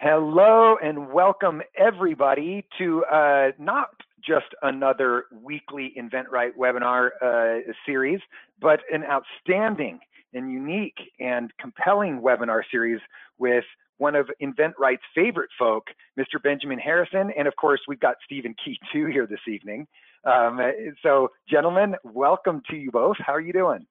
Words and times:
Hello 0.00 0.76
and 0.82 1.12
welcome 1.12 1.62
everybody 1.78 2.66
to 2.78 3.04
uh, 3.04 3.52
not 3.58 3.90
just 4.26 4.46
another 4.62 5.24
weekly 5.42 5.94
InventRight 5.96 6.56
webinar 6.58 7.10
uh, 7.22 7.72
series, 7.86 8.20
but 8.60 8.80
an 8.92 9.04
outstanding 9.04 10.00
and 10.34 10.50
unique 10.50 10.98
and 11.20 11.52
compelling 11.60 12.20
webinar 12.20 12.62
series 12.70 13.00
with 13.38 13.64
one 13.98 14.16
of 14.16 14.28
InventRight's 14.42 15.02
favorite 15.14 15.50
folk, 15.58 15.84
Mr. 16.18 16.42
Benjamin 16.42 16.78
Harrison. 16.78 17.30
And 17.38 17.46
of 17.46 17.54
course, 17.56 17.80
we've 17.86 18.00
got 18.00 18.16
Stephen 18.24 18.54
Key 18.62 18.78
too 18.92 19.06
here 19.06 19.26
this 19.26 19.40
evening. 19.48 19.86
Um, 20.24 20.60
so 21.02 21.28
gentlemen, 21.48 21.94
welcome 22.02 22.62
to 22.70 22.76
you 22.76 22.90
both. 22.90 23.16
How 23.18 23.32
are 23.34 23.40
you 23.40 23.52
doing? 23.52 23.86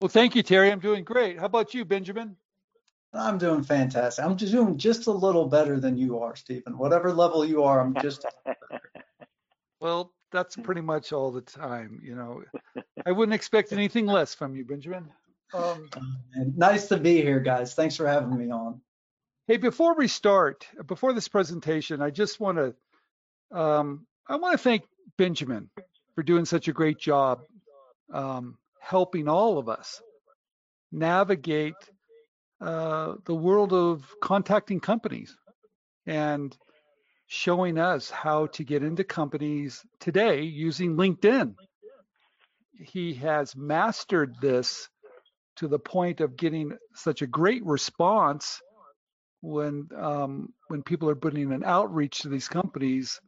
Well, 0.00 0.08
thank 0.08 0.34
you, 0.34 0.42
Terry. 0.42 0.72
I'm 0.72 0.80
doing 0.80 1.04
great. 1.04 1.38
How 1.38 1.46
about 1.46 1.74
you, 1.74 1.84
Benjamin? 1.84 2.36
I'm 3.12 3.38
doing 3.38 3.62
fantastic. 3.62 4.24
I'm 4.24 4.36
just 4.36 4.52
doing 4.52 4.76
just 4.76 5.06
a 5.06 5.12
little 5.12 5.46
better 5.46 5.80
than 5.80 5.96
you 5.96 6.18
are, 6.18 6.36
Stephen. 6.36 6.76
Whatever 6.76 7.12
level 7.12 7.44
you 7.44 7.62
are, 7.62 7.80
I'm 7.80 7.94
just. 8.00 8.26
well, 9.80 10.12
that's 10.32 10.56
pretty 10.56 10.82
much 10.82 11.12
all 11.12 11.32
the 11.32 11.40
time. 11.40 12.00
You 12.02 12.14
know, 12.14 12.42
I 13.06 13.12
wouldn't 13.12 13.34
expect 13.34 13.72
anything 13.72 14.06
less 14.06 14.34
from 14.34 14.54
you, 14.54 14.64
Benjamin. 14.64 15.08
Um, 15.54 15.88
nice 16.56 16.88
to 16.88 16.96
be 16.96 17.22
here, 17.22 17.40
guys. 17.40 17.74
Thanks 17.74 17.96
for 17.96 18.06
having 18.06 18.36
me 18.36 18.50
on. 18.50 18.80
Hey, 19.46 19.56
before 19.56 19.94
we 19.94 20.08
start, 20.08 20.66
before 20.86 21.12
this 21.12 21.28
presentation, 21.28 22.02
I 22.02 22.10
just 22.10 22.40
want 22.40 22.58
to, 22.58 23.56
um, 23.56 24.06
I 24.28 24.36
want 24.36 24.52
to 24.52 24.58
thank 24.58 24.82
Benjamin 25.16 25.70
for 26.16 26.24
doing 26.24 26.44
such 26.44 26.66
a 26.66 26.72
great 26.72 26.98
job 26.98 27.42
um, 28.12 28.58
helping 28.80 29.28
all 29.28 29.58
of 29.58 29.68
us 29.68 30.00
navigate 30.90 31.74
uh, 32.60 33.14
the 33.24 33.34
world 33.34 33.72
of 33.72 34.04
contacting 34.20 34.80
companies 34.80 35.36
and 36.06 36.56
showing 37.26 37.78
us 37.78 38.08
how 38.10 38.46
to 38.46 38.64
get 38.64 38.82
into 38.82 39.04
companies 39.04 39.84
today 40.00 40.42
using 40.42 40.96
LinkedIn. 40.96 41.54
He 42.78 43.14
has 43.14 43.56
mastered 43.56 44.36
this 44.40 44.88
to 45.56 45.68
the 45.68 45.78
point 45.78 46.20
of 46.20 46.36
getting 46.36 46.76
such 46.94 47.22
a 47.22 47.26
great 47.26 47.64
response 47.64 48.60
when 49.40 49.88
um, 49.96 50.52
when 50.68 50.82
people 50.82 51.10
are 51.10 51.16
putting 51.16 51.52
an 51.52 51.64
outreach 51.64 52.20
to 52.20 52.28
these 52.28 52.48
companies 52.48 53.20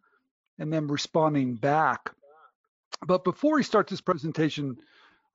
and 0.59 0.73
then 0.73 0.87
responding 0.87 1.55
back. 1.55 2.11
But 3.07 3.25
before 3.25 3.57
we 3.57 3.63
start 3.63 3.89
this 3.89 4.01
presentation, 4.01 4.77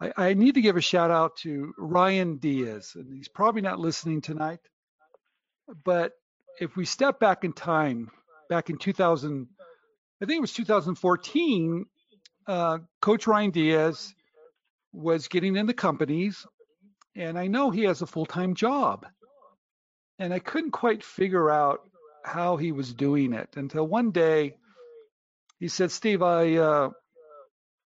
I, 0.04 0.30
I 0.30 0.34
need 0.34 0.56
to 0.56 0.62
give 0.62 0.76
a 0.76 0.82
shout 0.82 1.12
out 1.12 1.38
to 1.38 1.74
Ryan 1.78 2.38
Diaz, 2.38 2.94
and 2.96 3.14
he's 3.14 3.30
probably 3.30 3.62
not 3.62 3.80
listening 3.80 4.22
tonight. 4.22 4.60
But 5.86 6.12
if 6.60 6.76
we 6.76 6.86
step 6.86 7.20
back 7.20 7.44
in 7.44 7.54
time, 7.54 8.12
back 8.50 8.70
in 8.70 8.78
2000, 8.78 9.48
I 10.22 10.26
think 10.26 10.38
it 10.38 10.42
was 10.42 10.54
2014, 10.54 11.86
uh, 12.48 12.80
Coach 13.02 13.28
Ryan 13.28 13.52
Diaz 13.52 14.14
was 14.92 15.28
getting 15.30 15.56
into 15.56 15.74
companies, 15.74 16.46
and 17.16 17.40
I 17.40 17.48
know 17.48 17.72
he 17.72 17.84
has 17.84 18.02
a 18.02 18.08
full 18.08 18.26
time 18.26 18.56
job. 18.56 19.06
And 20.20 20.34
I 20.34 20.40
couldn't 20.40 20.72
quite 20.72 21.04
figure 21.04 21.50
out 21.50 21.80
how 22.24 22.58
he 22.58 22.72
was 22.72 22.94
doing 22.94 23.34
it 23.34 23.50
until 23.56 23.88
one 23.88 24.12
day 24.12 24.56
he 25.60 25.70
said, 25.70 25.92
Steve, 25.92 26.22
I, 26.22 26.56
uh, 26.56 26.90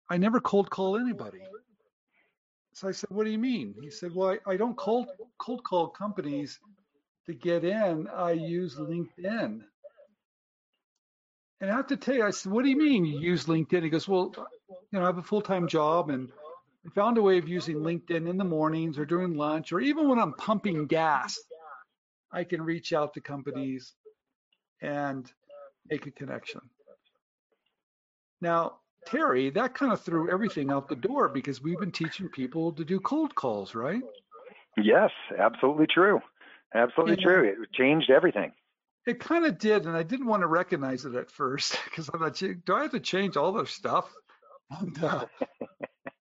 I 0.08 0.18
never 0.18 0.40
cold 0.40 0.70
call 0.70 0.96
anybody. 0.96 1.40
So 2.76 2.88
I 2.88 2.92
said, 2.92 3.08
what 3.08 3.24
do 3.24 3.30
you 3.30 3.38
mean? 3.38 3.74
He 3.80 3.88
said, 3.88 4.14
well, 4.14 4.36
I, 4.46 4.52
I 4.52 4.56
don't 4.58 4.76
cold, 4.76 5.08
cold 5.38 5.64
call 5.64 5.88
companies 5.88 6.60
to 7.24 7.32
get 7.32 7.64
in. 7.64 8.06
I 8.14 8.32
use 8.32 8.76
LinkedIn. 8.76 9.60
And 11.62 11.70
I 11.70 11.74
have 11.74 11.86
to 11.86 11.96
tell 11.96 12.16
you, 12.16 12.26
I 12.26 12.32
said, 12.32 12.52
what 12.52 12.64
do 12.64 12.68
you 12.68 12.76
mean 12.76 13.06
you 13.06 13.18
use 13.18 13.46
LinkedIn? 13.46 13.82
He 13.82 13.88
goes, 13.88 14.06
well, 14.06 14.30
you 14.68 14.98
know, 14.98 15.04
I 15.04 15.06
have 15.06 15.16
a 15.16 15.22
full-time 15.22 15.68
job 15.68 16.10
and 16.10 16.30
I 16.86 16.90
found 16.90 17.16
a 17.16 17.22
way 17.22 17.38
of 17.38 17.48
using 17.48 17.76
LinkedIn 17.76 18.28
in 18.28 18.36
the 18.36 18.44
mornings 18.44 18.98
or 18.98 19.06
during 19.06 19.38
lunch 19.38 19.72
or 19.72 19.80
even 19.80 20.06
when 20.06 20.18
I'm 20.18 20.34
pumping 20.34 20.86
gas. 20.86 21.38
I 22.30 22.44
can 22.44 22.60
reach 22.60 22.92
out 22.92 23.14
to 23.14 23.22
companies 23.22 23.94
and 24.82 25.32
make 25.88 26.06
a 26.06 26.10
connection. 26.10 26.60
Now, 28.42 28.80
Terry, 29.06 29.50
that 29.50 29.74
kind 29.74 29.92
of 29.92 30.00
threw 30.00 30.30
everything 30.30 30.70
out 30.70 30.88
the 30.88 30.96
door 30.96 31.28
because 31.28 31.62
we've 31.62 31.78
been 31.78 31.92
teaching 31.92 32.28
people 32.28 32.72
to 32.72 32.84
do 32.84 33.00
cold 33.00 33.34
calls, 33.34 33.74
right? 33.74 34.02
Yes, 34.76 35.10
absolutely 35.38 35.86
true. 35.86 36.20
Absolutely 36.74 37.16
true. 37.16 37.44
It 37.44 37.72
changed 37.72 38.10
everything. 38.10 38.52
It 39.06 39.20
kind 39.20 39.46
of 39.46 39.58
did, 39.58 39.86
and 39.86 39.96
I 39.96 40.02
didn't 40.02 40.26
want 40.26 40.42
to 40.42 40.48
recognize 40.48 41.04
it 41.04 41.14
at 41.14 41.30
first 41.30 41.78
because 41.84 42.10
I 42.10 42.18
thought, 42.18 42.34
do 42.34 42.74
I 42.74 42.82
have 42.82 42.90
to 42.90 43.00
change 43.00 43.36
all 43.36 43.52
this 43.52 43.70
stuff? 43.70 44.12
And, 44.80 45.04
uh, 45.04 45.26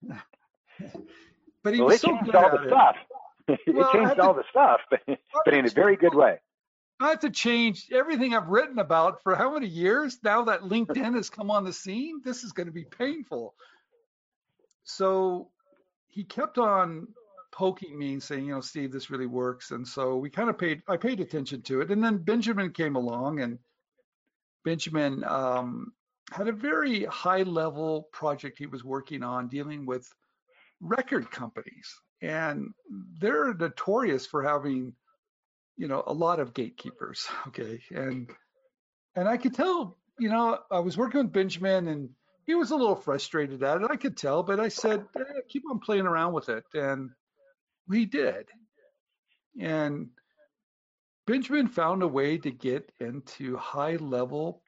but 1.63 1.73
he 1.73 1.79
well, 1.79 1.89
was 1.89 2.01
so 2.01 2.09
changed 2.09 2.25
good 2.25 2.35
all 2.35 2.51
the 2.51 2.63
it. 2.63 2.67
stuff. 2.67 2.95
it 3.47 3.75
well, 3.75 3.91
changed 3.91 4.19
all 4.19 4.35
to, 4.35 4.41
the 4.41 4.45
stuff, 4.49 4.81
but, 4.89 5.01
but 5.43 5.53
in 5.53 5.65
a 5.65 5.69
very 5.69 5.95
good 5.95 6.13
way. 6.13 6.37
I 6.99 7.09
have 7.09 7.19
to 7.21 7.29
change 7.29 7.87
everything 7.91 8.33
I've 8.33 8.47
written 8.47 8.79
about 8.79 9.21
for 9.21 9.35
how 9.35 9.53
many 9.53 9.67
years 9.67 10.17
now 10.23 10.43
that 10.45 10.61
LinkedIn 10.61 11.15
has 11.15 11.29
come 11.29 11.51
on 11.51 11.65
the 11.65 11.73
scene. 11.73 12.21
This 12.23 12.43
is 12.43 12.53
going 12.53 12.67
to 12.67 12.73
be 12.73 12.85
painful. 12.85 13.53
So 14.85 15.49
he 16.07 16.23
kept 16.23 16.57
on 16.57 17.07
poking 17.51 17.97
me 17.97 18.13
and 18.13 18.23
saying, 18.23 18.45
you 18.45 18.53
know, 18.53 18.61
Steve, 18.61 18.91
this 18.91 19.09
really 19.09 19.25
works. 19.25 19.71
And 19.71 19.85
so 19.85 20.15
we 20.17 20.29
kind 20.29 20.49
of 20.49 20.57
paid, 20.57 20.83
I 20.87 20.95
paid 20.95 21.19
attention 21.19 21.61
to 21.63 21.81
it. 21.81 21.91
And 21.91 22.03
then 22.03 22.17
Benjamin 22.17 22.71
came 22.71 22.95
along 22.95 23.41
and 23.41 23.59
Benjamin 24.63 25.23
um, 25.25 25.91
had 26.31 26.47
a 26.47 26.53
very 26.53 27.05
high 27.05 27.43
level 27.43 28.03
project 28.13 28.57
he 28.57 28.67
was 28.67 28.83
working 28.83 29.21
on 29.21 29.49
dealing 29.49 29.85
with 29.85 30.07
record 30.79 31.29
companies. 31.29 31.93
And 32.21 32.73
they're 33.19 33.53
notorious 33.53 34.25
for 34.25 34.41
having 34.43 34.93
you 35.77 35.87
know, 35.87 36.03
a 36.05 36.13
lot 36.13 36.39
of 36.39 36.53
gatekeepers. 36.53 37.27
Okay. 37.47 37.81
And, 37.91 38.29
and 39.15 39.27
I 39.27 39.37
could 39.37 39.53
tell, 39.53 39.97
you 40.19 40.29
know, 40.29 40.59
I 40.71 40.79
was 40.79 40.97
working 40.97 41.21
with 41.21 41.33
Benjamin 41.33 41.87
and 41.87 42.09
he 42.45 42.55
was 42.55 42.71
a 42.71 42.75
little 42.75 42.95
frustrated 42.95 43.63
at 43.63 43.81
it. 43.81 43.87
I 43.89 43.95
could 43.95 44.17
tell, 44.17 44.43
but 44.43 44.59
I 44.59 44.67
said, 44.67 45.05
eh, 45.17 45.41
keep 45.49 45.63
on 45.71 45.79
playing 45.79 46.05
around 46.05 46.33
with 46.33 46.49
it. 46.49 46.63
And 46.73 47.11
we 47.87 48.05
did. 48.05 48.47
And 49.59 50.09
Benjamin 51.25 51.67
found 51.67 52.03
a 52.03 52.07
way 52.07 52.37
to 52.37 52.51
get 52.51 52.91
into 52.99 53.57
high 53.57 53.95
level 53.95 54.61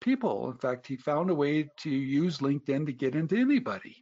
people. 0.00 0.50
In 0.50 0.58
fact, 0.58 0.86
he 0.86 0.96
found 0.96 1.30
a 1.30 1.34
way 1.34 1.70
to 1.78 1.90
use 1.90 2.38
LinkedIn 2.38 2.86
to 2.86 2.92
get 2.92 3.14
into 3.14 3.36
anybody. 3.36 3.96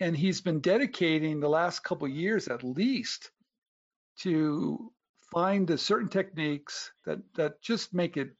And 0.00 0.16
he's 0.16 0.40
been 0.40 0.60
dedicating 0.60 1.40
the 1.40 1.48
last 1.48 1.82
couple 1.82 2.08
years 2.08 2.48
at 2.48 2.62
least 2.62 3.30
to 4.20 4.92
find 5.36 5.66
the 5.66 5.76
certain 5.76 6.08
techniques 6.08 6.90
that 7.04 7.18
that 7.34 7.60
just 7.60 7.92
make 7.92 8.16
it 8.16 8.30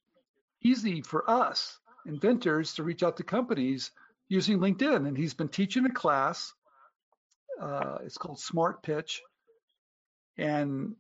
easy 0.62 1.02
for 1.02 1.28
us 1.28 1.78
inventors 2.06 2.72
to 2.72 2.82
reach 2.82 3.02
out 3.02 3.18
to 3.18 3.22
companies 3.22 3.90
using 4.30 4.60
LinkedIn. 4.60 5.06
And 5.06 5.14
he's 5.14 5.34
been 5.34 5.50
teaching 5.50 5.84
a 5.84 5.90
class. 5.90 6.54
Uh, 7.60 7.98
it's 8.02 8.16
called 8.16 8.40
Smart 8.40 8.82
Pitch, 8.82 9.20
and 10.38 10.96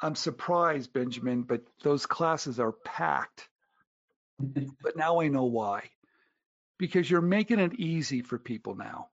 I'm 0.00 0.14
surprised, 0.14 0.94
Benjamin, 0.94 1.42
but 1.42 1.60
those 1.82 2.06
classes 2.06 2.58
are 2.58 2.72
packed. 2.72 3.46
but 4.38 4.96
now 4.96 5.20
I 5.20 5.28
know 5.28 5.44
why. 5.44 5.90
Because 6.78 7.10
you're 7.10 7.20
making 7.20 7.58
it 7.58 7.74
easy 7.74 8.22
for 8.22 8.38
people 8.38 8.74
now. 8.74 9.08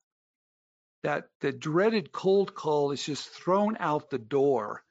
That 1.03 1.28
the 1.41 1.51
dreaded 1.51 2.13
cold 2.13 2.55
call 2.55 2.91
is 2.91 3.03
just 3.05 3.28
thrown 3.28 3.75
out 3.78 4.09
the 4.09 4.19
door 4.19 4.84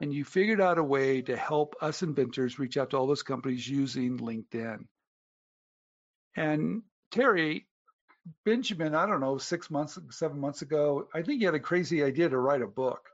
and 0.00 0.12
you 0.12 0.24
figured 0.24 0.60
out 0.60 0.78
a 0.78 0.82
way 0.82 1.22
to 1.22 1.36
help 1.36 1.76
us 1.80 2.02
inventors 2.02 2.58
reach 2.58 2.76
out 2.76 2.90
to 2.90 2.96
all 2.96 3.06
those 3.06 3.22
companies 3.22 3.68
using 3.68 4.18
LinkedIn. 4.18 4.86
And 6.36 6.82
Terry, 7.10 7.66
Benjamin, 8.44 8.94
I 8.94 9.06
don't 9.06 9.20
know, 9.20 9.38
six 9.38 9.70
months, 9.70 9.98
seven 10.10 10.40
months 10.40 10.62
ago, 10.62 11.08
I 11.14 11.22
think 11.22 11.38
he 11.38 11.44
had 11.44 11.54
a 11.54 11.60
crazy 11.60 12.02
idea 12.02 12.28
to 12.28 12.38
write 12.38 12.62
a 12.62 12.66
book. 12.66 13.08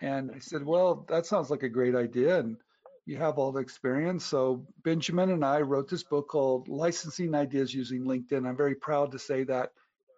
And 0.00 0.30
I 0.34 0.38
said, 0.38 0.64
well, 0.64 1.04
that 1.08 1.26
sounds 1.26 1.50
like 1.50 1.64
a 1.64 1.68
great 1.68 1.94
idea. 1.94 2.38
And 2.38 2.56
you 3.04 3.16
have 3.16 3.38
all 3.38 3.52
the 3.52 3.60
experience. 3.60 4.24
So 4.24 4.66
Benjamin 4.84 5.30
and 5.30 5.44
I 5.44 5.60
wrote 5.60 5.88
this 5.88 6.02
book 6.02 6.28
called 6.28 6.68
Licensing 6.68 7.34
Ideas 7.34 7.74
Using 7.74 8.04
LinkedIn. 8.04 8.46
I'm 8.46 8.56
very 8.56 8.74
proud 8.74 9.12
to 9.12 9.18
say 9.18 9.44
that 9.44 9.72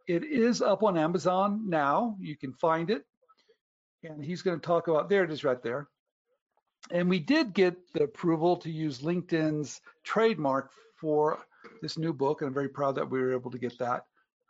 it 0.06 0.24
is 0.24 0.60
up 0.60 0.82
on 0.82 0.98
Amazon 0.98 1.68
now. 1.68 2.16
You 2.20 2.36
can 2.36 2.52
find 2.52 2.90
it 2.90 3.04
and 4.02 4.24
he's 4.24 4.42
going 4.42 4.58
to 4.58 4.66
talk 4.66 4.88
about 4.88 5.08
there 5.08 5.24
it 5.24 5.30
is 5.30 5.44
right 5.44 5.62
there. 5.62 5.88
And 6.90 7.08
we 7.08 7.18
did 7.18 7.52
get 7.52 7.92
the 7.92 8.04
approval 8.04 8.56
to 8.58 8.70
use 8.70 9.00
LinkedIn's 9.00 9.80
trademark 10.02 10.70
for 11.00 11.38
this 11.82 11.98
new 11.98 12.12
book, 12.12 12.40
and 12.40 12.48
I'm 12.48 12.54
very 12.54 12.68
proud 12.68 12.96
that 12.96 13.10
we 13.10 13.20
were 13.20 13.34
able 13.34 13.50
to 13.50 13.58
get 13.58 13.78
that. 13.78 14.04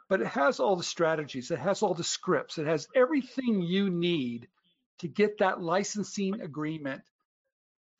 But 0.08 0.20
it 0.20 0.28
has 0.28 0.60
all 0.60 0.76
the 0.76 0.82
strategies, 0.82 1.50
it 1.50 1.58
has 1.58 1.82
all 1.82 1.94
the 1.94 2.04
scripts, 2.04 2.58
it 2.58 2.66
has 2.66 2.88
everything 2.94 3.62
you 3.62 3.90
need 3.90 4.48
to 4.98 5.08
get 5.08 5.38
that 5.38 5.60
licensing 5.62 6.40
agreement 6.40 7.02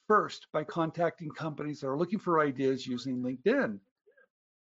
first 0.07 0.47
by 0.53 0.65
contacting 0.65 1.31
companies 1.31 1.81
that 1.81 1.89
are 1.89 1.99
looking 1.99 2.19
for 2.19 2.41
ideas 2.41 2.87
using 2.87 3.23
LinkedIn. 3.23 3.79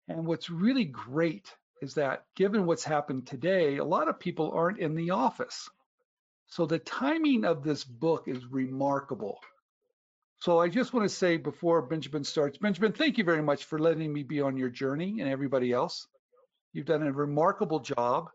And 0.07 0.25
what's 0.25 0.49
really 0.49 0.85
great 0.85 1.53
is 1.81 1.93
that 1.93 2.25
given 2.35 2.65
what's 2.65 2.83
happened 2.83 3.25
today, 3.25 3.77
a 3.77 3.85
lot 3.85 4.09
of 4.09 4.19
people 4.19 4.51
aren't 4.51 4.79
in 4.79 4.95
the 4.95 5.11
office. 5.11 5.69
So 6.49 6.65
the 6.65 6.79
timing 6.79 7.45
of 7.45 7.63
this 7.63 7.83
book 7.83 8.27
is 8.27 8.45
remarkable. 8.47 9.39
So 10.39 10.59
I 10.59 10.67
just 10.67 10.93
want 10.93 11.07
to 11.07 11.13
say 11.13 11.37
before 11.37 11.81
Benjamin 11.81 12.23
starts, 12.23 12.57
Benjamin, 12.57 12.91
thank 12.91 13.17
you 13.17 13.23
very 13.23 13.41
much 13.41 13.65
for 13.65 13.77
letting 13.77 14.11
me 14.11 14.23
be 14.23 14.41
on 14.41 14.57
your 14.57 14.69
journey 14.69 15.19
and 15.19 15.29
everybody 15.29 15.71
else. 15.71 16.07
You've 16.73 16.85
done 16.85 17.03
a 17.03 17.11
remarkable 17.11 17.79
job, 17.79 18.29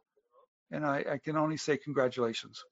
and 0.70 0.84
I, 0.84 1.04
I 1.12 1.18
can 1.18 1.36
only 1.36 1.56
say 1.56 1.76
congratulations. 1.76 2.62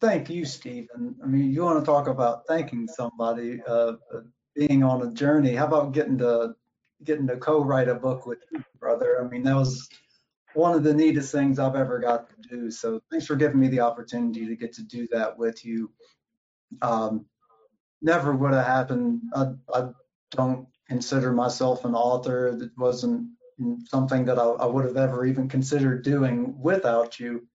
Thank 0.00 0.28
you, 0.28 0.44
Stephen. 0.44 1.16
I 1.22 1.26
mean, 1.26 1.52
you 1.52 1.62
want 1.62 1.80
to 1.80 1.86
talk 1.86 2.08
about 2.08 2.46
thanking 2.46 2.86
somebody, 2.88 3.62
uh, 3.66 3.92
uh, 4.14 4.20
being 4.54 4.82
on 4.82 5.02
a 5.02 5.12
journey. 5.12 5.54
How 5.54 5.66
about 5.66 5.92
getting 5.92 6.18
to 6.18 6.54
getting 7.04 7.26
to 7.28 7.36
co-write 7.36 7.88
a 7.88 7.94
book 7.94 8.26
with 8.26 8.38
you, 8.50 8.64
brother? 8.80 9.22
I 9.22 9.28
mean, 9.28 9.42
that 9.44 9.54
was 9.54 9.88
one 10.56 10.74
of 10.74 10.82
the 10.82 10.94
neatest 10.94 11.32
things 11.32 11.58
I've 11.58 11.76
ever 11.76 11.98
got 11.98 12.30
to 12.30 12.48
do. 12.48 12.70
So 12.70 13.00
thanks 13.10 13.26
for 13.26 13.36
giving 13.36 13.60
me 13.60 13.68
the 13.68 13.80
opportunity 13.80 14.46
to 14.46 14.56
get 14.56 14.72
to 14.74 14.82
do 14.82 15.06
that 15.12 15.38
with 15.38 15.64
you. 15.64 15.90
Um, 16.82 17.26
never 18.00 18.34
would 18.34 18.54
have 18.54 18.66
happened. 18.66 19.20
I, 19.34 19.48
I 19.72 19.88
don't 20.30 20.66
consider 20.88 21.32
myself 21.32 21.84
an 21.84 21.94
author. 21.94 22.48
It 22.48 22.70
wasn't 22.76 23.28
something 23.86 24.24
that 24.26 24.38
I, 24.38 24.44
I 24.44 24.66
would 24.66 24.84
have 24.86 24.96
ever 24.96 25.26
even 25.26 25.48
considered 25.48 26.02
doing 26.02 26.58
without 26.58 27.20
you. 27.20 27.46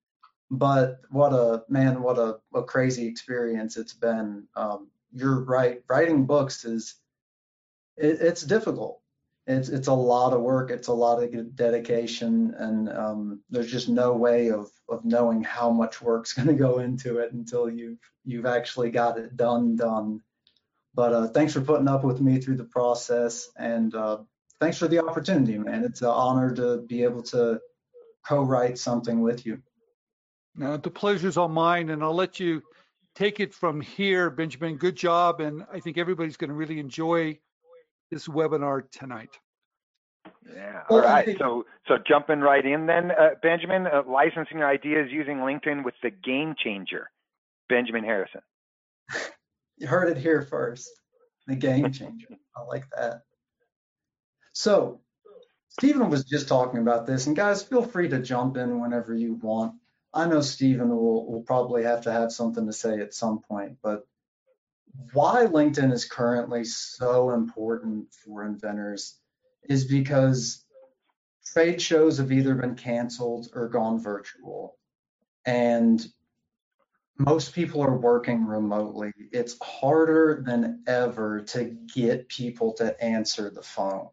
But 0.50 1.00
what 1.10 1.32
a 1.32 1.64
man, 1.68 2.02
what 2.02 2.18
a, 2.18 2.38
a 2.54 2.62
crazy 2.62 3.06
experience 3.06 3.76
it's 3.76 3.94
been. 3.94 4.44
Um, 4.54 4.90
you're 5.12 5.44
right. 5.44 5.82
Writing 5.88 6.26
books 6.26 6.64
is 6.64 6.94
it, 7.96 8.20
it's 8.20 8.42
difficult. 8.42 9.01
It's 9.46 9.68
it's 9.68 9.88
a 9.88 9.92
lot 9.92 10.32
of 10.32 10.40
work. 10.40 10.70
It's 10.70 10.88
a 10.88 10.92
lot 10.92 11.22
of 11.22 11.56
dedication, 11.56 12.54
and 12.56 12.88
um, 12.88 13.40
there's 13.50 13.70
just 13.70 13.88
no 13.88 14.12
way 14.12 14.50
of 14.50 14.70
of 14.88 15.04
knowing 15.04 15.42
how 15.42 15.70
much 15.70 16.00
work's 16.00 16.32
going 16.34 16.48
to 16.48 16.54
go 16.54 16.78
into 16.78 17.18
it 17.18 17.32
until 17.32 17.68
you've 17.68 17.98
you've 18.24 18.46
actually 18.46 18.90
got 18.90 19.18
it 19.18 19.36
done 19.36 19.76
done. 19.76 20.20
But 20.94 21.12
uh, 21.12 21.26
thanks 21.28 21.54
for 21.54 21.60
putting 21.60 21.88
up 21.88 22.04
with 22.04 22.20
me 22.20 22.38
through 22.38 22.56
the 22.56 22.64
process, 22.64 23.48
and 23.56 23.94
uh, 23.94 24.18
thanks 24.60 24.78
for 24.78 24.88
the 24.88 25.04
opportunity, 25.04 25.58
man. 25.58 25.84
It's 25.84 26.02
an 26.02 26.08
honor 26.08 26.54
to 26.54 26.82
be 26.82 27.02
able 27.02 27.22
to 27.24 27.60
co-write 28.26 28.78
something 28.78 29.22
with 29.22 29.44
you. 29.44 29.60
Now, 30.54 30.76
the 30.76 30.90
pleasure's 30.90 31.36
all 31.36 31.48
mine, 31.48 31.88
and 31.90 32.02
I'll 32.02 32.14
let 32.14 32.38
you 32.38 32.62
take 33.14 33.40
it 33.40 33.54
from 33.54 33.80
here, 33.80 34.30
Benjamin. 34.30 34.76
Good 34.76 34.96
job, 34.96 35.40
and 35.40 35.64
I 35.72 35.80
think 35.80 35.98
everybody's 35.98 36.36
going 36.36 36.50
to 36.50 36.54
really 36.54 36.78
enjoy 36.78 37.38
this 38.12 38.28
webinar 38.28 38.82
tonight. 38.90 39.30
Yeah. 40.54 40.82
All 40.90 41.00
right. 41.00 41.34
So, 41.38 41.64
so 41.88 41.94
jumping 42.06 42.40
right 42.40 42.64
in 42.64 42.86
then, 42.86 43.10
uh, 43.10 43.30
Benjamin, 43.42 43.86
uh, 43.86 44.02
licensing 44.06 44.58
your 44.58 44.68
ideas 44.68 45.08
using 45.10 45.38
LinkedIn 45.38 45.82
with 45.82 45.94
the 46.02 46.10
game 46.10 46.54
changer, 46.62 47.10
Benjamin 47.68 48.04
Harrison. 48.04 48.42
you 49.78 49.86
heard 49.86 50.10
it 50.10 50.18
here 50.18 50.42
first. 50.42 50.90
The 51.46 51.56
game 51.56 51.90
changer. 51.90 52.28
I 52.56 52.62
like 52.62 52.84
that. 52.96 53.22
So, 54.52 55.00
Stephen 55.70 56.10
was 56.10 56.24
just 56.24 56.48
talking 56.48 56.80
about 56.80 57.06
this, 57.06 57.26
and 57.26 57.34
guys, 57.34 57.62
feel 57.62 57.82
free 57.82 58.10
to 58.10 58.18
jump 58.18 58.58
in 58.58 58.78
whenever 58.78 59.14
you 59.14 59.34
want. 59.34 59.74
I 60.12 60.26
know 60.26 60.42
Stephen 60.42 60.90
will, 60.90 61.32
will 61.32 61.42
probably 61.42 61.84
have 61.84 62.02
to 62.02 62.12
have 62.12 62.30
something 62.30 62.66
to 62.66 62.72
say 62.74 63.00
at 63.00 63.14
some 63.14 63.40
point, 63.40 63.78
but 63.82 64.06
why 65.12 65.46
LinkedIn 65.46 65.92
is 65.92 66.04
currently 66.04 66.64
so 66.64 67.30
important 67.30 68.12
for 68.12 68.44
inventors 68.44 69.18
is 69.68 69.84
because 69.84 70.64
trade 71.44 71.80
shows 71.80 72.18
have 72.18 72.32
either 72.32 72.54
been 72.54 72.74
canceled 72.74 73.48
or 73.54 73.68
gone 73.68 74.00
virtual. 74.00 74.76
And 75.44 76.04
most 77.18 77.54
people 77.54 77.82
are 77.82 77.96
working 77.96 78.46
remotely. 78.46 79.12
It's 79.32 79.56
harder 79.62 80.42
than 80.44 80.82
ever 80.86 81.42
to 81.42 81.76
get 81.94 82.28
people 82.28 82.72
to 82.74 83.00
answer 83.02 83.50
the 83.50 83.62
phone. 83.62 84.08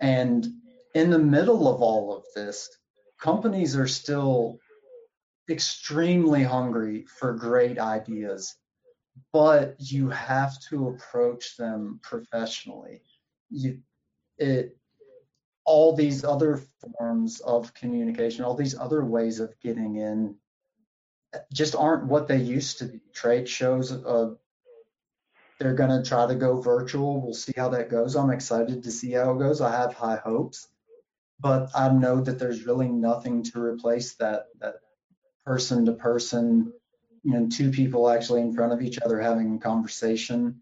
And 0.00 0.46
in 0.94 1.10
the 1.10 1.18
middle 1.18 1.72
of 1.72 1.82
all 1.82 2.16
of 2.16 2.24
this, 2.34 2.70
companies 3.20 3.76
are 3.76 3.88
still 3.88 4.58
extremely 5.48 6.42
hungry 6.42 7.06
for 7.18 7.34
great 7.34 7.78
ideas, 7.78 8.56
but 9.32 9.76
you 9.78 10.08
have 10.10 10.60
to 10.68 10.88
approach 10.88 11.56
them 11.56 12.00
professionally. 12.02 13.02
You, 13.50 13.78
it, 14.38 14.76
all 15.64 15.94
these 15.94 16.24
other 16.24 16.62
forms 16.80 17.40
of 17.40 17.74
communication, 17.74 18.44
all 18.44 18.54
these 18.54 18.76
other 18.76 19.04
ways 19.04 19.40
of 19.40 19.54
getting 19.60 19.96
in, 19.96 20.36
just 21.52 21.76
aren't 21.76 22.06
what 22.06 22.26
they 22.26 22.38
used 22.38 22.78
to 22.78 22.86
be. 22.86 23.00
Trade 23.12 23.48
shows, 23.48 23.92
uh, 23.92 24.34
they're 25.58 25.74
going 25.74 25.90
to 25.90 26.08
try 26.08 26.26
to 26.26 26.34
go 26.34 26.60
virtual. 26.60 27.20
We'll 27.20 27.34
see 27.34 27.52
how 27.56 27.68
that 27.70 27.90
goes. 27.90 28.16
I'm 28.16 28.30
excited 28.30 28.82
to 28.82 28.90
see 28.90 29.12
how 29.12 29.34
it 29.34 29.38
goes. 29.38 29.60
I 29.60 29.70
have 29.70 29.92
high 29.92 30.16
hopes, 30.16 30.68
but 31.38 31.70
I 31.74 31.90
know 31.90 32.20
that 32.20 32.38
there's 32.38 32.66
really 32.66 32.88
nothing 32.88 33.42
to 33.44 33.62
replace 33.62 34.14
that 34.14 34.46
that 34.60 34.76
person 35.44 35.84
to 35.84 35.92
person, 35.92 36.72
you 37.22 37.32
know, 37.32 37.48
two 37.48 37.70
people 37.70 38.08
actually 38.08 38.40
in 38.40 38.54
front 38.54 38.72
of 38.72 38.82
each 38.82 38.98
other 39.04 39.20
having 39.20 39.56
a 39.56 39.58
conversation. 39.58 40.60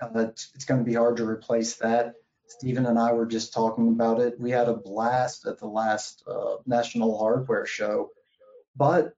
Uh, 0.00 0.26
it's, 0.28 0.64
going 0.64 0.80
to 0.80 0.84
be 0.84 0.94
hard 0.94 1.16
to 1.16 1.26
replace 1.26 1.76
that. 1.76 2.14
Stephen 2.46 2.86
and 2.86 2.98
I 2.98 3.12
were 3.12 3.26
just 3.26 3.52
talking 3.52 3.88
about 3.88 4.20
it. 4.20 4.38
We 4.38 4.50
had 4.50 4.68
a 4.68 4.74
blast 4.74 5.46
at 5.46 5.58
the 5.58 5.66
last 5.66 6.22
uh, 6.26 6.56
National 6.66 7.18
Hardware 7.18 7.66
Show, 7.66 8.10
but 8.76 9.14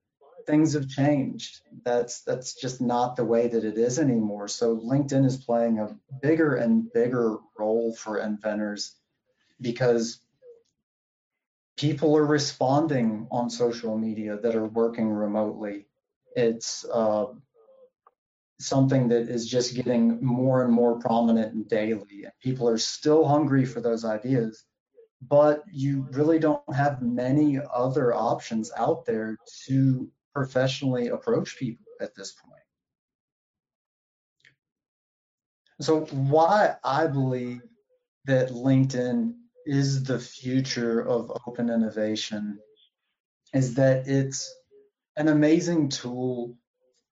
things 0.46 0.74
have 0.74 0.88
changed. 0.88 1.60
That's 1.84 2.22
that's 2.22 2.54
just 2.54 2.80
not 2.80 3.16
the 3.16 3.24
way 3.24 3.48
that 3.48 3.64
it 3.64 3.78
is 3.78 3.98
anymore. 3.98 4.48
So 4.48 4.76
LinkedIn 4.76 5.26
is 5.26 5.36
playing 5.36 5.80
a 5.80 5.96
bigger 6.22 6.54
and 6.54 6.90
bigger 6.92 7.38
role 7.58 7.94
for 7.94 8.18
inventors 8.18 8.94
because 9.60 10.20
people 11.76 12.16
are 12.16 12.24
responding 12.24 13.26
on 13.30 13.50
social 13.50 13.98
media 13.98 14.38
that 14.38 14.54
are 14.54 14.66
working 14.66 15.10
remotely. 15.10 15.85
It's 16.36 16.84
uh, 16.84 17.26
something 18.60 19.08
that 19.08 19.28
is 19.28 19.48
just 19.48 19.74
getting 19.74 20.24
more 20.24 20.62
and 20.62 20.72
more 20.72 20.98
prominent 21.00 21.68
daily. 21.68 22.24
And 22.24 22.32
People 22.42 22.68
are 22.68 22.78
still 22.78 23.26
hungry 23.26 23.64
for 23.64 23.80
those 23.80 24.04
ideas, 24.04 24.64
but 25.22 25.62
you 25.72 26.06
really 26.12 26.38
don't 26.38 26.62
have 26.74 27.02
many 27.02 27.58
other 27.74 28.14
options 28.14 28.70
out 28.76 29.06
there 29.06 29.38
to 29.66 30.08
professionally 30.34 31.08
approach 31.08 31.58
people 31.58 31.86
at 32.00 32.14
this 32.14 32.32
point. 32.32 32.62
So 35.80 36.00
why 36.06 36.76
I 36.84 37.06
believe 37.06 37.62
that 38.26 38.50
LinkedIn 38.50 39.34
is 39.66 40.04
the 40.04 40.18
future 40.18 41.00
of 41.00 41.32
open 41.46 41.70
innovation 41.70 42.58
is 43.52 43.74
that 43.74 44.06
it's 44.06 44.54
an 45.16 45.28
amazing 45.28 45.88
tool 45.88 46.56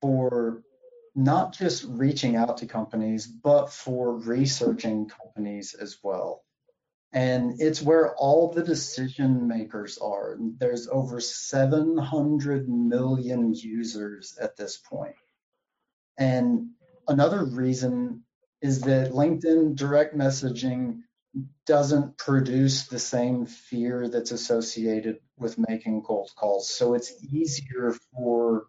for 0.01 0.63
not 1.15 1.53
just 1.53 1.85
reaching 1.85 2.37
out 2.37 2.59
to 2.59 2.67
companies, 2.67 3.27
but 3.27 3.73
for 3.73 4.17
researching 4.19 5.09
companies 5.09 5.75
as 5.75 5.99
well. 6.03 6.43
And 7.13 7.61
it's 7.61 7.81
where 7.81 8.15
all 8.17 8.53
the 8.53 8.65
decision 8.65 9.47
makers 9.47 9.99
are. 9.99 10.37
There's 10.59 10.89
over 10.89 11.21
700 11.21 12.69
million 12.69 13.55
users 13.55 14.37
at 14.41 14.57
this 14.57 14.77
point. 14.77 15.15
And 16.19 16.71
another 17.07 17.45
reason 17.45 18.25
is 18.61 18.81
that 18.81 19.13
LinkedIn 19.13 19.77
direct 19.77 20.17
messaging 20.17 21.03
doesn't 21.67 22.17
produce 22.19 22.87
the 22.87 22.99
same 22.99 23.47
fear 23.47 24.09
that's 24.09 24.33
associated 24.33 25.19
with 25.39 25.59
making 25.59 26.03
cold 26.03 26.31
calls. 26.37 26.69
So 26.69 26.95
it's 26.95 27.13
easier 27.33 27.97
for 28.13 28.67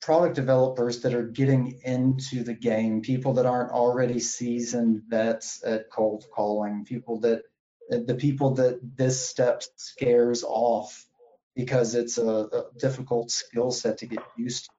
product 0.00 0.34
developers 0.34 1.00
that 1.00 1.14
are 1.14 1.26
getting 1.26 1.80
into 1.84 2.44
the 2.44 2.54
game, 2.54 3.00
people 3.00 3.34
that 3.34 3.46
aren't 3.46 3.72
already 3.72 4.20
seasoned 4.20 5.02
vets 5.08 5.62
at 5.64 5.90
cold 5.90 6.24
calling, 6.34 6.84
people 6.84 7.20
that 7.20 7.42
the 7.90 8.14
people 8.14 8.54
that 8.54 8.80
this 8.96 9.26
step 9.26 9.62
scares 9.76 10.42
off 10.42 11.06
because 11.54 11.94
it's 11.94 12.18
a, 12.18 12.26
a 12.26 12.64
difficult 12.78 13.30
skill 13.30 13.70
set 13.70 13.98
to 13.98 14.06
get 14.06 14.22
used 14.36 14.64
to. 14.64 14.70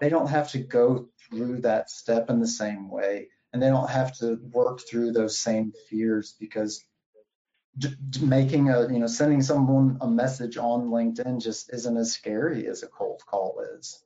They 0.00 0.08
don't 0.08 0.28
have 0.28 0.50
to 0.52 0.58
go 0.58 1.08
through 1.28 1.60
that 1.60 1.90
step 1.90 2.30
in 2.30 2.40
the 2.40 2.46
same 2.46 2.90
way, 2.90 3.28
and 3.52 3.62
they 3.62 3.68
don't 3.68 3.90
have 3.90 4.16
to 4.18 4.38
work 4.52 4.80
through 4.80 5.12
those 5.12 5.38
same 5.38 5.72
fears 5.88 6.34
because 6.38 6.84
making 8.20 8.68
a 8.68 8.82
you 8.92 8.98
know 8.98 9.06
sending 9.06 9.42
someone 9.42 9.98
a 10.00 10.06
message 10.06 10.56
on 10.56 10.88
LinkedIn 10.88 11.42
just 11.42 11.72
isn't 11.72 11.96
as 11.96 12.12
scary 12.12 12.66
as 12.66 12.82
a 12.82 12.88
cold 12.88 13.22
call 13.26 13.64
is. 13.78 14.02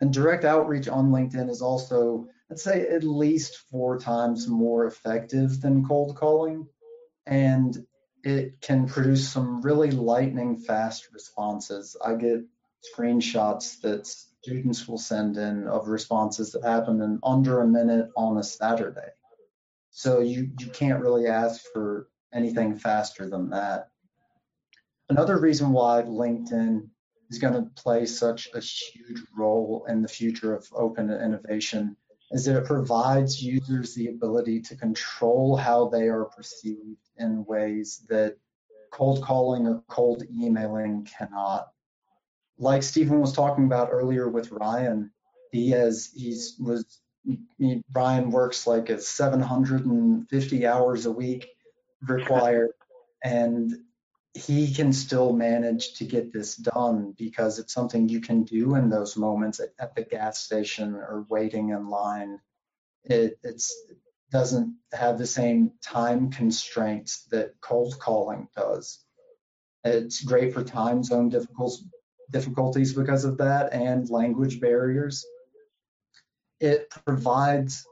And 0.00 0.12
direct 0.12 0.44
outreach 0.44 0.88
on 0.88 1.10
LinkedIn 1.10 1.48
is 1.48 1.62
also, 1.62 2.28
I'd 2.50 2.58
say, 2.58 2.88
at 2.88 3.04
least 3.04 3.56
four 3.70 3.98
times 3.98 4.48
more 4.48 4.86
effective 4.86 5.60
than 5.60 5.86
cold 5.86 6.16
calling. 6.16 6.66
And 7.26 7.86
it 8.22 8.60
can 8.60 8.88
produce 8.88 9.28
some 9.28 9.62
really 9.62 9.90
lightning 9.90 10.56
fast 10.56 11.08
responses. 11.12 11.96
I 12.04 12.14
get 12.14 12.44
screenshots 12.94 13.80
that 13.82 14.12
students 14.44 14.86
will 14.86 14.98
send 14.98 15.38
in 15.38 15.66
of 15.66 15.88
responses 15.88 16.52
that 16.52 16.62
happen 16.62 17.00
in 17.00 17.18
under 17.22 17.62
a 17.62 17.66
minute 17.66 18.10
on 18.14 18.36
a 18.36 18.42
Saturday. 18.42 19.08
So 19.90 20.20
you, 20.20 20.50
you 20.60 20.66
can't 20.66 21.00
really 21.00 21.26
ask 21.26 21.62
for 21.72 22.08
anything 22.32 22.76
faster 22.76 23.26
than 23.26 23.48
that. 23.50 23.88
Another 25.08 25.40
reason 25.40 25.70
why 25.70 26.02
LinkedIn 26.02 26.86
is 27.30 27.38
going 27.38 27.54
to 27.54 27.70
play 27.74 28.04
such 28.04 28.48
a 28.54 28.60
huge 28.60 29.22
role 29.34 29.86
in 29.88 30.02
the 30.02 30.08
future 30.08 30.54
of 30.54 30.68
open 30.74 31.10
innovation 31.10 31.96
is 32.30 32.44
that 32.44 32.58
it 32.58 32.66
provides 32.66 33.42
users 33.42 33.94
the 33.94 34.08
ability 34.08 34.60
to 34.60 34.76
control 34.76 35.56
how 35.56 35.88
they 35.88 36.08
are 36.08 36.26
perceived 36.26 37.08
in 37.16 37.46
ways 37.46 38.04
that 38.10 38.36
cold 38.90 39.22
calling 39.22 39.66
or 39.66 39.82
cold 39.88 40.22
emailing 40.30 41.06
cannot. 41.18 41.68
Like 42.58 42.82
Stephen 42.82 43.20
was 43.20 43.32
talking 43.32 43.64
about 43.64 43.88
earlier 43.90 44.28
with 44.28 44.50
Ryan, 44.50 45.10
he 45.50 45.70
has 45.70 46.10
he's 46.14 46.56
was 46.58 47.00
he, 47.58 47.82
Ryan 47.92 48.30
works 48.30 48.66
like 48.66 48.90
at 48.90 49.02
750 49.02 50.66
hours 50.66 51.06
a 51.06 51.12
week 51.12 51.48
required, 52.02 52.72
and 53.24 53.72
he 54.34 54.74
can 54.74 54.92
still 54.92 55.32
manage 55.32 55.94
to 55.94 56.04
get 56.04 56.32
this 56.32 56.56
done 56.56 57.14
because 57.16 57.58
it's 57.58 57.72
something 57.72 58.08
you 58.08 58.20
can 58.20 58.42
do 58.42 58.74
in 58.74 58.90
those 58.90 59.16
moments 59.16 59.60
at, 59.60 59.70
at 59.78 59.94
the 59.94 60.02
gas 60.02 60.38
station 60.38 60.94
or 60.94 61.24
waiting 61.28 61.70
in 61.70 61.88
line. 61.88 62.40
It 63.04 63.38
it's, 63.44 63.72
doesn't 64.32 64.74
have 64.92 65.16
the 65.16 65.26
same 65.26 65.70
time 65.80 66.30
constraints 66.30 67.24
that 67.30 67.52
cold 67.60 67.96
calling 68.00 68.48
does. 68.56 68.98
It's 69.84 70.24
great 70.24 70.52
for 70.52 70.64
time 70.64 71.04
zone 71.04 71.28
difficulties 72.30 72.92
because 72.92 73.24
of 73.24 73.38
that 73.38 73.72
and 73.72 74.08
language 74.10 74.60
barriers. 74.60 75.24
It 76.60 76.90
provides 77.04 77.86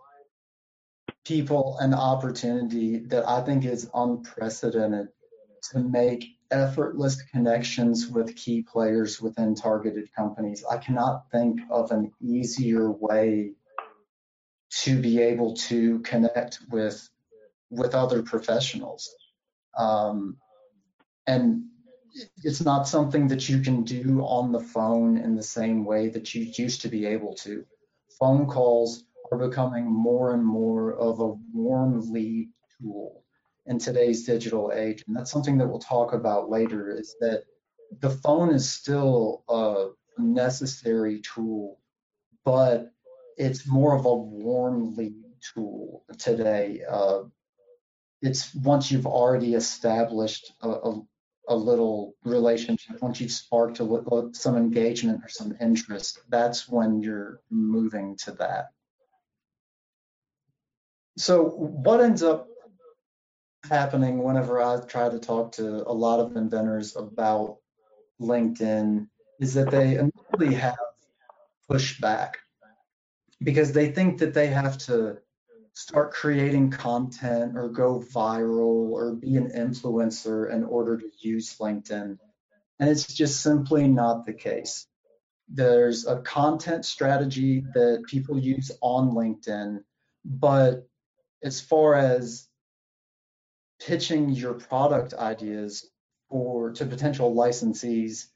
people 1.24 1.76
an 1.80 1.94
opportunity 1.94 2.98
that 2.98 3.28
I 3.28 3.42
think 3.42 3.64
is 3.64 3.88
unprecedented 3.94 5.08
to 5.70 5.78
make 5.78 6.24
effortless 6.50 7.22
connections 7.22 8.08
with 8.08 8.36
key 8.36 8.62
players 8.62 9.20
within 9.20 9.54
targeted 9.54 10.12
companies. 10.14 10.64
I 10.70 10.76
cannot 10.76 11.30
think 11.30 11.60
of 11.70 11.90
an 11.90 12.12
easier 12.20 12.90
way 12.90 13.52
to 14.70 15.00
be 15.00 15.20
able 15.20 15.54
to 15.54 16.00
connect 16.00 16.60
with 16.70 17.08
with 17.70 17.94
other 17.94 18.22
professionals. 18.22 19.14
Um, 19.78 20.36
and 21.26 21.64
it's 22.42 22.61
not 22.61 22.88
something 22.88 23.28
that 23.28 23.49
you 23.49 23.61
can 23.61 23.85
do 23.85 24.21
on 24.21 24.52
the 24.52 24.61
phone 24.61 25.16
in 25.19 25.35
the 25.35 25.42
same 25.42 25.85
way 25.85 26.09
that 26.09 26.35
you 26.35 26.52
used 26.57 26.83
to 26.83 26.88
be 26.88 27.07
able 27.07 27.35
to. 27.35 27.64
Phone 28.19 28.47
calls 28.47 29.04
are 29.31 29.38
becoming 29.38 29.87
more 29.87 30.35
and 30.35 30.45
more 30.45 30.95
of 30.95 31.21
a 31.21 31.35
warm 31.54 32.12
lead 32.12 32.50
tool 32.81 33.25
in 33.66 33.78
today's 33.78 34.25
digital 34.25 34.73
age. 34.75 35.04
And 35.07 35.16
that's 35.16 35.31
something 35.31 35.59
that 35.59 35.66
we'll 35.66 35.78
talk 35.78 36.12
about 36.12 36.50
later 36.50 36.90
is 36.90 37.16
that 37.21 37.45
the 38.00 38.11
phone 38.11 38.50
is 38.50 38.71
still 38.71 39.45
a 39.49 39.88
necessary 40.19 41.21
tool, 41.21 41.78
but 42.45 42.90
it's 43.37 43.66
more 43.66 43.97
of 43.97 44.04
a 44.04 44.14
warm 44.14 44.95
lead 44.97 45.14
tool 45.54 46.04
today. 46.19 46.83
Uh, 46.88 47.23
it's 48.21 48.54
once 48.54 48.90
you've 48.90 49.07
already 49.07 49.54
established 49.54 50.52
a, 50.62 50.69
a, 50.69 51.02
a, 51.49 51.56
little 51.56 52.14
relationship, 52.25 53.00
once 53.02 53.20
you've 53.20 53.30
sparked 53.30 53.80
a, 53.80 54.30
some 54.32 54.56
engagement 54.56 55.22
or 55.25 55.28
some 55.28 55.54
interest, 55.61 56.20
that's 56.28 56.68
when 56.68 57.00
you're 57.00 57.40
moving 57.50 58.16
to 58.25 58.32
that. 58.32 58.70
So 61.18 61.44
what 61.44 62.00
ends 62.00 62.22
up 62.22 62.49
happening 63.68 64.22
whenever 64.22 64.61
I 64.61 64.80
try 64.80 65.08
to 65.08 65.18
talk 65.18 65.52
to 65.52 65.87
a 65.87 65.92
lot 65.92 66.20
of 66.20 66.37
inventors 66.37 66.96
about 66.96 67.58
LinkedIn 68.20 69.08
is 69.40 69.54
that 69.54 69.70
they 69.70 69.96
initially 69.96 70.54
have 70.54 70.76
pushback 71.70 72.34
because 73.42 73.72
they 73.72 73.90
think 73.90 74.18
that 74.18 74.34
they 74.34 74.49
have 74.49 74.78
to 74.78 75.18
start 75.74 76.12
creating 76.12 76.70
content 76.70 77.56
or 77.56 77.68
go 77.68 78.00
viral 78.00 78.90
or 78.90 79.14
be 79.14 79.36
an 79.36 79.50
influencer 79.50 80.52
in 80.52 80.64
order 80.64 80.98
to 80.98 81.10
use 81.18 81.56
LinkedIn. 81.58 82.18
And 82.78 82.90
it's 82.90 83.12
just 83.12 83.40
simply 83.40 83.88
not 83.88 84.26
the 84.26 84.34
case. 84.34 84.86
There's 85.48 86.06
a 86.06 86.20
content 86.20 86.84
strategy 86.84 87.64
that 87.74 88.04
people 88.06 88.38
use 88.38 88.70
on 88.80 89.10
LinkedIn, 89.10 89.80
but 90.24 90.86
as 91.42 91.60
far 91.60 91.94
as 91.94 92.46
pitching 93.80 94.30
your 94.30 94.54
product 94.54 95.14
ideas 95.14 95.88
or 96.28 96.72
to 96.72 96.86
potential 96.86 97.34
licensees, 97.34 98.26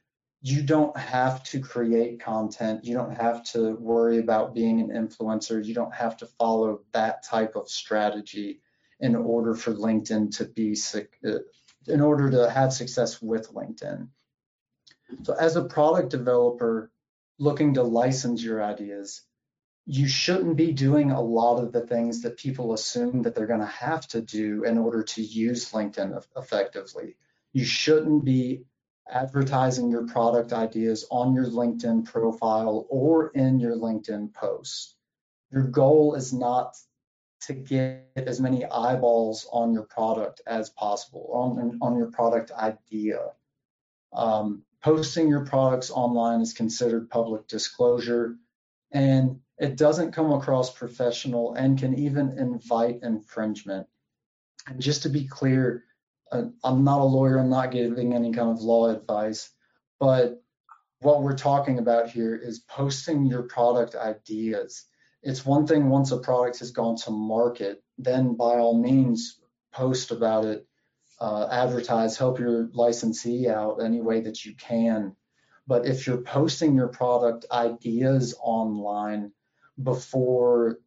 you 0.46 0.62
don't 0.62 0.96
have 0.96 1.42
to 1.42 1.58
create 1.58 2.20
content. 2.20 2.84
You 2.84 2.94
don't 2.94 3.16
have 3.16 3.42
to 3.50 3.74
worry 3.74 4.18
about 4.18 4.54
being 4.54 4.78
an 4.78 4.90
influencer. 4.90 5.64
You 5.64 5.74
don't 5.74 5.92
have 5.92 6.16
to 6.18 6.26
follow 6.26 6.82
that 6.92 7.24
type 7.24 7.56
of 7.56 7.68
strategy 7.68 8.60
in 9.00 9.16
order 9.16 9.56
for 9.56 9.72
LinkedIn 9.72 10.36
to 10.36 10.44
be, 10.44 10.76
uh, 10.94 11.38
in 11.88 12.00
order 12.00 12.30
to 12.30 12.48
have 12.48 12.72
success 12.72 13.20
with 13.20 13.52
LinkedIn. 13.54 14.06
So 15.24 15.34
as 15.34 15.56
a 15.56 15.64
product 15.64 16.10
developer 16.10 16.92
looking 17.40 17.74
to 17.74 17.82
license 17.82 18.40
your 18.40 18.62
ideas, 18.62 19.22
you 19.84 20.06
shouldn't 20.06 20.56
be 20.56 20.70
doing 20.70 21.10
a 21.10 21.20
lot 21.20 21.60
of 21.60 21.72
the 21.72 21.84
things 21.84 22.22
that 22.22 22.36
people 22.36 22.72
assume 22.72 23.22
that 23.22 23.34
they're 23.34 23.48
going 23.48 23.58
to 23.58 23.66
have 23.66 24.06
to 24.08 24.20
do 24.20 24.62
in 24.62 24.78
order 24.78 25.02
to 25.02 25.22
use 25.22 25.72
LinkedIn 25.72 26.22
effectively. 26.36 27.16
You 27.52 27.64
shouldn't 27.64 28.24
be 28.24 28.66
advertising 29.10 29.90
your 29.90 30.06
product 30.06 30.52
ideas 30.52 31.06
on 31.10 31.34
your 31.34 31.46
LinkedIn 31.46 32.04
profile 32.04 32.86
or 32.88 33.28
in 33.28 33.60
your 33.60 33.76
LinkedIn 33.76 34.32
posts. 34.34 34.94
Your 35.52 35.62
goal 35.62 36.14
is 36.14 36.32
not 36.32 36.76
to 37.42 37.52
get 37.52 38.10
as 38.16 38.40
many 38.40 38.64
eyeballs 38.64 39.46
on 39.52 39.72
your 39.72 39.84
product 39.84 40.40
as 40.46 40.70
possible, 40.70 41.30
on, 41.32 41.78
on 41.80 41.96
your 41.96 42.10
product 42.10 42.50
idea. 42.50 43.20
Um, 44.12 44.62
posting 44.82 45.28
your 45.28 45.44
products 45.44 45.90
online 45.90 46.40
is 46.40 46.52
considered 46.52 47.10
public 47.10 47.46
disclosure. 47.46 48.36
And 48.92 49.40
it 49.58 49.76
doesn't 49.76 50.12
come 50.12 50.32
across 50.32 50.72
professional 50.72 51.54
and 51.54 51.78
can 51.78 51.98
even 51.98 52.38
invite 52.38 53.00
infringement. 53.02 53.86
And 54.66 54.80
just 54.80 55.02
to 55.04 55.08
be 55.08 55.26
clear, 55.26 55.84
I'm 56.32 56.84
not 56.84 57.00
a 57.00 57.04
lawyer, 57.04 57.38
I'm 57.38 57.50
not 57.50 57.70
giving 57.70 58.14
any 58.14 58.32
kind 58.32 58.50
of 58.50 58.60
law 58.60 58.88
advice, 58.88 59.50
but 60.00 60.42
what 61.00 61.22
we're 61.22 61.36
talking 61.36 61.78
about 61.78 62.10
here 62.10 62.34
is 62.34 62.58
posting 62.60 63.26
your 63.26 63.42
product 63.42 63.94
ideas. 63.94 64.84
It's 65.22 65.46
one 65.46 65.66
thing 65.66 65.88
once 65.88 66.10
a 66.10 66.18
product 66.18 66.58
has 66.60 66.70
gone 66.70 66.96
to 66.98 67.10
market, 67.10 67.82
then 67.98 68.34
by 68.34 68.56
all 68.56 68.78
means 68.78 69.38
post 69.72 70.10
about 70.10 70.44
it, 70.44 70.66
uh, 71.20 71.48
advertise, 71.50 72.16
help 72.16 72.38
your 72.38 72.68
licensee 72.72 73.48
out 73.48 73.82
any 73.82 74.00
way 74.00 74.20
that 74.20 74.44
you 74.44 74.54
can. 74.54 75.14
But 75.66 75.86
if 75.86 76.06
you're 76.06 76.18
posting 76.22 76.74
your 76.74 76.88
product 76.88 77.46
ideas 77.50 78.34
online, 78.40 79.32
before 79.82 80.78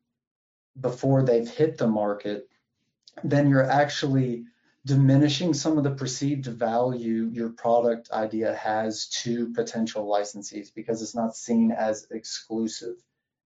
before 0.79 1.23
they've 1.23 1.49
hit 1.49 1.77
the 1.77 1.87
market, 1.87 2.47
then 3.23 3.49
you're 3.49 3.69
actually 3.69 4.45
diminishing 4.85 5.53
some 5.53 5.77
of 5.77 5.83
the 5.83 5.91
perceived 5.91 6.45
value 6.45 7.29
your 7.33 7.49
product 7.49 8.11
idea 8.11 8.55
has 8.55 9.07
to 9.07 9.51
potential 9.53 10.07
licensees 10.07 10.73
because 10.73 11.01
it's 11.01 11.15
not 11.15 11.35
seen 11.35 11.71
as 11.71 12.07
exclusive. 12.11 12.95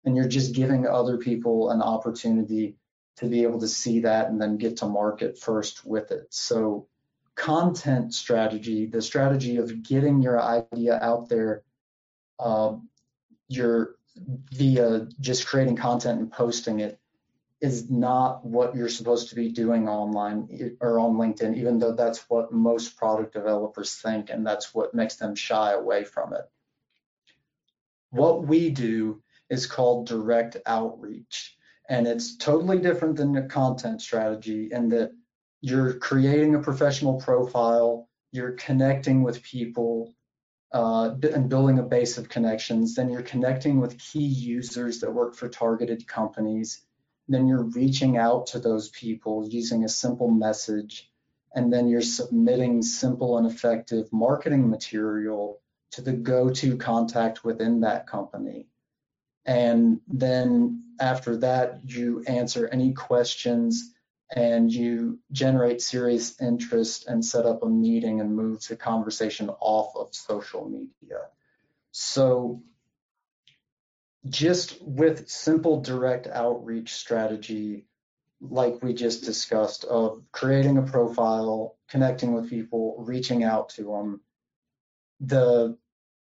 And 0.06 0.18
you're 0.18 0.27
just 0.27 0.53
giving 0.53 0.86
other 0.86 1.18
people 1.18 1.72
an 1.72 1.82
opportunity 1.82 2.75
to 3.18 3.27
be 3.27 3.44
able 3.44 3.60
to 3.60 3.68
see 3.68 4.01
that 4.01 4.27
and 4.30 4.42
then 4.42 4.58
get 4.58 4.77
to 4.77 4.86
market 4.86 5.38
first 5.38 5.86
with 5.86 6.12
it. 6.12 6.27
So 6.30 6.88
content 7.36 8.13
strategy, 8.13 8.86
the 8.86 9.01
strategy 9.01 9.58
of 9.58 9.84
getting 9.84 10.22
your 10.22 10.42
idea 10.42 11.00
out 11.01 11.30
there, 11.30 11.63
uh, 12.39 12.75
your 13.48 13.96
via 14.51 15.08
just 15.20 15.48
creating 15.48 15.75
content 15.75 16.20
and 16.20 16.32
posting 16.32 16.80
it 16.80 17.00
is 17.63 17.89
not 17.89 18.46
what 18.46 18.75
you're 18.75 18.89
supposed 18.89 19.29
to 19.29 19.36
be 19.36 19.48
doing 19.48 19.88
online 19.88 20.75
or 20.82 21.00
on 21.00 21.13
LinkedIn, 21.13 21.55
even 21.55 21.79
though 21.79 21.93
that's 21.93 22.20
what 22.29 22.51
most 22.51 22.98
product 22.98 23.32
developers 23.32 23.93
think 23.93 24.29
and 24.29 24.46
that's 24.46 24.74
what 24.74 24.93
makes 24.93 25.15
them 25.15 25.34
shy 25.34 25.72
away 25.72 26.03
from 26.03 26.34
it. 26.34 26.43
What 28.10 28.46
we 28.46 28.70
do 28.70 29.24
is 29.50 29.65
called 29.65 30.08
direct 30.08 30.58
outreach. 30.65 31.55
And 31.88 32.05
it's 32.05 32.36
totally 32.36 32.79
different 32.79 33.15
than 33.15 33.32
the 33.32 33.43
content 33.43 34.01
strategy 34.01 34.67
in 34.70 34.89
that 34.89 35.12
you're 35.62 35.93
creating 35.93 36.55
a 36.55 36.60
professional 36.60 37.22
profile, 37.22 38.10
you're 38.34 38.51
connecting 38.51 39.24
with 39.24 39.41
people 39.41 40.13
uh, 40.74 41.12
and 41.34 41.48
building 41.48 41.79
a 41.79 41.84
base 41.84 42.17
of 42.17 42.27
connections. 42.27 42.96
Then 42.96 43.10
you're 43.10 43.22
connecting 43.22 43.79
with 43.79 44.00
key 44.00 44.25
users 44.25 45.00
that 45.00 45.13
work 45.13 45.36
for 45.36 45.48
targeted 45.48 46.05
companies. 46.05 46.82
Then 47.27 47.48
you're 47.48 47.63
reaching 47.63 48.18
out 48.18 48.48
to 48.48 48.60
those 48.60 48.89
people 48.89 49.48
using 49.48 49.84
a 49.84 49.89
simple 49.89 50.30
message. 50.30 51.10
And 51.56 51.72
then 51.72 51.88
you're 51.88 52.01
submitting 52.01 52.82
simple 52.82 53.38
and 53.38 53.46
effective 53.46 54.12
marketing 54.12 54.70
material 54.70 55.62
to 55.92 56.01
the 56.01 56.13
go-to 56.13 56.77
contact 56.77 57.44
within 57.44 57.82
that 57.82 58.08
company. 58.08 58.68
And 59.46 60.01
then 60.08 60.84
after 61.00 61.38
that, 61.38 61.82
you 61.84 62.24
answer 62.27 62.68
any 62.68 62.94
questions 62.94 63.94
and 64.36 64.74
you 64.74 65.20
generate 65.32 65.82
serious 65.82 66.42
interest 66.42 67.08
and 67.08 67.24
set 67.24 67.46
up 67.46 67.62
a 67.62 67.70
meeting 67.70 68.20
and 68.20 68.36
move 68.36 68.65
the 68.68 68.75
conversation 68.75 69.50
off 69.60 69.96
of 69.96 70.15
social 70.15 70.68
media. 70.68 71.20
So 71.92 72.63
just 74.27 74.82
with 74.82 75.30
simple 75.30 75.82
direct 75.82 76.27
outreach 76.27 76.94
strategy, 76.94 77.86
like 78.42 78.82
we 78.82 78.94
just 78.94 79.24
discussed, 79.24 79.84
of 79.86 80.24
creating 80.32 80.77
a 80.77 80.84
profile, 80.84 81.77
connecting 81.89 82.34
with 82.34 82.50
people, 82.50 82.96
reaching 83.00 83.44
out 83.44 83.70
to 83.70 83.84
them, 83.84 84.22
the 85.20 85.77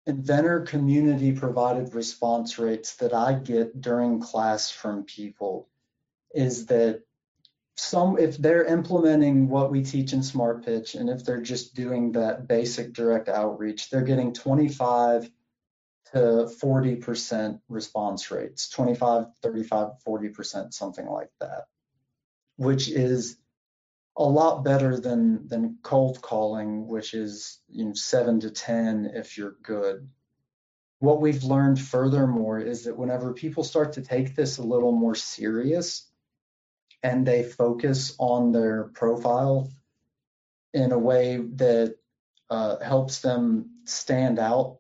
inventor 0.06 0.62
community 0.62 1.32
provided 1.32 1.94
response 1.94 2.60
rates 2.60 2.96
that 2.98 3.14
I 3.14 3.34
get 3.34 3.82
during 3.82 4.20
class 4.22 4.70
from 4.70 5.04
people 5.04 5.68
is 6.34 6.68
that 6.68 7.02
some 7.78 8.18
if 8.18 8.38
they're 8.38 8.66
implementing 8.66 9.50
what 9.50 9.72
we 9.72 9.84
teach 9.84 10.14
in 10.14 10.24
smart 10.24 10.64
pitch 10.64 10.96
and 10.96 11.10
if 11.10 11.26
they're 11.26 11.42
just 11.42 11.76
doing 11.76 12.14
that 12.14 12.48
basic 12.48 12.94
direct 12.94 13.28
outreach 13.28 13.90
they're 13.90 14.02
getting 14.02 14.32
25 14.32 15.30
to 16.14 16.50
40% 16.62 17.60
response 17.68 18.32
rates 18.32 18.70
25 18.70 19.26
35 19.42 19.90
40% 20.08 20.74
something 20.74 21.08
like 21.08 21.32
that 21.40 21.66
which 22.58 22.90
is 22.90 23.38
a 24.18 24.24
lot 24.24 24.64
better 24.64 25.00
than 25.00 25.48
than 25.48 25.78
cold 25.84 26.22
calling 26.22 26.88
which 26.88 27.14
is 27.14 27.60
you 27.68 27.86
know 27.86 27.94
7 27.94 28.40
to 28.42 28.50
10 28.50 29.12
if 29.14 29.38
you're 29.38 29.56
good. 29.62 30.10
What 31.00 31.22
we've 31.22 31.44
learned 31.44 31.80
furthermore 31.80 32.60
is 32.60 32.86
that 32.86 32.98
whenever 32.98 33.34
people 33.34 33.64
start 33.64 33.94
to 33.94 34.02
take 34.02 34.36
this 34.36 34.58
a 34.58 34.64
little 34.64 34.94
more 34.94 35.16
serious 35.16 36.10
and 37.04 37.28
they 37.28 37.44
focus 37.44 38.16
on 38.18 38.52
their 38.52 38.86
profile 38.86 39.70
in 40.74 40.92
a 40.92 40.98
way 40.98 41.38
that 41.38 41.98
uh, 42.50 42.80
helps 42.80 43.20
them 43.20 43.72
stand 43.84 44.40
out 44.40 44.78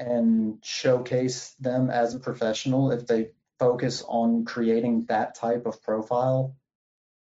and 0.00 0.58
showcase 0.62 1.50
them 1.60 1.90
as 1.90 2.14
a 2.14 2.20
professional 2.20 2.90
if 2.90 3.06
they 3.06 3.30
focus 3.58 4.02
on 4.08 4.46
creating 4.46 5.04
that 5.04 5.34
type 5.34 5.66
of 5.66 5.82
profile. 5.82 6.56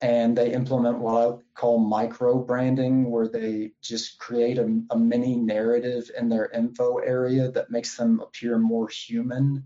And 0.02 0.36
they 0.36 0.52
implement 0.52 0.98
what 0.98 1.14
I 1.14 1.38
call 1.54 1.78
micro 1.78 2.38
branding, 2.38 3.10
where 3.10 3.28
they 3.28 3.72
just 3.80 4.18
create 4.18 4.58
a, 4.58 4.82
a, 4.90 4.98
mini 4.98 5.36
narrative 5.36 6.10
in 6.18 6.28
their 6.28 6.50
info 6.50 6.98
area 6.98 7.50
that 7.52 7.70
makes 7.70 7.96
them 7.96 8.20
appear 8.20 8.58
more 8.58 8.88
human 8.88 9.64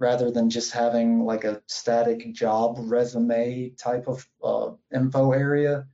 rather 0.00 0.30
than 0.32 0.50
just 0.50 0.72
having 0.72 1.24
like 1.24 1.44
a 1.44 1.62
static 1.66 2.32
job 2.32 2.78
resume 2.80 3.70
type 3.78 4.08
of 4.08 4.26
uh, 4.42 4.70
info 4.92 5.32
area, 5.32 5.86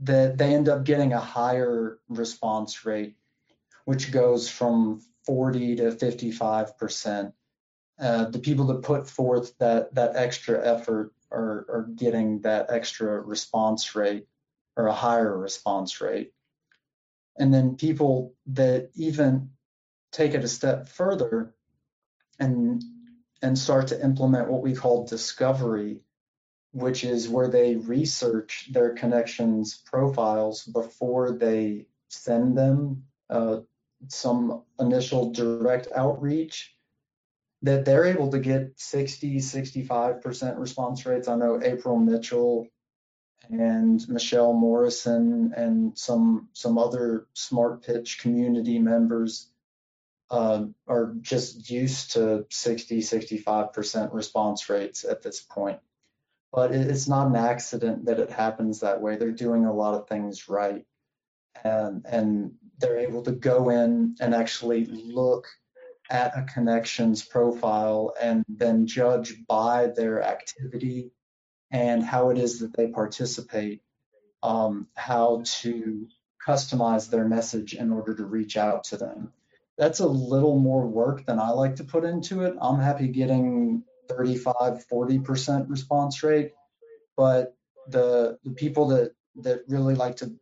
that 0.00 0.36
they 0.36 0.52
end 0.52 0.68
up 0.68 0.84
getting 0.84 1.12
a 1.12 1.20
higher 1.20 1.98
response 2.08 2.84
rate, 2.84 3.16
which 3.84 4.12
goes 4.12 4.48
from 4.48 5.00
40 5.28 5.76
to 5.76 5.92
55 5.92 6.78
percent. 6.78 7.34
Uh, 8.00 8.24
the 8.30 8.38
people 8.38 8.68
that 8.68 8.82
put 8.82 9.06
forth 9.06 9.52
that 9.58 9.94
that 9.94 10.16
extra 10.16 10.66
effort 10.66 11.12
are, 11.30 11.66
are 11.68 11.86
getting 11.94 12.40
that 12.40 12.70
extra 12.70 13.20
response 13.20 13.94
rate 13.94 14.26
or 14.74 14.86
a 14.86 14.94
higher 14.94 15.36
response 15.36 16.00
rate. 16.00 16.32
And 17.38 17.52
then 17.52 17.76
people 17.76 18.34
that 18.46 18.90
even 18.94 19.50
take 20.12 20.32
it 20.32 20.44
a 20.44 20.48
step 20.48 20.88
further 20.88 21.54
and 22.38 22.82
and 23.42 23.58
start 23.58 23.88
to 23.88 24.02
implement 24.02 24.50
what 24.50 24.62
we 24.62 24.74
call 24.74 25.06
discovery, 25.06 26.00
which 26.72 27.04
is 27.04 27.28
where 27.28 27.48
they 27.48 27.76
research 27.76 28.70
their 28.72 28.94
connections 28.94 29.76
profiles 29.76 30.64
before 30.64 31.32
they 31.32 31.84
send 32.08 32.56
them 32.56 33.04
uh, 33.28 33.58
some 34.06 34.62
initial 34.78 35.32
direct 35.32 35.88
outreach 35.94 36.74
that 37.62 37.84
they're 37.84 38.04
able 38.04 38.30
to 38.30 38.38
get 38.38 38.72
60 38.76 39.38
65% 39.38 40.58
response 40.58 41.04
rates 41.04 41.26
i 41.26 41.34
know 41.34 41.60
april 41.62 41.96
mitchell 41.96 42.68
and 43.50 44.08
michelle 44.08 44.52
morrison 44.52 45.52
and 45.56 45.98
some 45.98 46.48
some 46.52 46.78
other 46.78 47.26
smart 47.34 47.84
pitch 47.84 48.20
community 48.20 48.78
members 48.78 49.50
uh, 50.30 50.64
are 50.86 51.14
just 51.20 51.70
used 51.70 52.12
to 52.12 52.44
60, 52.50 53.00
65% 53.00 54.12
response 54.12 54.68
rates 54.68 55.04
at 55.04 55.22
this 55.22 55.40
point. 55.40 55.78
But 56.52 56.72
it's 56.72 57.08
not 57.08 57.28
an 57.28 57.36
accident 57.36 58.06
that 58.06 58.18
it 58.18 58.30
happens 58.30 58.80
that 58.80 59.00
way. 59.00 59.16
They're 59.16 59.30
doing 59.30 59.66
a 59.66 59.72
lot 59.72 59.94
of 59.94 60.08
things 60.08 60.48
right. 60.48 60.84
And, 61.62 62.04
and 62.06 62.52
they're 62.78 62.98
able 62.98 63.22
to 63.22 63.32
go 63.32 63.70
in 63.70 64.16
and 64.20 64.34
actually 64.34 64.86
look 64.86 65.48
at 66.10 66.36
a 66.38 66.46
connections 66.52 67.22
profile 67.22 68.14
and 68.20 68.44
then 68.48 68.86
judge 68.86 69.34
by 69.46 69.88
their 69.94 70.22
activity 70.22 71.10
and 71.70 72.02
how 72.02 72.30
it 72.30 72.38
is 72.38 72.60
that 72.60 72.74
they 72.74 72.86
participate, 72.88 73.82
um, 74.42 74.88
how 74.94 75.42
to 75.44 76.08
customize 76.46 77.10
their 77.10 77.28
message 77.28 77.74
in 77.74 77.92
order 77.92 78.14
to 78.14 78.24
reach 78.24 78.56
out 78.56 78.84
to 78.84 78.96
them 78.96 79.32
that's 79.78 80.00
a 80.00 80.06
little 80.06 80.58
more 80.58 80.86
work 80.86 81.24
than 81.24 81.38
I 81.38 81.50
like 81.50 81.76
to 81.76 81.84
put 81.84 82.04
into 82.04 82.42
it. 82.42 82.54
I'm 82.60 82.80
happy 82.80 83.06
getting 83.08 83.84
35, 84.08 84.84
40% 84.92 85.70
response 85.70 86.22
rate, 86.22 86.52
but 87.16 87.54
the 87.86 88.38
the 88.44 88.50
people 88.50 88.88
that 88.88 89.12
that 89.36 89.60
really 89.68 89.94
like 89.94 90.16
to, 90.16 90.26
to 90.26 90.34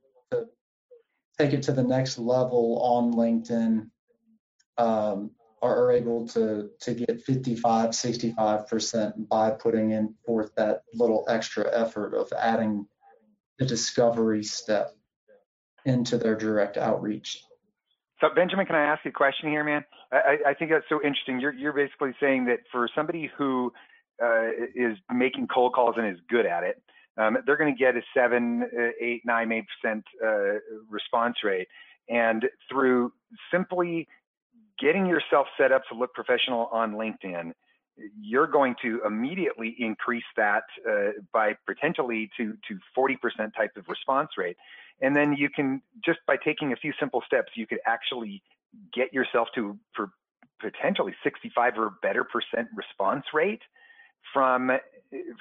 take 1.38 1.52
it 1.52 1.62
to 1.64 1.72
the 1.72 1.82
next 1.82 2.18
level 2.18 2.80
on 2.82 3.14
LinkedIn 3.14 3.88
um, 4.78 5.30
are, 5.62 5.84
are 5.84 5.92
able 5.92 6.26
to 6.28 6.70
to 6.80 6.94
get 6.94 7.22
55, 7.22 7.90
65% 7.90 9.28
by 9.28 9.50
putting 9.50 9.92
in 9.92 10.14
forth 10.24 10.50
that 10.56 10.82
little 10.94 11.24
extra 11.28 11.68
effort 11.72 12.14
of 12.14 12.32
adding 12.38 12.86
the 13.58 13.66
discovery 13.66 14.42
step 14.42 14.94
into 15.84 16.18
their 16.18 16.34
direct 16.34 16.76
outreach 16.76 17.42
so 18.20 18.28
Benjamin, 18.34 18.66
can 18.66 18.76
I 18.76 18.84
ask 18.84 19.04
you 19.04 19.10
a 19.10 19.12
question 19.12 19.50
here, 19.50 19.62
man? 19.62 19.84
I, 20.10 20.38
I 20.48 20.54
think 20.54 20.70
that's 20.70 20.86
so 20.88 21.00
interesting. 21.04 21.38
You're 21.38 21.52
you're 21.52 21.72
basically 21.72 22.12
saying 22.18 22.46
that 22.46 22.60
for 22.72 22.88
somebody 22.94 23.30
who 23.36 23.72
uh, 24.22 24.48
is 24.74 24.96
making 25.14 25.48
cold 25.48 25.74
calls 25.74 25.96
and 25.98 26.06
is 26.06 26.18
good 26.28 26.46
at 26.46 26.64
it, 26.64 26.82
um, 27.18 27.38
they're 27.46 27.56
going 27.56 27.74
to 27.74 27.78
get 27.78 27.96
a 27.96 28.02
seven, 28.14 28.62
uh, 28.62 28.90
eight, 29.00 29.22
nine, 29.24 29.52
eight 29.52 29.64
percent 29.82 30.04
uh, 30.24 30.58
response 30.88 31.36
rate, 31.44 31.68
and 32.08 32.44
through 32.70 33.12
simply 33.50 34.06
getting 34.78 35.06
yourself 35.06 35.46
set 35.58 35.72
up 35.72 35.82
to 35.90 35.98
look 35.98 36.12
professional 36.14 36.68
on 36.72 36.92
LinkedIn, 36.92 37.52
you're 38.20 38.46
going 38.46 38.74
to 38.82 39.00
immediately 39.06 39.74
increase 39.78 40.24
that 40.36 40.64
uh, 40.88 41.12
by 41.32 41.54
potentially 41.66 42.30
to 42.36 42.54
to 42.68 42.78
40% 42.96 43.16
type 43.56 43.70
of 43.76 43.88
response 43.88 44.30
rate. 44.36 44.56
And 45.00 45.14
then 45.16 45.34
you 45.34 45.48
can 45.48 45.82
just 46.04 46.18
by 46.26 46.36
taking 46.36 46.72
a 46.72 46.76
few 46.76 46.92
simple 47.00 47.22
steps, 47.26 47.52
you 47.54 47.66
could 47.66 47.80
actually 47.86 48.42
get 48.94 49.12
yourself 49.12 49.48
to 49.54 49.78
for 49.94 50.10
potentially 50.60 51.14
65 51.22 51.74
or 51.78 51.94
better 52.02 52.24
percent 52.24 52.68
response 52.74 53.24
rate 53.32 53.62
from 54.32 54.70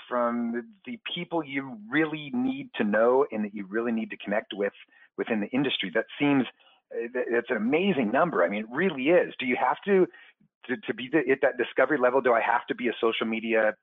from 0.08 0.64
the 0.86 1.00
people 1.14 1.44
you 1.44 1.78
really 1.90 2.32
need 2.34 2.70
to 2.76 2.84
know 2.84 3.26
and 3.32 3.44
that 3.44 3.54
you 3.54 3.66
really 3.68 3.92
need 3.92 4.10
to 4.12 4.18
connect 4.18 4.54
with 4.54 4.74
within 5.18 5.42
the 5.42 5.48
industry. 5.48 5.92
That 5.94 6.06
seems 6.20 6.46
that's 7.14 7.50
an 7.50 7.58
amazing 7.58 8.12
number. 8.12 8.44
I 8.44 8.50
mean, 8.50 8.62
it 8.62 8.70
really 8.72 9.10
is. 9.10 9.34
Do 9.40 9.46
you 9.46 9.58
have 9.60 9.78
to 9.86 10.08
to, 10.68 10.78
to 10.88 10.94
be 10.94 11.10
the, 11.12 11.20
at 11.32 11.40
that 11.42 11.58
discovery 11.58 11.98
level? 11.98 12.22
Do 12.22 12.34
I 12.34 12.42
have 12.42 12.66
to 12.68 12.76
be 12.76 12.88
a 12.88 12.94
social 13.02 13.28
media 13.28 13.76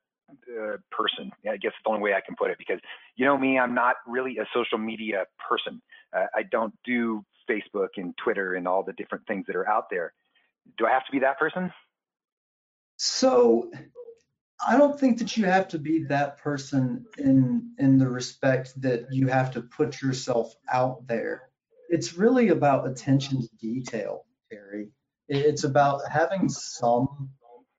uh, 0.49 0.77
person. 0.91 1.31
I 1.49 1.57
guess 1.57 1.73
the 1.85 1.91
only 1.91 2.03
way 2.03 2.15
I 2.15 2.21
can 2.25 2.37
put 2.37 2.51
it 2.51 2.59
because 2.59 2.79
you 3.17 3.27
know 3.27 3.37
me, 3.37 3.59
I'm 3.59 3.75
not 3.75 3.97
really 4.07 4.39
a 4.39 4.47
social 4.55 4.79
media 4.79 5.25
person. 5.49 5.83
Uh, 6.17 6.27
I 6.35 6.43
don't 6.43 6.75
do 6.85 7.25
Facebook 7.49 7.89
and 7.97 8.17
Twitter 8.17 8.55
and 8.55 8.67
all 8.67 8.83
the 8.83 8.93
different 8.95 9.27
things 9.27 9.47
that 9.47 9.57
are 9.57 9.69
out 9.69 9.91
there. 9.91 10.13
Do 10.79 10.87
I 10.87 10.91
have 10.91 11.05
to 11.07 11.13
be 11.13 11.19
that 11.21 11.39
person? 11.39 11.73
So 12.97 13.71
I 14.67 14.77
don't 14.77 14.99
think 14.99 15.19
that 15.19 15.37
you 15.37 15.45
have 15.47 15.69
to 15.69 15.79
be 15.79 16.05
that 16.05 16.39
person 16.39 17.05
in 17.19 17.75
in 17.79 17.99
the 17.99 18.09
respect 18.09 18.81
that 18.83 19.07
you 19.11 19.27
have 19.29 19.51
to 19.53 19.63
put 19.63 20.01
yourself 20.01 20.55
out 20.73 21.07
there. 21.07 21.51
It's 21.89 22.15
really 22.15 22.49
about 22.49 22.87
attention 22.87 23.43
to 23.43 23.49
detail, 23.61 24.25
Terry. 24.51 24.91
It's 25.29 25.65
about 25.65 26.03
having 26.09 26.49
some 26.49 27.31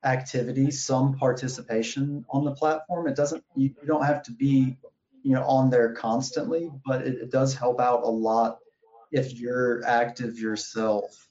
activity, 0.03 0.71
some 0.71 1.13
participation 1.13 2.25
on 2.29 2.43
the 2.43 2.53
platform. 2.53 3.07
It 3.07 3.15
doesn't 3.15 3.43
you, 3.55 3.73
you 3.81 3.87
don't 3.87 4.05
have 4.05 4.23
to 4.23 4.31
be, 4.31 4.77
you 5.23 5.33
know, 5.35 5.43
on 5.43 5.69
there 5.69 5.93
constantly, 5.93 6.69
but 6.85 7.01
it, 7.07 7.15
it 7.15 7.31
does 7.31 7.55
help 7.55 7.79
out 7.79 8.03
a 8.03 8.09
lot 8.09 8.59
if 9.11 9.39
you're 9.39 9.85
active 9.85 10.37
yourself 10.39 11.29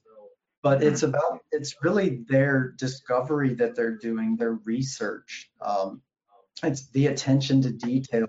but 0.63 0.83
it's 0.83 1.03
about 1.03 1.41
it's 1.51 1.75
really 1.83 2.23
their 2.29 2.75
discovery 2.79 3.55
that 3.55 3.75
they're 3.75 3.97
doing 3.97 4.37
their 4.37 4.53
research 4.65 5.51
um, 5.61 6.01
it's 6.63 6.89
the 6.91 7.07
attention 7.09 7.63
to 7.63 7.73
detail 7.73 8.27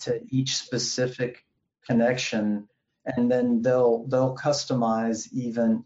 to 0.00 0.20
each 0.30 0.56
specific 0.56 1.44
connection. 1.86 2.68
And 3.04 3.30
then 3.30 3.62
they'll 3.62 4.06
they'll 4.08 4.36
customize 4.36 5.28
even 5.32 5.84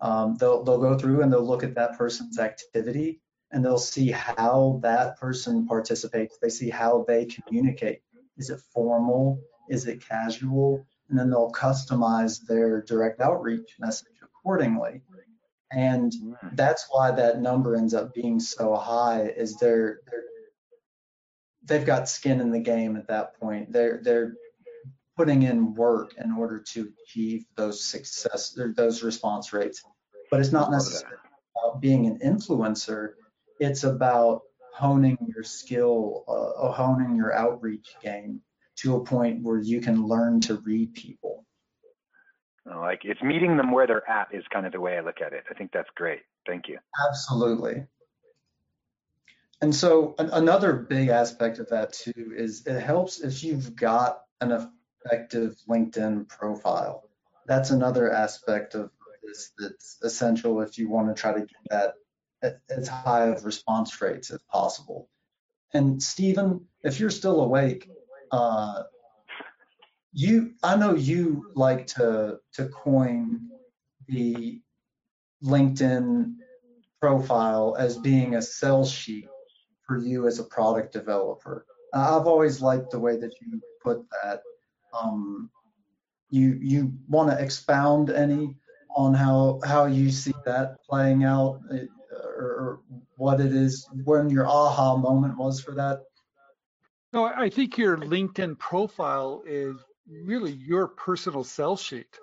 um, 0.00 0.36
they'll 0.38 0.64
they'll 0.64 0.80
go 0.80 0.98
through 0.98 1.22
and 1.22 1.32
they'll 1.32 1.46
look 1.46 1.62
at 1.62 1.74
that 1.74 1.98
person's 1.98 2.38
activity 2.38 3.20
and 3.50 3.64
they'll 3.64 3.78
see 3.78 4.10
how 4.10 4.80
that 4.82 5.18
person 5.18 5.66
participates. 5.66 6.38
They 6.40 6.48
see 6.48 6.70
how 6.70 7.04
they 7.06 7.26
communicate. 7.26 8.00
Is 8.38 8.48
it 8.50 8.60
formal? 8.72 9.40
Is 9.68 9.86
it 9.86 10.06
casual? 10.06 10.86
And 11.10 11.18
then 11.18 11.28
they'll 11.28 11.52
customize 11.52 12.40
their 12.46 12.82
direct 12.82 13.20
outreach 13.20 13.76
message 13.78 14.06
accordingly 14.22 15.02
and 15.74 16.12
that's 16.52 16.86
why 16.90 17.10
that 17.10 17.40
number 17.40 17.76
ends 17.76 17.94
up 17.94 18.14
being 18.14 18.38
so 18.40 18.74
high 18.74 19.22
is 19.22 19.56
they're, 19.56 20.00
they're 20.10 20.24
they've 21.64 21.86
got 21.86 22.08
skin 22.08 22.40
in 22.40 22.50
the 22.50 22.60
game 22.60 22.96
at 22.96 23.08
that 23.08 23.38
point. 23.38 23.72
They're 23.72 24.00
they're 24.02 24.34
putting 25.16 25.42
in 25.42 25.74
work 25.74 26.14
in 26.22 26.32
order 26.32 26.58
to 26.58 26.92
achieve 27.04 27.44
those 27.56 27.84
success 27.84 28.58
those 28.76 29.02
response 29.02 29.52
rates. 29.52 29.82
But 30.30 30.40
it's 30.40 30.52
not 30.52 30.70
necessarily 30.70 31.16
about 31.56 31.80
being 31.80 32.06
an 32.06 32.18
influencer. 32.18 33.14
It's 33.60 33.84
about 33.84 34.42
honing 34.74 35.18
your 35.34 35.44
skill 35.44 36.24
uh, 36.28 36.72
honing 36.72 37.16
your 37.16 37.34
outreach 37.34 37.94
game 38.02 38.40
to 38.76 38.96
a 38.96 39.04
point 39.04 39.42
where 39.42 39.58
you 39.58 39.80
can 39.80 40.06
learn 40.06 40.40
to 40.40 40.56
read 40.56 40.94
people 40.94 41.44
like 42.66 43.00
it's 43.04 43.22
meeting 43.22 43.56
them 43.56 43.72
where 43.72 43.86
they're 43.86 44.08
at 44.08 44.28
is 44.32 44.44
kind 44.52 44.66
of 44.66 44.72
the 44.72 44.80
way 44.80 44.96
I 44.96 45.00
look 45.00 45.20
at 45.20 45.32
it. 45.32 45.44
I 45.50 45.54
think 45.54 45.72
that's 45.72 45.90
great. 45.94 46.20
Thank 46.46 46.68
you. 46.68 46.78
Absolutely. 47.08 47.86
And 49.60 49.74
so 49.74 50.14
an, 50.18 50.30
another 50.32 50.72
big 50.72 51.08
aspect 51.08 51.58
of 51.58 51.68
that 51.70 51.92
too 51.92 52.34
is 52.36 52.66
it 52.66 52.80
helps 52.80 53.20
if 53.20 53.44
you've 53.44 53.76
got 53.76 54.22
an 54.40 54.68
effective 55.04 55.56
LinkedIn 55.68 56.28
profile. 56.28 57.08
That's 57.46 57.70
another 57.70 58.12
aspect 58.12 58.74
of 58.74 58.90
this 59.22 59.50
that's 59.58 59.98
essential 60.02 60.60
if 60.62 60.78
you 60.78 60.88
want 60.88 61.14
to 61.14 61.20
try 61.20 61.32
to 61.32 61.40
get 61.40 61.94
that 62.42 62.60
as 62.70 62.88
high 62.88 63.28
of 63.28 63.44
response 63.44 64.00
rates 64.00 64.30
as 64.30 64.40
possible. 64.50 65.08
And 65.72 66.02
Stephen, 66.02 66.66
if 66.82 67.00
you're 67.00 67.10
still 67.10 67.40
awake, 67.40 67.88
uh, 68.30 68.82
you 70.12 70.54
I 70.62 70.76
know 70.76 70.94
you 70.94 71.50
like 71.54 71.86
to 71.88 72.38
to 72.54 72.68
coin 72.68 73.48
the 74.08 74.60
LinkedIn 75.42 76.34
profile 77.00 77.76
as 77.78 77.96
being 77.96 78.34
a 78.34 78.42
sell 78.42 78.84
sheet 78.84 79.28
for 79.86 79.98
you 79.98 80.26
as 80.26 80.38
a 80.38 80.44
product 80.44 80.92
developer. 80.92 81.66
I've 81.94 82.26
always 82.26 82.62
liked 82.62 82.90
the 82.90 82.98
way 82.98 83.16
that 83.16 83.32
you 83.40 83.60
put 83.82 84.04
that. 84.22 84.42
Um, 84.92 85.50
you 86.30 86.58
you 86.60 86.92
want 87.08 87.30
to 87.30 87.42
expound 87.42 88.10
any 88.10 88.54
on 88.94 89.14
how 89.14 89.60
how 89.64 89.86
you 89.86 90.10
see 90.10 90.34
that 90.44 90.76
playing 90.88 91.24
out, 91.24 91.60
uh, 91.70 91.76
or 92.18 92.80
what 93.16 93.40
it 93.40 93.54
is 93.54 93.88
when 94.04 94.28
your 94.28 94.46
aha 94.46 94.96
moment 94.96 95.36
was 95.38 95.60
for 95.60 95.74
that? 95.74 96.02
No, 97.12 97.24
I 97.24 97.50
think 97.50 97.76
your 97.76 97.98
LinkedIn 97.98 98.58
profile 98.58 99.42
is 99.46 99.76
really 100.08 100.52
your 100.52 100.88
personal 100.88 101.44
sell 101.44 101.76
sheet. 101.76 102.18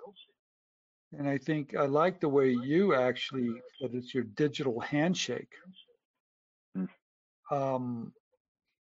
And 1.12 1.28
I 1.28 1.38
think 1.38 1.74
I 1.74 1.86
like 1.86 2.20
the 2.20 2.28
way 2.28 2.50
you 2.50 2.94
actually 2.94 3.50
that 3.80 3.94
it's 3.94 4.14
your 4.14 4.24
digital 4.24 4.78
handshake. 4.80 5.52
Um, 7.50 8.12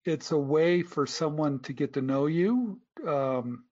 it's 0.05 0.33
a 0.33 0.39
way 0.39 0.83
for 0.83 1.07
someone 1.07 1.61
to 1.61 1.73
get 1.73 1.95
to 1.95 2.03
know 2.03 2.27
you. 2.27 2.79
Um, 3.07 3.65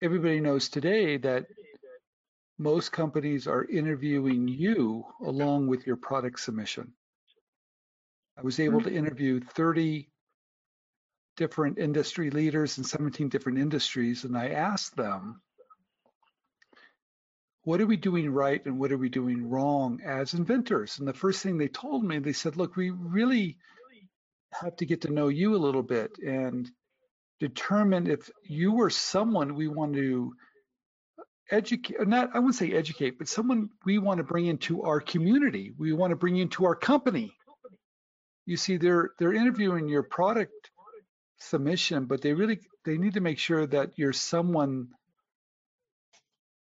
everybody 0.00 0.40
knows 0.40 0.68
today 0.68 1.16
that 1.16 1.46
most 2.58 2.92
companies 2.92 3.46
are 3.46 3.64
interviewing 3.64 4.46
you 4.46 5.04
along 5.24 5.66
with 5.68 5.86
your 5.86 5.96
product 5.96 6.40
submission. 6.40 6.92
I 8.36 8.42
was 8.42 8.60
able 8.60 8.80
to 8.82 8.94
interview 8.94 9.40
30 9.40 10.08
different 11.38 11.78
industry 11.78 12.30
leaders 12.30 12.76
in 12.76 12.84
17 12.84 13.30
different 13.30 13.58
industries, 13.58 14.24
and 14.24 14.36
I 14.36 14.48
asked 14.50 14.96
them, 14.96 15.40
what 17.62 17.80
are 17.80 17.86
we 17.86 17.96
doing 17.96 18.30
right 18.30 18.64
and 18.66 18.78
what 18.78 18.92
are 18.92 18.98
we 18.98 19.08
doing 19.08 19.48
wrong 19.48 20.00
as 20.04 20.34
inventors? 20.34 20.98
And 20.98 21.06
the 21.06 21.12
first 21.14 21.42
thing 21.42 21.56
they 21.56 21.68
told 21.68 22.04
me, 22.04 22.18
they 22.18 22.32
said, 22.32 22.56
look, 22.56 22.76
we 22.76 22.90
really 22.90 23.56
have 24.52 24.76
to 24.76 24.86
get 24.86 25.02
to 25.02 25.12
know 25.12 25.28
you 25.28 25.54
a 25.54 25.64
little 25.64 25.82
bit 25.82 26.18
and 26.26 26.68
determine 27.38 28.10
if 28.10 28.30
you 28.44 28.72
were 28.72 28.90
someone 28.90 29.54
we 29.54 29.68
want 29.68 29.94
to 29.94 30.34
educate 31.50 32.06
not 32.06 32.30
i 32.34 32.38
wouldn't 32.38 32.56
say 32.56 32.72
educate 32.72 33.18
but 33.18 33.28
someone 33.28 33.70
we 33.86 33.98
want 33.98 34.18
to 34.18 34.24
bring 34.24 34.46
into 34.46 34.82
our 34.82 35.00
community 35.00 35.72
we 35.78 35.92
want 35.92 36.10
to 36.10 36.16
bring 36.16 36.36
into 36.36 36.66
our 36.66 36.74
company 36.74 37.32
you 38.44 38.56
see 38.56 38.76
they're 38.76 39.10
they're 39.18 39.32
interviewing 39.32 39.88
your 39.88 40.02
product 40.02 40.52
submission, 41.38 42.06
but 42.06 42.20
they 42.22 42.32
really 42.32 42.60
they 42.84 42.98
need 42.98 43.14
to 43.14 43.20
make 43.20 43.38
sure 43.38 43.66
that 43.66 43.92
you're 43.96 44.12
someone 44.12 44.88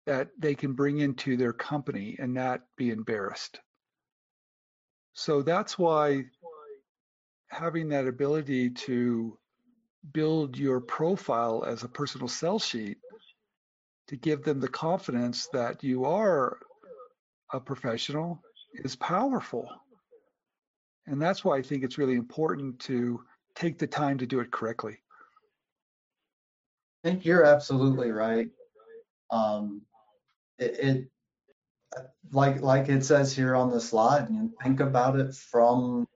that 0.05 0.29
they 0.39 0.55
can 0.55 0.73
bring 0.73 0.99
into 0.99 1.35
their 1.35 1.53
company 1.53 2.15
and 2.19 2.33
not 2.33 2.61
be 2.77 2.89
embarrassed. 2.89 3.59
So 5.13 5.41
that's 5.41 5.77
why 5.77 6.25
having 7.49 7.89
that 7.89 8.07
ability 8.07 8.71
to 8.71 9.37
build 10.13 10.57
your 10.57 10.79
profile 10.79 11.63
as 11.65 11.83
a 11.83 11.89
personal 11.89 12.27
sell 12.27 12.59
sheet 12.59 12.97
to 14.07 14.15
give 14.15 14.43
them 14.43 14.59
the 14.59 14.67
confidence 14.67 15.47
that 15.51 15.83
you 15.83 16.05
are 16.05 16.57
a 17.51 17.59
professional 17.59 18.41
is 18.73 18.95
powerful. 18.95 19.69
And 21.05 21.21
that's 21.21 21.43
why 21.43 21.57
I 21.57 21.61
think 21.61 21.83
it's 21.83 21.97
really 21.97 22.15
important 22.15 22.79
to 22.81 23.21
take 23.57 23.77
the 23.77 23.87
time 23.87 24.19
to 24.19 24.27
do 24.27 24.39
it 24.39 24.51
correctly. 24.51 24.99
I 27.03 27.09
think 27.09 27.25
you're 27.25 27.45
absolutely 27.45 28.11
right. 28.11 28.49
Um, 29.31 29.81
it, 30.59 30.79
it, 30.79 31.07
like 32.31 32.61
like 32.61 32.89
it 32.89 33.03
says 33.03 33.35
here 33.35 33.55
on 33.55 33.71
the 33.71 33.81
slide, 33.81 34.29
and 34.29 34.51
think 34.61 34.79
about 34.79 35.17
it 35.17 35.33
from 35.33 36.07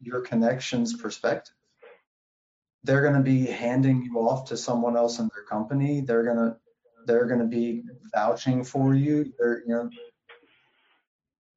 your 0.00 0.20
connections 0.20 0.94
perspective. 0.94 1.54
They're 2.84 3.02
going 3.02 3.14
to 3.14 3.20
be 3.20 3.46
handing 3.46 4.02
you 4.02 4.18
off 4.18 4.48
to 4.48 4.56
someone 4.56 4.96
else 4.96 5.18
in 5.18 5.28
their 5.34 5.44
company. 5.44 6.00
They're 6.00 6.24
going 6.24 6.36
to 6.36 6.56
they're 7.06 7.26
going 7.26 7.40
to 7.40 7.46
be 7.46 7.82
vouching 8.14 8.64
for 8.64 8.94
you. 8.94 9.32
They're 9.38 9.60
you 9.66 9.74
know 9.74 9.90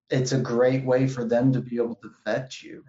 it's 0.10 0.34
a 0.34 0.40
great 0.40 0.86
way 0.86 1.08
for 1.08 1.26
them 1.26 1.52
to 1.54 1.62
be 1.62 1.78
able 1.78 1.96
to 1.96 2.12
vet 2.26 2.62
you 2.62 2.84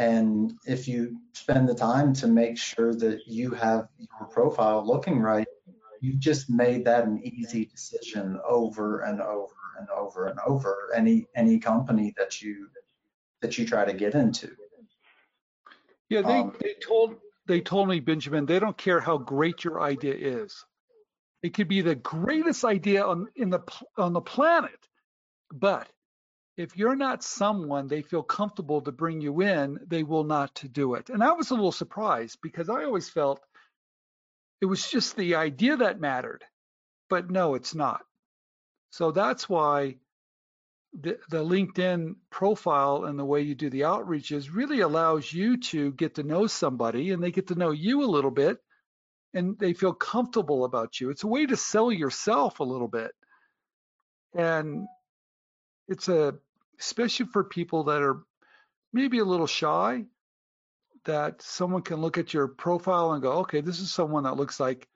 and 0.00 0.54
if 0.64 0.88
you 0.88 1.20
spend 1.34 1.68
the 1.68 1.74
time 1.74 2.14
to 2.14 2.26
make 2.26 2.56
sure 2.56 2.94
that 2.94 3.20
you 3.26 3.50
have 3.50 3.86
your 3.98 4.28
profile 4.28 4.82
looking 4.84 5.20
right, 5.20 5.46
you've 6.00 6.18
just 6.18 6.48
made 6.48 6.86
that 6.86 7.04
an 7.04 7.20
easy 7.22 7.66
decision 7.66 8.40
over 8.48 9.00
and 9.00 9.20
over 9.20 9.52
and 9.78 9.88
over 9.90 10.26
and 10.28 10.38
over 10.46 10.88
any 10.96 11.26
any 11.36 11.58
company 11.58 12.14
that 12.16 12.40
you 12.40 12.68
that 13.42 13.58
you 13.58 13.66
try 13.66 13.84
to 13.84 13.92
get 13.92 14.14
into. 14.14 14.50
Yeah, 16.08 16.22
they, 16.22 16.38
um, 16.38 16.56
they 16.62 16.74
told 16.82 17.16
they 17.46 17.60
told 17.60 17.86
me, 17.88 18.00
Benjamin, 18.00 18.46
they 18.46 18.58
don't 18.58 18.78
care 18.78 19.00
how 19.00 19.18
great 19.18 19.64
your 19.64 19.82
idea 19.82 20.14
is. 20.14 20.64
It 21.42 21.52
could 21.52 21.68
be 21.68 21.82
the 21.82 21.94
greatest 21.94 22.64
idea 22.64 23.04
on 23.04 23.28
in 23.36 23.50
the 23.50 23.60
on 23.98 24.14
the 24.14 24.22
planet, 24.22 24.88
but 25.52 25.88
if 26.56 26.76
you're 26.76 26.96
not 26.96 27.22
someone 27.22 27.88
they 27.88 28.02
feel 28.02 28.22
comfortable 28.22 28.80
to 28.82 28.92
bring 28.92 29.20
you 29.20 29.40
in, 29.40 29.78
they 29.86 30.02
will 30.02 30.24
not 30.24 30.54
to 30.56 30.68
do 30.68 30.94
it. 30.94 31.08
And 31.08 31.22
I 31.22 31.32
was 31.32 31.50
a 31.50 31.54
little 31.54 31.72
surprised 31.72 32.38
because 32.42 32.68
I 32.68 32.84
always 32.84 33.08
felt 33.08 33.40
it 34.60 34.66
was 34.66 34.88
just 34.88 35.16
the 35.16 35.36
idea 35.36 35.76
that 35.76 36.00
mattered. 36.00 36.44
But 37.08 37.30
no, 37.30 37.54
it's 37.54 37.74
not. 37.74 38.02
So 38.90 39.10
that's 39.10 39.48
why 39.48 39.96
the, 40.92 41.18
the 41.30 41.42
LinkedIn 41.44 42.16
profile 42.30 43.04
and 43.04 43.18
the 43.18 43.24
way 43.24 43.40
you 43.42 43.54
do 43.54 43.70
the 43.70 43.82
outreaches 43.82 44.52
really 44.52 44.80
allows 44.80 45.32
you 45.32 45.56
to 45.58 45.92
get 45.92 46.16
to 46.16 46.22
know 46.22 46.46
somebody 46.46 47.10
and 47.10 47.22
they 47.22 47.30
get 47.30 47.48
to 47.48 47.54
know 47.54 47.70
you 47.70 48.02
a 48.02 48.10
little 48.10 48.30
bit 48.30 48.58
and 49.32 49.58
they 49.58 49.72
feel 49.72 49.92
comfortable 49.92 50.64
about 50.64 51.00
you. 51.00 51.10
It's 51.10 51.24
a 51.24 51.28
way 51.28 51.46
to 51.46 51.56
sell 51.56 51.92
yourself 51.92 52.60
a 52.60 52.64
little 52.64 52.88
bit. 52.88 53.12
And 54.34 54.86
it's 55.90 56.08
a, 56.08 56.36
especially 56.78 57.26
for 57.26 57.44
people 57.44 57.84
that 57.84 58.00
are 58.00 58.22
maybe 58.92 59.18
a 59.18 59.24
little 59.24 59.46
shy, 59.46 60.04
that 61.04 61.42
someone 61.42 61.82
can 61.82 62.00
look 62.00 62.16
at 62.16 62.32
your 62.32 62.48
profile 62.48 63.12
and 63.12 63.22
go, 63.22 63.32
okay, 63.40 63.60
this 63.60 63.80
is 63.80 63.92
someone 63.92 64.22
that 64.22 64.36
looks 64.36 64.60
like 64.60 64.88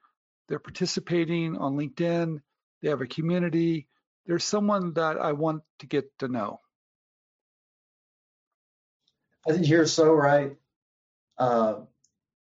they're 0.47 0.59
participating 0.59 1.57
on 1.57 1.75
LinkedIn, 1.75 2.39
they 2.81 2.89
have 2.89 3.01
a 3.01 3.07
community, 3.07 3.87
there's 4.25 4.43
someone 4.43 4.93
that 4.93 5.17
I 5.17 5.33
want 5.33 5.63
to 5.79 5.87
get 5.87 6.05
to 6.19 6.27
know. 6.27 6.61
I 9.47 9.51
think 9.51 9.67
you're 9.67 9.85
so 9.85 10.11
right. 10.11 10.55
Uh, 11.37 11.81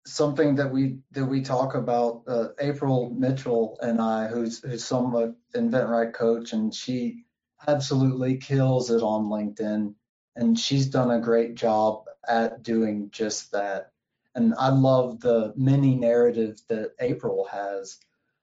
something 0.07 0.57
that 0.57 0.71
we 0.71 0.99
that 1.13 1.25
we 1.25 1.41
talk 1.41 1.75
about, 1.75 2.23
uh, 2.29 2.49
April 2.61 3.11
Mitchell 3.11 3.79
and 3.81 4.01
I, 4.01 4.29
who's 4.29 4.63
who's 4.63 4.85
somewhat 4.85 5.35
InventRight 5.55 6.13
coach, 6.13 6.53
and 6.53 6.73
she 6.73 7.25
absolutely 7.67 8.37
kills 8.37 8.91
it 8.91 9.03
on 9.03 9.27
LinkedIn, 9.27 9.95
and 10.37 10.59
she's 10.59 10.87
done 10.87 11.11
a 11.11 11.21
great 11.21 11.55
job 11.55 12.05
at 12.27 12.63
doing 12.63 13.11
just 13.11 13.53
that. 13.53 13.93
And 14.35 14.55
I 14.59 14.71
love 14.71 15.21
the 15.21 15.53
mini 15.57 15.95
narrative 15.95 16.61
that 16.69 16.93
April 17.01 17.47
has 17.51 17.99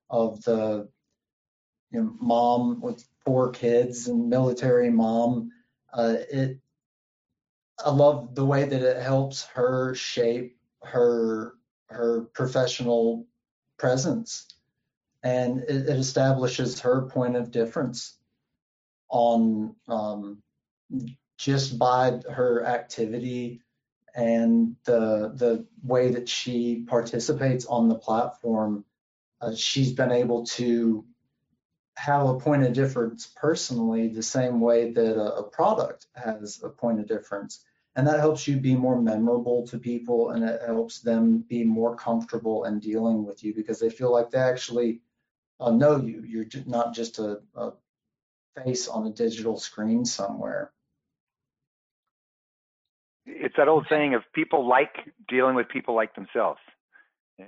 of 0.10 0.42
the 0.44 0.88
you 1.92 2.02
know, 2.02 2.16
mom 2.20 2.82
with 2.82 3.04
four 3.26 3.52
kids 3.52 4.08
and 4.08 4.30
military 4.30 4.90
mom. 4.90 5.52
Uh, 5.94 6.16
it, 6.32 6.60
I 7.84 7.90
love 7.90 8.36
the 8.36 8.46
way 8.46 8.64
that 8.64 8.82
it 8.82 9.02
helps 9.02 9.44
her 9.54 9.94
shape 9.96 10.58
her 10.84 11.54
her 11.88 12.22
professional 12.34 13.28
presence, 13.78 14.48
and 15.24 15.60
it, 15.60 15.90
it 15.90 15.98
establishes 15.98 16.80
her 16.80 17.02
point 17.10 17.36
of 17.36 17.52
difference 17.52 18.18
on 19.12 19.76
um, 19.88 20.42
just 21.38 21.78
by 21.78 22.20
her 22.30 22.66
activity 22.66 23.62
and 24.16 24.76
the 24.86 25.32
the 25.36 25.66
way 25.84 26.12
that 26.12 26.28
she 26.28 26.84
participates 26.88 27.66
on 27.66 27.88
the 27.88 27.96
platform. 27.96 28.84
Uh, 29.40 29.56
she's 29.56 29.94
been 29.94 30.12
able 30.12 30.46
to 30.46 31.06
have 31.96 32.28
a 32.28 32.40
point 32.40 32.64
of 32.64 32.74
difference 32.74 33.32
personally 33.36 34.08
the 34.08 34.24
same 34.24 34.60
way 34.60 34.92
that 34.92 35.16
a, 35.16 35.36
a, 35.36 35.44
product 35.44 36.08
has 36.16 36.62
a 36.64 36.70
point 36.70 37.00
of 37.00 37.08
difference. 37.08 37.64
And 37.96 38.08
that 38.08 38.20
helps 38.20 38.48
you 38.48 38.58
be 38.58 38.76
more 38.76 39.00
memorable 39.02 39.68
to 39.68 39.78
people 39.78 40.32
and 40.32 40.44
it 40.44 40.62
helps 40.66 41.02
them 41.02 41.40
be 41.48 41.64
more 41.64 41.96
comfortable 41.96 42.64
in 42.64 42.80
dealing 42.80 43.26
with 43.26 43.44
you 43.44 43.54
because 43.54 43.80
they 43.80 43.90
feel 43.90 44.12
like 44.12 44.30
they 44.32 44.40
actually 44.40 45.02
uh, 45.60 45.72
know 45.72 45.98
you. 45.98 46.24
You're 46.26 46.46
not 46.66 46.94
just 46.94 47.20
a, 47.20 47.42
a 47.56 47.74
face 48.64 48.88
on 48.88 49.08
a 49.08 49.12
digital 49.12 49.58
screen 49.58 50.06
somewhere. 50.06 50.72
It's 53.26 53.56
that 53.58 53.68
old 53.68 53.86
saying 53.90 54.16
of 54.16 54.24
people 54.34 54.68
like 54.68 54.96
dealing 55.28 55.56
with 55.56 55.70
people 55.70 55.96
like 55.96 56.16
themselves 56.16 56.60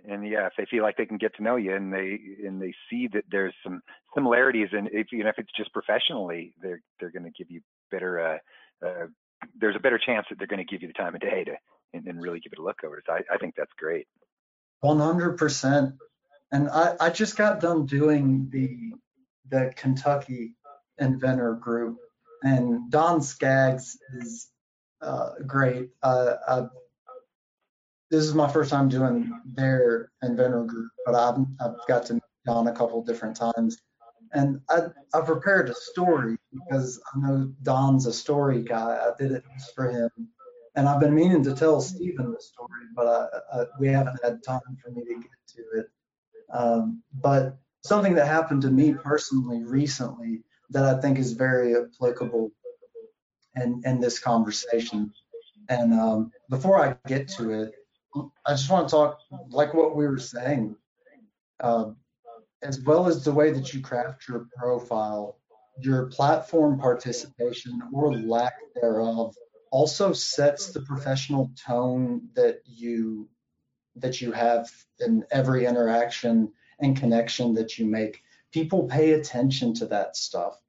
and 0.06 0.28
yeah, 0.28 0.48
if 0.48 0.54
they 0.58 0.66
feel 0.66 0.84
like 0.84 0.98
they 0.98 1.06
can 1.06 1.18
get 1.18 1.36
to 1.36 1.44
know 1.44 1.56
you 1.56 1.76
and 1.76 1.94
they 1.94 2.20
and 2.46 2.62
they 2.62 2.74
see 2.90 3.08
that 3.14 3.24
there's 3.30 3.54
some 3.64 3.82
similarities, 4.16 4.70
and 4.72 4.90
if 4.92 5.08
even 5.14 5.28
if 5.28 5.36
it's 5.38 5.52
just 5.56 5.74
professionally, 5.74 6.54
they're 6.62 6.82
they're 7.00 7.12
going 7.12 7.26
to 7.26 7.32
give 7.32 7.52
you 7.52 7.62
better. 7.92 8.20
Uh, 8.20 8.86
uh, 8.86 9.08
there's 9.60 9.76
a 9.76 9.80
better 9.80 10.00
chance 10.04 10.26
that 10.30 10.38
they're 10.38 10.48
going 10.48 10.66
to 10.66 10.72
give 10.72 10.82
you 10.82 10.88
the 10.88 10.94
time 10.94 11.16
of 11.16 11.22
day 11.22 11.44
to 11.44 11.56
and, 11.94 12.08
and 12.08 12.22
really 12.22 12.40
give 12.40 12.54
it 12.54 12.60
a 12.60 12.64
look 12.64 12.84
over. 12.86 13.02
So 13.06 13.14
I, 13.14 13.22
I 13.34 13.38
think 13.38 13.56
that's 13.58 13.72
great. 13.78 14.08
One 14.80 15.00
hundred 15.00 15.38
percent. 15.38 15.96
And 16.52 16.70
I, 16.70 16.96
I 17.00 17.10
just 17.10 17.36
got 17.36 17.60
done 17.60 17.86
doing 17.86 18.50
the 18.52 18.94
the 19.50 19.74
Kentucky 19.76 20.56
inventor 21.00 21.56
group, 21.56 21.98
and 22.44 22.90
Don 22.92 23.22
Skaggs 23.22 23.98
is 24.16 24.50
uh, 25.02 25.32
great. 25.46 25.90
Uh, 26.02 26.36
I've 26.48 26.70
this 28.14 28.26
is 28.26 28.36
my 28.36 28.48
first 28.48 28.70
time 28.70 28.90
doing 28.90 29.42
their 29.44 30.12
inventor 30.22 30.66
group, 30.66 30.92
but 31.04 31.16
I've, 31.16 31.44
I've 31.60 31.76
got 31.88 32.06
to 32.06 32.14
meet 32.14 32.24
Don 32.46 32.68
a 32.68 32.72
couple 32.72 33.04
different 33.04 33.36
times. 33.36 33.82
And 34.34 34.62
I, 34.70 34.82
I 35.16 35.22
prepared 35.22 35.70
a 35.70 35.74
story 35.74 36.38
because 36.54 37.02
I 37.12 37.20
know 37.20 37.52
Don's 37.64 38.06
a 38.06 38.14
story 38.14 38.62
guy. 38.62 39.00
I 39.02 39.12
did 39.18 39.32
it 39.32 39.44
for 39.74 39.90
him. 39.90 40.12
And 40.76 40.88
I've 40.88 41.00
been 41.00 41.16
meaning 41.16 41.44
to 41.44 41.56
tell 41.56 41.82
Stephen 41.82 42.32
the 42.32 42.40
story, 42.40 42.86
but 42.96 43.08
I, 43.08 43.62
I, 43.62 43.66
we 43.80 43.88
haven't 43.88 44.20
had 44.24 44.44
time 44.44 44.62
for 44.84 44.92
me 44.92 45.04
to 45.06 45.14
get 45.16 45.32
to 45.56 45.80
it. 45.80 45.90
Um, 46.52 47.02
but 47.20 47.58
something 47.84 48.14
that 48.14 48.28
happened 48.28 48.62
to 48.62 48.70
me 48.70 48.94
personally 48.94 49.64
recently 49.64 50.44
that 50.74 50.84
I 50.84 51.00
think 51.00 51.18
is 51.18 51.34
very 51.34 51.76
applicable 51.76 52.52
in, 53.56 53.82
in 53.86 54.00
this 54.00 54.20
conversation. 54.20 55.14
And 55.70 55.94
um, 55.94 56.32
before 56.50 56.84
I 56.84 56.98
get 57.08 57.28
to 57.30 57.52
it, 57.52 57.74
I 58.46 58.52
just 58.54 58.70
want 58.70 58.90
to 58.90 58.96
talk 58.96 59.20
like 59.50 59.74
what 59.74 59.96
we 59.96 60.08
were 60.08 60.20
saying, 60.20 60.76
uh, 61.60 61.92
as 62.62 62.82
well 62.82 63.08
as 63.08 63.24
the 63.24 63.32
way 63.32 63.52
that 63.52 63.74
you 63.74 63.82
craft 63.82 64.28
your 64.28 64.48
profile, 64.58 65.38
your 65.80 66.08
platform 66.08 66.80
participation 66.80 67.82
or 67.92 68.14
lack 68.14 68.54
thereof 68.76 69.36
also 69.72 70.14
sets 70.14 70.72
the 70.72 70.82
professional 70.82 71.52
tone 71.66 72.30
that 72.36 72.60
you 72.66 73.28
that 73.96 74.22
you 74.22 74.32
have 74.32 74.70
in 75.00 75.24
every 75.32 75.66
interaction 75.66 76.52
and 76.80 76.98
connection 76.98 77.54
that 77.56 77.78
you 77.78 77.86
make. 77.86 78.22
People 78.52 78.84
pay 78.84 79.14
attention 79.14 79.74
to 79.74 79.88
that 79.88 80.16
stuff. 80.16 80.60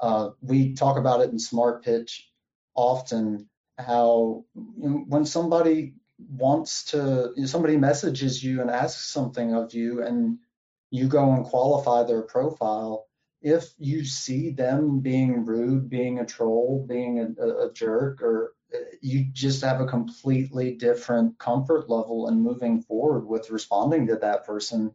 Uh, 0.00 0.30
we 0.40 0.74
talk 0.74 0.96
about 0.96 1.20
it 1.20 1.30
in 1.30 1.38
Smart 1.38 1.84
Pitch 1.84 2.28
often. 2.74 3.48
How 3.78 4.44
when 4.54 5.24
somebody 5.24 5.94
wants 6.18 6.84
to 6.84 7.32
you 7.36 7.42
know, 7.42 7.46
somebody 7.46 7.76
messages 7.76 8.42
you 8.42 8.60
and 8.60 8.70
asks 8.70 9.08
something 9.08 9.54
of 9.54 9.72
you 9.72 10.02
and 10.02 10.38
you 10.90 11.06
go 11.06 11.32
and 11.32 11.44
qualify 11.44 12.02
their 12.02 12.22
profile 12.22 13.06
if 13.40 13.72
you 13.78 14.04
see 14.04 14.50
them 14.50 14.98
being 14.98 15.44
rude 15.44 15.88
being 15.88 16.18
a 16.18 16.26
troll 16.26 16.84
being 16.88 17.36
a, 17.38 17.46
a, 17.66 17.72
jerk 17.72 18.20
or 18.20 18.54
uh, 18.74 18.78
you 19.00 19.26
just 19.32 19.62
have 19.62 19.80
a 19.80 19.86
completely 19.86 20.74
different 20.74 21.38
comfort 21.38 21.88
level 21.88 22.28
in 22.28 22.42
moving 22.42 22.82
forward 22.82 23.24
with 23.26 23.50
responding 23.50 24.08
to 24.08 24.16
that 24.16 24.44
person 24.44 24.92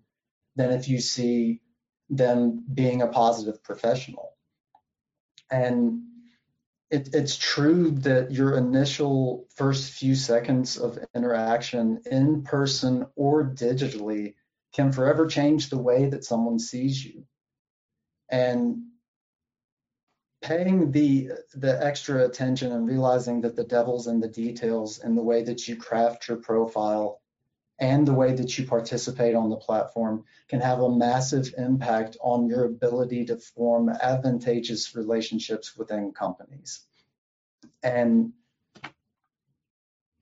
than 0.58 0.72
if 0.72 0.90
you 0.90 1.00
see 1.00 1.62
them 2.10 2.66
being 2.74 3.02
a 3.02 3.08
positive 3.08 3.64
professional 3.64 4.33
and 5.54 6.02
it, 6.90 7.10
it's 7.14 7.38
true 7.38 7.92
that 7.92 8.32
your 8.32 8.58
initial 8.58 9.48
first 9.56 9.94
few 9.94 10.16
seconds 10.16 10.78
of 10.78 10.98
interaction 11.16 12.02
in 12.10 12.44
person 12.44 13.06
or 13.16 13.46
digitally 13.46 14.34
can 14.74 14.92
forever 14.92 15.28
change 15.28 15.70
the 15.70 15.78
way 15.78 16.08
that 16.10 16.26
someone 16.26 16.58
sees 16.58 17.06
you. 17.06 17.26
And 18.30 18.86
paying 20.42 20.92
the 20.92 21.30
the 21.54 21.86
extra 21.86 22.26
attention 22.26 22.72
and 22.72 22.88
realizing 22.88 23.42
that 23.42 23.56
the 23.56 23.64
devil's 23.64 24.08
in 24.08 24.20
the 24.20 24.28
details 24.28 25.04
in 25.04 25.16
the 25.16 25.24
way 25.24 25.44
that 25.44 25.68
you 25.68 25.76
craft 25.76 26.28
your 26.28 26.38
profile 26.38 27.22
and 27.80 28.08
the 28.08 28.14
way 28.14 28.34
that 28.34 28.58
you 28.58 28.66
participate 28.66 29.36
on 29.36 29.50
the 29.50 29.58
platform 29.58 30.24
can 30.48 30.62
have 30.62 30.80
a 30.80 30.96
massive 30.96 31.54
impact 31.58 32.18
on 32.22 32.48
your 32.48 32.66
ability 32.66 33.26
to 33.26 33.38
form 33.38 33.90
advantageous 33.90 34.96
relationships 34.96 35.76
within 35.76 36.12
companies. 36.12 36.86
And 37.82 38.34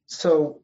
so, 0.07 0.61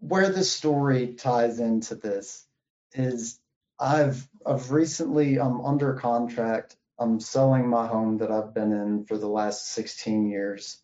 where 0.00 0.30
this 0.30 0.50
story 0.50 1.14
ties 1.14 1.58
into 1.58 1.94
this 1.94 2.46
is 2.92 3.38
I've 3.78 4.26
I've 4.44 4.70
recently 4.70 5.38
I'm 5.38 5.60
under 5.60 5.94
contract. 5.94 6.76
I'm 6.98 7.20
selling 7.20 7.68
my 7.68 7.86
home 7.86 8.18
that 8.18 8.30
I've 8.30 8.54
been 8.54 8.72
in 8.72 9.04
for 9.04 9.18
the 9.18 9.28
last 9.28 9.70
16 9.72 10.28
years. 10.28 10.78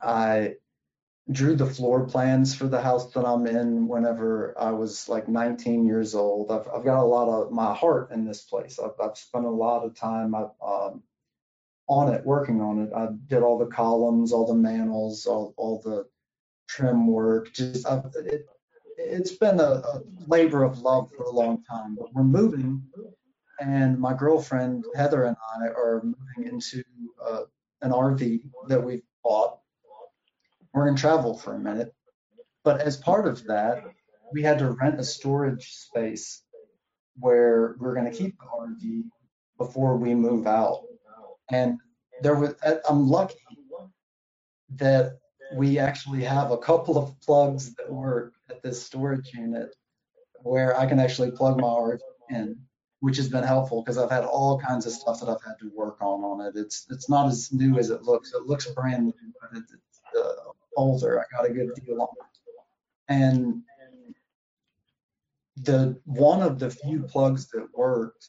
I 0.00 0.54
drew 1.30 1.54
the 1.54 1.66
floor 1.66 2.04
plans 2.04 2.54
for 2.54 2.66
the 2.66 2.80
house 2.80 3.12
that 3.12 3.24
I'm 3.24 3.46
in 3.46 3.86
whenever 3.86 4.54
I 4.58 4.72
was 4.72 5.08
like 5.08 5.28
19 5.28 5.86
years 5.86 6.14
old. 6.14 6.50
I've, 6.50 6.68
I've 6.68 6.84
got 6.84 7.00
a 7.00 7.04
lot 7.04 7.28
of 7.28 7.52
my 7.52 7.74
heart 7.74 8.10
in 8.10 8.24
this 8.24 8.42
place. 8.42 8.78
I've, 8.78 8.98
I've 9.00 9.16
spent 9.16 9.44
a 9.44 9.50
lot 9.50 9.84
of 9.84 9.94
time 9.94 10.34
I've, 10.34 10.50
um, 10.64 11.02
on 11.88 12.12
it, 12.12 12.24
working 12.24 12.60
on 12.60 12.80
it. 12.80 12.92
I 12.94 13.08
did 13.28 13.42
all 13.42 13.58
the 13.58 13.66
columns, 13.66 14.32
all 14.32 14.46
the 14.46 14.54
manels, 14.54 15.26
all, 15.26 15.54
all 15.56 15.80
the 15.82 16.06
trim 16.68 17.06
work. 17.06 17.52
Just 17.52 17.86
I've, 17.86 18.06
it, 18.16 18.46
it's 18.98 19.32
been 19.32 19.60
a, 19.60 19.62
a 19.62 20.02
labor 20.26 20.64
of 20.64 20.80
love 20.80 21.10
for 21.16 21.24
a 21.24 21.30
long 21.30 21.62
time. 21.64 21.96
But 21.96 22.14
we're 22.14 22.24
moving, 22.24 22.82
and 23.60 23.98
my 23.98 24.14
girlfriend 24.14 24.84
Heather 24.96 25.24
and 25.24 25.36
I 25.56 25.66
are 25.68 26.02
moving 26.04 26.52
into 26.52 26.82
uh, 27.24 27.42
an 27.82 27.90
RV 27.92 28.42
that 28.68 28.82
we 28.82 29.02
bought. 29.22 29.58
We're 30.74 30.90
to 30.90 31.00
travel 31.00 31.36
for 31.36 31.54
a 31.54 31.58
minute. 31.58 31.92
But 32.64 32.80
as 32.80 32.96
part 32.96 33.26
of 33.26 33.44
that, 33.46 33.84
we 34.32 34.42
had 34.42 34.58
to 34.60 34.70
rent 34.70 35.00
a 35.00 35.04
storage 35.04 35.72
space 35.72 36.42
where 37.18 37.76
we're 37.78 37.94
going 37.94 38.10
to 38.10 38.16
keep 38.16 38.38
the 38.38 38.46
RV 38.46 39.02
before 39.58 39.96
we 39.96 40.14
move 40.14 40.46
out. 40.46 40.82
And 41.50 41.78
there 42.22 42.34
was, 42.34 42.54
I'm 42.88 43.08
lucky 43.08 43.36
that 44.76 45.18
we 45.54 45.78
actually 45.78 46.24
have 46.24 46.50
a 46.50 46.56
couple 46.58 46.96
of 46.96 47.20
plugs 47.20 47.74
that 47.74 47.92
work 47.92 48.32
at 48.48 48.62
this 48.62 48.82
storage 48.82 49.32
unit 49.34 49.74
where 50.42 50.78
I 50.78 50.86
can 50.86 50.98
actually 50.98 51.30
plug 51.32 51.60
my 51.60 51.66
RV 51.66 51.98
in, 52.30 52.56
which 53.00 53.16
has 53.18 53.28
been 53.28 53.44
helpful 53.44 53.82
because 53.82 53.98
I've 53.98 54.10
had 54.10 54.24
all 54.24 54.58
kinds 54.58 54.86
of 54.86 54.92
stuff 54.92 55.20
that 55.20 55.28
I've 55.28 55.42
had 55.44 55.58
to 55.60 55.70
work 55.74 55.98
on 56.00 56.24
on 56.24 56.46
it. 56.46 56.54
It's 56.56 56.86
it's 56.90 57.10
not 57.10 57.26
as 57.26 57.52
new 57.52 57.78
as 57.78 57.90
it 57.90 58.02
looks. 58.02 58.32
It 58.32 58.46
looks 58.46 58.66
brand 58.66 59.06
new, 59.06 59.32
but 59.40 59.58
it's 59.58 59.72
uh, 60.18 60.52
older. 60.76 61.20
I 61.20 61.36
got 61.36 61.50
a 61.50 61.52
good 61.52 61.70
deal 61.74 62.00
on. 62.00 62.08
And 63.08 63.62
the 65.56 66.00
one 66.04 66.42
of 66.42 66.58
the 66.58 66.70
few 66.70 67.02
plugs 67.02 67.48
that 67.50 67.66
worked 67.74 68.28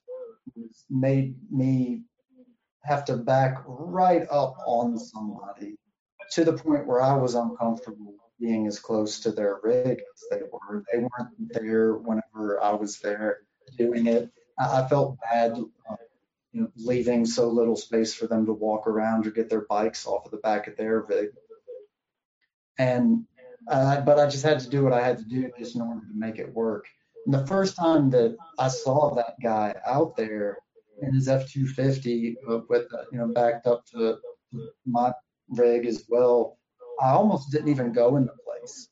made 0.90 1.36
me 1.52 2.04
have 2.84 3.06
to 3.06 3.16
back 3.16 3.64
right 3.66 4.28
up 4.30 4.56
on 4.66 4.98
somebody 4.98 5.78
to 6.32 6.44
the 6.44 6.54
point 6.54 6.86
where 6.86 7.02
I 7.02 7.16
was 7.16 7.36
uncomfortable 7.36 8.16
being 8.40 8.68
as 8.68 8.80
close 8.80 9.22
to 9.22 9.32
their 9.32 9.60
rig 9.64 10.00
as 10.00 10.24
they 10.30 10.42
were. 10.52 10.84
They 10.92 11.00
weren't 11.00 11.54
there 11.54 11.94
whenever 11.94 12.62
I 12.62 12.74
was 12.74 13.00
there 13.00 13.40
doing 13.78 14.08
it. 14.08 14.30
I, 14.60 14.86
felt 14.88 15.18
bad, 15.20 15.54
uh, 15.90 15.96
you 16.52 16.62
know, 16.62 16.72
leaving 16.76 17.26
so 17.26 17.50
little 17.50 17.76
space 17.76 18.14
for 18.14 18.28
them 18.28 18.46
to 18.46 18.54
walk 18.54 18.86
around 18.88 19.26
or 19.26 19.32
get 19.32 19.50
their 19.50 19.66
bikes 19.68 20.06
off 20.06 20.26
of 20.26 20.32
the 20.32 20.38
back 20.38 20.68
of 20.68 20.78
their 20.78 21.02
rig. 21.02 21.30
And 22.78 23.26
uh, 23.70 24.02
but 24.02 24.20
I 24.20 24.28
just 24.28 24.44
had 24.44 24.60
to 24.60 24.70
do 24.70 24.84
what 24.84 24.94
I 24.94 25.02
had 25.02 25.18
to 25.20 25.24
do 25.24 25.50
just 25.58 25.76
in 25.76 25.82
order 25.82 26.02
to 26.02 26.14
make 26.14 26.38
it 26.38 26.54
work. 26.54 26.86
And 27.26 27.34
the 27.34 27.48
first 27.48 27.76
time 27.78 28.10
that 28.10 28.36
I 28.60 28.68
saw 28.68 29.16
that 29.16 29.36
guy 29.42 29.74
out 29.86 30.18
there 30.18 30.58
in 31.02 31.14
his 31.14 31.28
F250 31.28 32.36
uh, 32.50 32.60
with 32.70 32.88
uh, 32.94 33.04
you 33.12 33.20
know 33.20 33.28
backed 33.28 33.68
up 33.68 33.86
to 33.88 34.18
my 34.86 35.14
rig 35.50 35.86
as 35.86 36.04
well, 36.10 36.58
I 37.02 37.12
almost 37.12 37.52
didn't 37.52 37.70
even 37.70 37.94
go 37.94 38.18
in 38.18 38.26
the 38.26 38.34
place 38.46 38.90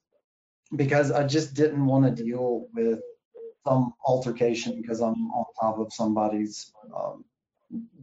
because 0.75 1.11
I 1.11 1.27
just 1.27 1.53
didn't 1.53 1.85
want 1.85 2.05
to 2.05 2.23
deal 2.23 2.67
with 2.73 2.99
some 3.67 3.93
altercation 4.05 4.81
because 4.81 5.01
I'm 5.01 5.31
on 5.31 5.45
top 5.59 5.79
of 5.79 5.93
somebody's 5.93 6.71
um, 6.95 7.25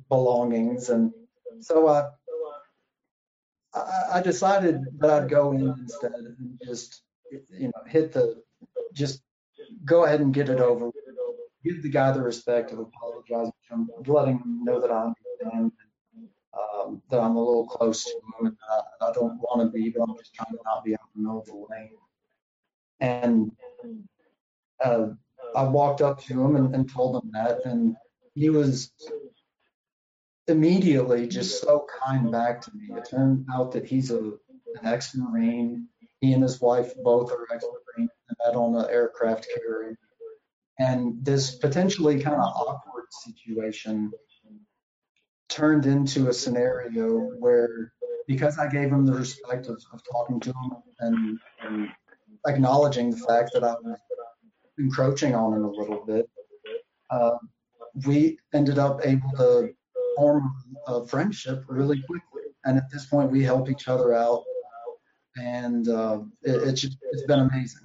belongings, 0.08 0.90
and 0.90 1.12
so 1.60 1.88
I, 1.88 2.08
I 3.74 4.22
decided 4.22 4.84
that 4.98 5.10
I'd 5.10 5.30
go 5.30 5.52
in 5.52 5.68
instead 5.78 6.12
and 6.12 6.58
just 6.64 7.02
you 7.30 7.68
know 7.68 7.82
hit 7.86 8.12
the 8.12 8.42
just 8.94 9.22
go 9.84 10.04
ahead 10.04 10.20
and 10.20 10.32
get 10.32 10.48
it 10.48 10.60
over. 10.60 10.90
Give 11.64 11.82
the 11.82 11.90
guy 11.90 12.12
the 12.12 12.22
respect 12.22 12.72
of 12.72 12.78
apologizing 12.78 13.52
to 13.68 13.74
him, 13.74 13.90
letting 14.06 14.38
him 14.38 14.64
know 14.64 14.80
that 14.80 14.90
I 14.90 15.12
understand 15.42 15.72
um, 16.58 17.02
that 17.10 17.20
I'm 17.20 17.36
a 17.36 17.44
little 17.44 17.66
close 17.66 18.04
to 18.04 18.10
him 18.10 18.46
and 18.46 18.56
I, 18.70 19.06
I 19.08 19.12
don't 19.12 19.38
want 19.38 19.60
to 19.60 19.68
be, 19.76 19.90
but 19.90 20.02
I'm 20.02 20.16
just 20.16 20.34
trying 20.34 20.52
to 20.52 20.58
not 20.64 20.84
be 20.84 20.94
out 20.94 21.00
in 21.14 21.22
the 21.22 21.28
middle 21.28 21.40
of 21.40 21.46
the 21.46 21.66
lane. 21.70 21.90
And 23.00 23.52
uh, 24.84 25.08
I 25.56 25.64
walked 25.64 26.00
up 26.00 26.22
to 26.24 26.44
him 26.44 26.56
and, 26.56 26.74
and 26.74 26.90
told 26.90 27.22
him 27.22 27.30
that, 27.32 27.64
and 27.64 27.96
he 28.34 28.50
was 28.50 28.92
immediately 30.48 31.26
just 31.26 31.60
so 31.62 31.86
kind 32.02 32.30
back 32.30 32.60
to 32.62 32.70
me. 32.74 32.96
It 32.96 33.08
turned 33.10 33.46
out 33.52 33.72
that 33.72 33.86
he's 33.86 34.10
a 34.10 34.32
an 34.74 34.86
ex-marine. 34.86 35.88
He 36.20 36.32
and 36.32 36.42
his 36.42 36.60
wife 36.60 36.92
both 37.02 37.32
are 37.32 37.46
ex-marine 37.52 38.08
met 38.44 38.54
on 38.54 38.74
an 38.76 38.90
aircraft 38.90 39.46
carrier. 39.54 39.98
And 40.78 41.24
this 41.24 41.56
potentially 41.56 42.20
kind 42.20 42.36
of 42.36 42.42
awkward 42.42 43.06
situation 43.10 44.12
turned 45.48 45.86
into 45.86 46.28
a 46.28 46.32
scenario 46.32 47.18
where 47.38 47.92
because 48.26 48.58
I 48.58 48.68
gave 48.68 48.90
him 48.90 49.06
the 49.06 49.14
respect 49.14 49.66
of, 49.66 49.82
of 49.92 50.02
talking 50.12 50.38
to 50.40 50.50
him 50.50 50.72
and, 51.00 51.38
and 51.62 51.88
acknowledging 52.46 53.10
the 53.10 53.16
fact 53.16 53.50
that 53.54 53.64
I 53.64 53.74
was 53.82 53.98
encroaching 54.78 55.34
on 55.34 55.54
him 55.54 55.64
a 55.64 55.70
little 55.70 56.04
bit, 56.06 56.28
uh, 57.10 57.38
we 58.06 58.38
ended 58.52 58.78
up 58.78 59.00
able 59.04 59.30
to 59.38 59.74
form 60.18 60.52
a 60.86 61.06
friendship 61.06 61.64
really 61.68 62.02
quickly. 62.02 62.42
And 62.64 62.76
at 62.76 62.90
this 62.90 63.06
point, 63.06 63.30
we 63.30 63.42
help 63.42 63.70
each 63.70 63.88
other 63.88 64.12
out, 64.12 64.42
and 65.36 65.88
uh, 65.88 66.20
it, 66.42 66.68
it's 66.68 66.84
it's 66.84 67.26
been 67.26 67.40
amazing. 67.40 67.82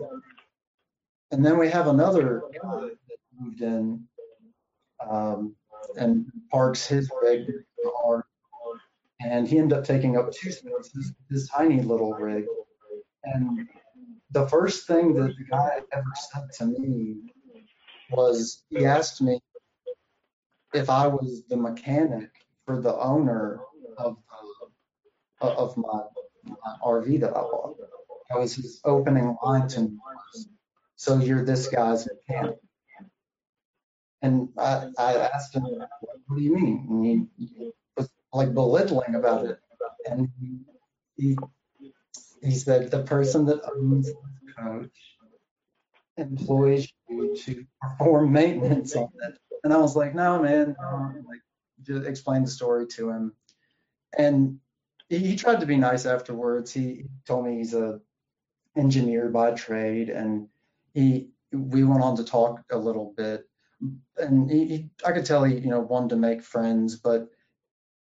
And 1.31 1.45
then 1.45 1.57
we 1.57 1.69
have 1.69 1.87
another 1.87 2.43
guy 2.61 2.79
that 2.79 3.19
moved 3.39 3.61
in. 3.61 4.03
Um, 5.09 5.55
and 5.97 6.25
parks 6.51 6.87
his 6.87 7.09
rig. 7.21 7.51
And 9.21 9.47
he 9.47 9.57
ended 9.57 9.77
up 9.77 9.85
taking 9.85 10.17
up 10.17 10.31
two 10.33 10.51
spaces, 10.51 11.13
his 11.29 11.47
tiny 11.47 11.81
little 11.81 12.13
rig. 12.13 12.45
And 13.23 13.67
the 14.31 14.47
first 14.49 14.85
thing 14.85 15.13
that 15.13 15.33
the 15.37 15.45
guy 15.49 15.79
ever 15.93 16.13
said 16.31 16.43
to 16.57 16.65
me 16.65 17.15
was 18.11 18.63
he 18.69 18.85
asked 18.85 19.21
me 19.21 19.39
if 20.73 20.89
I 20.89 21.07
was 21.07 21.43
the 21.47 21.57
mechanic 21.57 22.29
for 22.65 22.81
the 22.81 22.95
owner 22.95 23.61
of 23.97 24.17
the, 25.41 25.47
of 25.47 25.77
my, 25.77 26.03
my 26.45 26.75
RV 26.85 27.19
that 27.21 27.31
I 27.31 27.41
bought. 27.41 27.77
That 28.29 28.39
was 28.39 28.55
his 28.55 28.81
opening 28.83 29.35
line 29.43 29.67
to 29.69 29.81
me. 29.81 29.97
So 30.95 31.19
you're 31.19 31.43
this 31.43 31.67
guy's 31.67 32.07
mechanic. 32.07 32.57
And 34.21 34.49
I, 34.57 34.87
I 34.97 35.13
asked 35.33 35.53
him, 35.53 35.63
what 35.63 36.37
do 36.37 36.41
you 36.41 36.55
mean? 36.55 36.87
And 36.89 37.27
he, 37.37 37.71
was 37.97 38.09
like 38.31 38.53
belittling 38.53 39.15
about 39.15 39.45
it. 39.45 39.59
And 40.09 40.29
he, 40.39 40.59
he, 41.17 41.37
he 42.41 42.51
said, 42.51 42.89
the 42.89 43.03
person 43.03 43.45
that 43.47 43.61
owns 43.75 44.07
the 44.07 44.53
coach 44.57 44.89
employs 46.17 46.87
you 47.09 47.35
to 47.35 47.65
perform 47.81 48.31
maintenance 48.31 48.95
on 48.95 49.09
it. 49.23 49.37
And 49.63 49.73
I 49.73 49.77
was 49.77 49.95
like, 49.95 50.13
no, 50.13 50.41
man, 50.41 50.75
no. 50.79 51.13
like 51.27 51.41
just 51.83 52.07
explain 52.07 52.43
the 52.43 52.49
story 52.49 52.87
to 52.87 53.09
him. 53.09 53.33
And 54.17 54.59
he, 55.09 55.19
he 55.19 55.35
tried 55.35 55.61
to 55.61 55.65
be 55.65 55.77
nice 55.77 56.05
afterwards. 56.05 56.71
He, 56.71 57.05
told 57.25 57.45
me 57.45 57.57
he's 57.57 57.73
a 57.73 57.99
engineer 58.75 59.29
by 59.29 59.51
trade 59.51 60.09
and 60.09 60.47
he 60.93 61.29
we 61.51 61.83
went 61.83 62.01
on 62.01 62.17
to 62.17 62.23
talk 62.23 62.63
a 62.71 62.77
little 62.77 63.13
bit 63.15 63.47
and 64.17 64.49
he, 64.49 64.65
he, 64.65 64.89
I 65.05 65.11
could 65.11 65.25
tell 65.25 65.43
he, 65.43 65.55
you 65.55 65.69
know, 65.69 65.79
wanted 65.79 66.09
to 66.09 66.15
make 66.15 66.41
friends, 66.41 66.95
but 66.95 67.29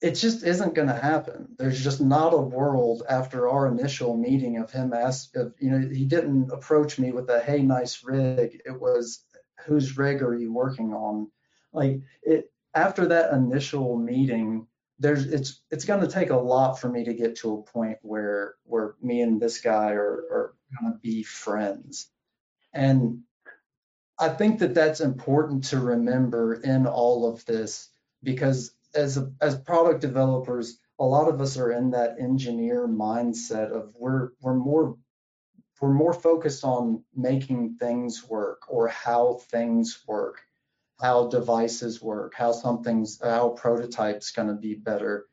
it 0.00 0.12
just 0.12 0.42
isn't 0.42 0.74
going 0.74 0.88
to 0.88 0.94
happen. 0.94 1.48
There's 1.58 1.82
just 1.82 2.00
not 2.00 2.34
a 2.34 2.38
world 2.38 3.04
after 3.08 3.48
our 3.48 3.68
initial 3.68 4.16
meeting 4.16 4.58
of 4.58 4.70
him 4.70 4.92
asked, 4.92 5.36
of, 5.36 5.54
you 5.60 5.70
know, 5.70 5.88
he 5.88 6.04
didn't 6.04 6.50
approach 6.50 6.98
me 6.98 7.12
with 7.12 7.30
a 7.30 7.40
hey, 7.40 7.62
nice 7.62 8.02
rig. 8.04 8.60
It 8.64 8.80
was 8.80 9.24
whose 9.64 9.96
rig 9.96 10.22
are 10.22 10.34
you 10.34 10.52
working 10.52 10.92
on? 10.92 11.30
Like 11.72 12.00
it 12.22 12.50
after 12.74 13.06
that 13.06 13.32
initial 13.32 13.96
meeting, 13.96 14.66
there's 14.98 15.26
it's 15.26 15.62
it's 15.70 15.84
going 15.84 16.00
to 16.00 16.08
take 16.08 16.30
a 16.30 16.36
lot 16.36 16.78
for 16.78 16.88
me 16.88 17.04
to 17.04 17.14
get 17.14 17.36
to 17.36 17.54
a 17.54 17.62
point 17.62 17.98
where 18.02 18.54
where 18.64 18.94
me 19.02 19.20
and 19.20 19.40
this 19.40 19.60
guy 19.60 19.90
are 19.92 20.24
are 20.30 20.54
going 20.80 20.92
to 20.92 20.98
be 20.98 21.22
friends. 21.22 22.08
And 22.72 23.20
I 24.18 24.28
think 24.28 24.60
that 24.60 24.74
that's 24.74 25.00
important 25.00 25.64
to 25.64 25.80
remember 25.80 26.54
in 26.54 26.86
all 26.86 27.28
of 27.28 27.44
this 27.44 27.88
because 28.22 28.74
as 28.94 29.16
a, 29.16 29.32
as 29.40 29.58
product 29.58 30.00
developers, 30.00 30.78
a 30.98 31.04
lot 31.04 31.28
of 31.28 31.40
us 31.40 31.56
are 31.56 31.72
in 31.72 31.90
that 31.90 32.16
engineer 32.20 32.86
mindset 32.86 33.72
of 33.72 33.92
we're 33.98 34.30
we're 34.40 34.54
more 34.54 34.96
we're 35.80 35.92
more 35.92 36.12
focused 36.12 36.62
on 36.62 37.02
making 37.14 37.74
things 37.74 38.22
work 38.28 38.62
or 38.68 38.86
how 38.86 39.40
things 39.50 40.04
work, 40.06 40.40
how 41.02 41.26
devices 41.26 42.00
work, 42.00 42.34
how 42.36 42.52
something's 42.52 43.20
how 43.20 43.50
prototype's 43.50 44.30
going 44.30 44.48
to 44.48 44.54
be 44.54 44.74
better. 44.74 45.26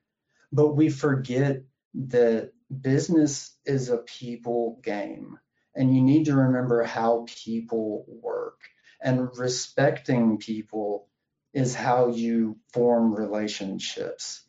But 0.51 0.75
we 0.75 0.89
forget 0.89 1.61
that 1.93 2.51
business 2.81 3.55
is 3.65 3.89
a 3.89 3.97
people 3.97 4.79
game 4.83 5.39
and 5.75 5.95
you 5.95 6.01
need 6.01 6.25
to 6.25 6.35
remember 6.35 6.83
how 6.83 7.25
people 7.27 8.05
work 8.07 8.59
and 9.01 9.29
respecting 9.37 10.37
people 10.37 11.07
is 11.53 11.75
how 11.75 12.09
you 12.09 12.57
form 12.73 13.13
relationships. 13.13 14.43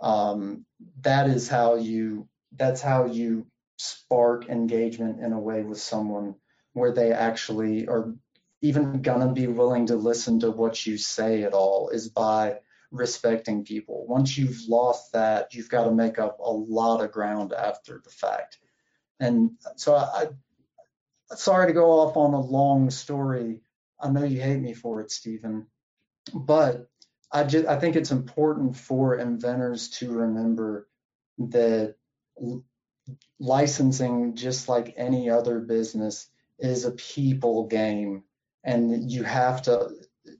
Um, 0.00 0.64
that 1.00 1.28
is 1.28 1.48
how 1.48 1.76
you 1.76 2.28
that's 2.54 2.80
how 2.80 3.06
you 3.06 3.46
spark 3.78 4.48
engagement 4.48 5.20
in 5.20 5.32
a 5.32 5.40
way 5.40 5.62
with 5.62 5.80
someone 5.80 6.34
where 6.72 6.92
they 6.92 7.12
actually 7.12 7.88
are 7.88 8.14
even 8.66 9.02
gonna 9.02 9.32
be 9.32 9.46
willing 9.46 9.86
to 9.86 9.96
listen 9.96 10.40
to 10.40 10.50
what 10.50 10.86
you 10.86 10.98
say 10.98 11.42
at 11.42 11.52
all 11.52 11.90
is 11.90 12.08
by 12.08 12.58
respecting 12.90 13.64
people. 13.64 14.06
Once 14.06 14.36
you've 14.36 14.60
lost 14.68 15.12
that, 15.12 15.54
you've 15.54 15.68
got 15.68 15.84
to 15.84 15.90
make 15.90 16.18
up 16.18 16.38
a 16.38 16.50
lot 16.50 17.02
of 17.02 17.12
ground 17.12 17.52
after 17.52 18.00
the 18.02 18.10
fact. 18.10 18.58
And 19.20 19.52
so 19.76 19.94
I, 19.94 20.28
I 21.30 21.34
sorry 21.34 21.68
to 21.68 21.72
go 21.72 22.00
off 22.00 22.16
on 22.16 22.34
a 22.34 22.40
long 22.40 22.90
story. 22.90 23.62
I 24.00 24.10
know 24.10 24.24
you 24.24 24.40
hate 24.40 24.60
me 24.60 24.74
for 24.74 25.00
it, 25.00 25.10
Stephen, 25.10 25.66
but 26.34 26.88
I 27.32 27.44
just 27.44 27.66
I 27.66 27.78
think 27.78 27.96
it's 27.96 28.12
important 28.12 28.76
for 28.76 29.16
inventors 29.16 29.88
to 29.98 30.12
remember 30.12 30.88
that 31.38 31.96
licensing, 33.38 34.34
just 34.36 34.68
like 34.68 34.94
any 34.96 35.30
other 35.30 35.60
business, 35.60 36.28
is 36.58 36.84
a 36.84 36.92
people 36.92 37.66
game, 37.66 38.22
and 38.66 39.10
you 39.10 39.22
have 39.22 39.62
to 39.62 39.90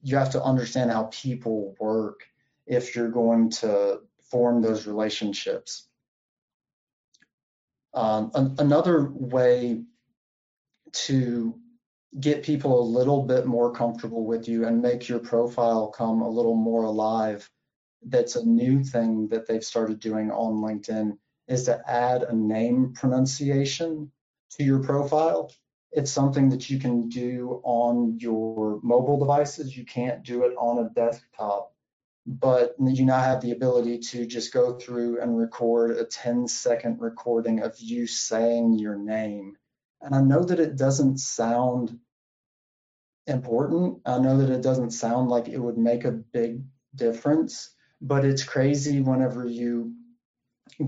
you 0.02 0.16
have 0.16 0.32
to 0.32 0.42
understand 0.42 0.90
how 0.90 1.04
people 1.04 1.74
work 1.78 2.26
if 2.66 2.94
you're 2.94 3.10
going 3.10 3.50
to 3.50 4.00
form 4.30 4.60
those 4.60 4.86
relationships. 4.86 5.88
Um, 7.94 8.30
an, 8.34 8.56
another 8.58 9.08
way 9.10 9.84
to 10.92 11.54
get 12.18 12.42
people 12.42 12.80
a 12.80 12.90
little 12.98 13.22
bit 13.22 13.46
more 13.46 13.72
comfortable 13.72 14.26
with 14.26 14.48
you 14.48 14.66
and 14.66 14.82
make 14.82 15.08
your 15.08 15.20
profile 15.20 15.88
come 15.88 16.20
a 16.20 16.28
little 16.28 16.56
more 16.56 16.84
alive 16.84 17.48
that's 18.08 18.36
a 18.36 18.44
new 18.44 18.82
thing 18.84 19.28
that 19.28 19.46
they've 19.46 19.64
started 19.64 20.00
doing 20.00 20.30
on 20.30 20.54
LinkedIn 20.54 21.16
is 21.48 21.64
to 21.64 21.80
add 21.88 22.22
a 22.22 22.34
name 22.34 22.92
pronunciation 22.94 24.10
to 24.50 24.64
your 24.64 24.82
profile. 24.82 25.52
It's 25.97 26.12
something 26.12 26.51
that 26.51 26.68
you 26.68 26.78
can 26.78 27.09
do 27.09 27.62
on 27.64 28.18
your 28.20 28.78
mobile 28.82 29.18
devices. 29.18 29.74
You 29.74 29.86
can't 29.86 30.22
do 30.22 30.44
it 30.44 30.55
on 30.59 30.84
a 30.84 30.90
desktop, 30.90 31.72
but 32.26 32.74
you 32.78 33.07
now 33.07 33.18
have 33.18 33.40
the 33.40 33.53
ability 33.53 34.01
to 34.11 34.26
just 34.26 34.53
go 34.53 34.78
through 34.78 35.22
and 35.22 35.38
record 35.38 35.92
a 35.92 36.05
10 36.05 36.49
second 36.49 37.01
recording 37.01 37.62
of 37.62 37.74
you 37.78 38.07
saying 38.07 38.78
your 38.78 38.94
name. 38.94 39.57
And 40.03 40.14
I 40.14 40.20
know 40.20 40.44
that 40.44 40.61
it 40.61 40.76
doesn't 40.76 41.18
sound 41.18 41.99
important. 43.26 44.03
I 44.05 44.18
know 44.18 44.36
that 44.36 44.51
it 44.51 44.62
doesn't 44.62 44.90
sound 44.90 45.30
like 45.30 45.49
it 45.49 45.59
would 45.59 45.78
make 45.78 46.05
a 46.05 46.12
big 46.12 46.62
difference, 46.94 47.74
but 48.03 48.26
it's 48.26 48.44
crazy 48.44 49.01
whenever 49.01 49.47
you 49.47 49.94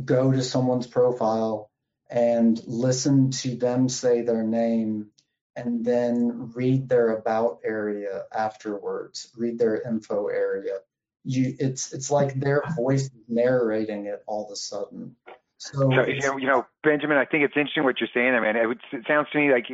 go 0.05 0.33
to 0.33 0.43
someone's 0.43 0.87
profile 0.87 1.68
and 2.11 2.61
listen 2.67 3.31
to 3.31 3.57
them 3.57 3.89
say 3.89 4.23
their 4.23 4.43
name 4.43 5.11
and 5.57 5.85
then 5.85 6.53
read 6.55 6.89
their 6.89 7.17
about 7.17 7.59
area 7.65 8.25
afterwards, 8.33 9.33
read 9.37 9.59
their 9.59 9.83
info 9.83 10.29
area. 10.29 10.79
You, 11.25 11.55
it's 11.59 11.93
it's 11.93 12.11
like 12.11 12.39
their 12.39 12.63
voice 12.77 13.11
narrating 13.29 14.07
it 14.07 14.23
all 14.27 14.47
of 14.47 14.53
a 14.53 14.57
sudden. 14.57 15.17
So, 15.61 15.91
so 16.21 16.37
you 16.39 16.47
know, 16.47 16.65
Benjamin, 16.85 17.17
I 17.17 17.25
think 17.25 17.43
it's 17.43 17.57
interesting 17.57 17.83
what 17.83 18.01
you're 18.01 18.09
saying. 18.15 18.33
I 18.35 18.41
mean, 18.41 18.55
it, 18.55 18.67
would, 18.67 18.79
it 18.93 19.05
sounds 19.09 19.27
to 19.33 19.39
me 19.39 19.51
like 19.51 19.67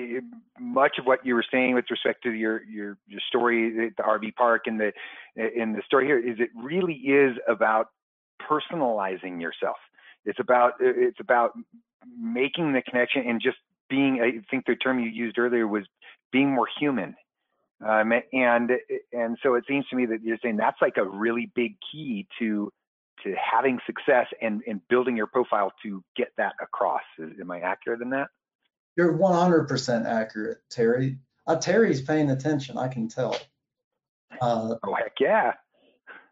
much 0.58 0.92
of 0.98 1.04
what 1.04 1.26
you 1.26 1.34
were 1.34 1.44
saying 1.52 1.74
with 1.74 1.84
respect 1.90 2.22
to 2.22 2.32
your 2.32 2.64
your 2.64 2.96
your 3.06 3.20
story, 3.28 3.88
at 3.88 3.96
the 3.98 4.02
RV 4.02 4.34
park, 4.34 4.62
and 4.64 4.80
the 4.80 4.92
in 5.36 5.74
the 5.74 5.82
story 5.84 6.06
here 6.06 6.18
is 6.18 6.40
it 6.40 6.48
really 6.56 6.94
is 6.94 7.36
about 7.46 7.88
personalizing 8.40 9.42
yourself. 9.42 9.76
It's 10.24 10.40
about 10.40 10.74
it's 10.80 11.20
about 11.20 11.52
making 12.18 12.72
the 12.72 12.82
connection 12.82 13.24
and 13.26 13.40
just 13.40 13.56
being. 13.88 14.20
I 14.20 14.44
think 14.50 14.66
the 14.66 14.76
term 14.76 14.98
you 15.00 15.08
used 15.08 15.38
earlier 15.38 15.66
was 15.66 15.84
being 16.32 16.54
more 16.54 16.68
human. 16.78 17.14
Um, 17.84 18.12
and 18.32 18.70
and 19.12 19.36
so 19.42 19.54
it 19.54 19.64
seems 19.68 19.86
to 19.88 19.96
me 19.96 20.06
that 20.06 20.22
you're 20.22 20.38
saying 20.42 20.56
that's 20.56 20.80
like 20.80 20.96
a 20.96 21.04
really 21.04 21.50
big 21.54 21.76
key 21.92 22.26
to 22.38 22.72
to 23.22 23.34
having 23.34 23.78
success 23.86 24.26
and, 24.42 24.62
and 24.66 24.80
building 24.88 25.16
your 25.16 25.26
profile 25.26 25.72
to 25.82 26.02
get 26.16 26.28
that 26.36 26.52
across. 26.60 27.02
Am 27.18 27.50
I 27.50 27.60
accurate 27.60 28.00
in 28.00 28.10
that? 28.10 28.28
You're 28.96 29.16
100% 29.16 30.06
accurate, 30.06 30.58
Terry. 30.70 31.18
Uh, 31.46 31.56
Terry's 31.56 32.02
paying 32.02 32.30
attention. 32.30 32.78
I 32.78 32.88
can 32.88 33.08
tell. 33.08 33.36
Uh, 34.40 34.74
oh 34.82 34.94
heck 34.94 35.14
yeah! 35.20 35.52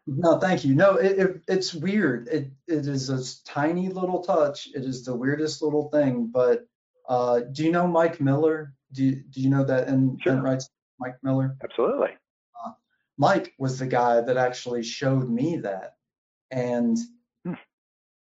No, 0.05 0.37
thank 0.37 0.65
you. 0.65 0.75
No, 0.75 0.95
it, 0.95 1.19
it, 1.19 1.41
it's 1.47 1.73
weird. 1.73 2.27
It 2.27 2.51
it 2.67 2.87
is 2.87 3.09
a 3.09 3.21
tiny 3.45 3.89
little 3.89 4.21
touch. 4.21 4.67
It 4.75 4.83
is 4.83 5.05
the 5.05 5.15
weirdest 5.15 5.61
little 5.61 5.89
thing. 5.89 6.29
But 6.33 6.65
uh, 7.07 7.41
do 7.51 7.63
you 7.63 7.71
know 7.71 7.87
Mike 7.87 8.19
Miller? 8.19 8.73
Do 8.91 9.05
you, 9.05 9.23
do 9.29 9.41
you 9.41 9.49
know 9.49 9.63
that 9.63 9.87
in 9.87 10.17
sure. 10.21 10.41
writes 10.41 10.69
Mike 10.99 11.15
Miller? 11.23 11.55
Absolutely. 11.63 12.09
Uh, 12.65 12.71
Mike 13.17 13.53
was 13.57 13.79
the 13.79 13.87
guy 13.87 14.21
that 14.21 14.37
actually 14.37 14.83
showed 14.83 15.29
me 15.29 15.57
that 15.57 15.95
and 16.53 16.97
hmm. 17.45 17.53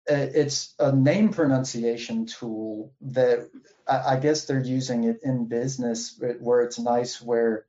it's 0.06 0.74
a 0.78 0.94
name 0.94 1.30
pronunciation 1.30 2.26
tool 2.26 2.92
that 3.00 3.48
I, 3.86 4.18
guess 4.18 4.44
they're 4.44 4.62
using 4.62 5.04
it 5.04 5.20
in 5.24 5.48
business 5.48 6.20
where 6.40 6.60
it's 6.60 6.78
nice 6.78 7.22
where 7.22 7.64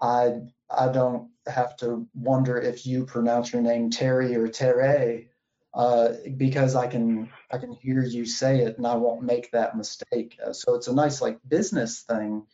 I 0.00 0.42
I 0.78 0.92
don't 0.92 1.30
have 1.46 1.76
to 1.78 2.06
wonder 2.14 2.58
if 2.58 2.86
you 2.86 3.04
pronounce 3.04 3.52
your 3.52 3.62
name 3.62 3.90
Terry 3.90 4.34
or 4.36 4.48
Terre 4.48 5.26
uh, 5.74 6.12
because 6.36 6.76
I 6.76 6.86
can 6.86 7.30
I 7.50 7.58
can 7.58 7.72
hear 7.72 8.02
you 8.02 8.24
say 8.26 8.60
it 8.60 8.78
and 8.78 8.86
I 8.86 8.94
won't 8.96 9.22
make 9.22 9.50
that 9.50 9.76
mistake. 9.76 10.38
Uh, 10.44 10.52
so 10.52 10.74
it's 10.74 10.88
a 10.88 10.94
nice 10.94 11.20
like 11.20 11.38
business 11.46 12.02
thing, 12.02 12.46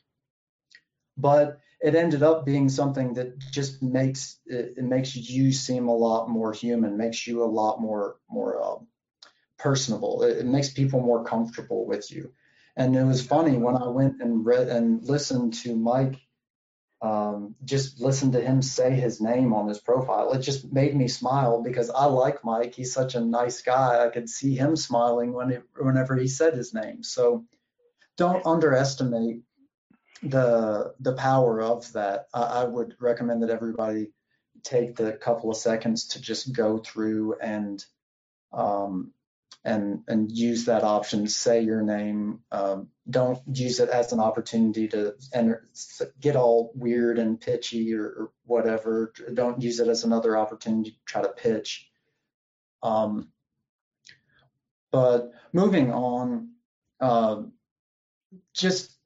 but 1.16 1.60
it 1.80 1.94
ended 1.94 2.22
up 2.22 2.44
being 2.44 2.68
something 2.68 3.14
that 3.14 3.38
just 3.38 3.82
makes 3.82 4.38
it, 4.46 4.74
it, 4.76 4.84
makes 4.84 5.16
you 5.16 5.52
seem 5.52 5.88
a 5.88 5.96
lot 5.96 6.28
more 6.28 6.52
human, 6.52 6.96
makes 6.96 7.26
you 7.26 7.42
a 7.42 7.46
lot 7.46 7.80
more 7.80 8.16
more 8.28 8.62
uh, 8.62 8.76
personable. 9.58 10.22
It, 10.22 10.38
it, 10.38 10.46
makes 10.46 10.70
people 10.70 11.00
more 11.00 11.24
comfortable 11.24 11.86
with 11.86 12.10
you. 12.10 12.32
And 12.76 12.96
it 12.96 13.04
was 13.04 13.26
funny 13.26 13.58
when 13.58 13.76
I 13.76 13.88
went 13.88 14.20
and 14.22 14.44
read 14.44 14.68
and 14.68 15.02
listened 15.04 15.54
to 15.62 15.74
Mike, 15.74 16.20
um, 17.02 17.54
just 17.64 18.00
listen 18.00 18.32
to 18.32 18.40
him 18.40 18.60
say 18.60 18.92
his 18.92 19.20
name 19.20 19.54
on 19.54 19.68
his 19.68 19.80
profile. 19.80 20.32
It 20.32 20.40
just 20.40 20.70
made 20.70 20.94
me 20.94 21.08
smile 21.08 21.62
because 21.62 21.88
I 21.90 22.04
like 22.04 22.44
Mike. 22.44 22.74
He's 22.74 22.92
such 22.92 23.14
a 23.14 23.20
nice 23.20 23.62
guy. 23.62 24.04
I 24.04 24.10
could 24.10 24.28
see 24.28 24.54
him 24.54 24.76
smiling 24.76 25.32
when 25.32 25.50
it, 25.50 25.62
whenever 25.78 26.16
he 26.16 26.28
said 26.28 26.54
his 26.54 26.74
name. 26.74 27.02
So 27.02 27.46
don't 28.16 28.44
underestimate 28.44 29.42
the 30.22 30.94
the 31.00 31.14
power 31.14 31.62
of 31.62 31.90
that, 31.94 32.26
I, 32.34 32.42
I 32.42 32.64
would 32.64 32.94
recommend 33.00 33.42
that 33.42 33.50
everybody 33.50 34.12
take 34.62 34.94
the 34.96 35.12
couple 35.12 35.50
of 35.50 35.56
seconds 35.56 36.08
to 36.08 36.20
just 36.20 36.52
go 36.52 36.78
through 36.78 37.36
and 37.40 37.82
um, 38.52 39.12
and 39.64 40.00
and 40.08 40.32
use 40.32 40.64
that 40.64 40.84
option. 40.84 41.28
Say 41.28 41.62
your 41.62 41.82
name. 41.82 42.40
Um, 42.50 42.88
don't 43.08 43.40
use 43.52 43.80
it 43.80 43.88
as 43.88 44.12
an 44.12 44.20
opportunity 44.20 44.88
to 44.88 45.14
enter, 45.34 45.68
get 46.20 46.36
all 46.36 46.72
weird 46.74 47.18
and 47.18 47.40
pitchy 47.40 47.94
or, 47.94 48.04
or, 48.04 48.32
whatever. 48.44 49.12
Don't 49.34 49.60
use 49.60 49.80
it 49.80 49.88
as 49.88 50.04
another 50.04 50.36
opportunity 50.36 50.92
to 50.92 50.96
try 51.04 51.22
to 51.22 51.28
pitch. 51.28 51.88
Um, 52.82 53.28
but 54.90 55.32
moving 55.52 55.92
on, 55.92 56.50
uh, 57.00 57.42
just 58.54 58.96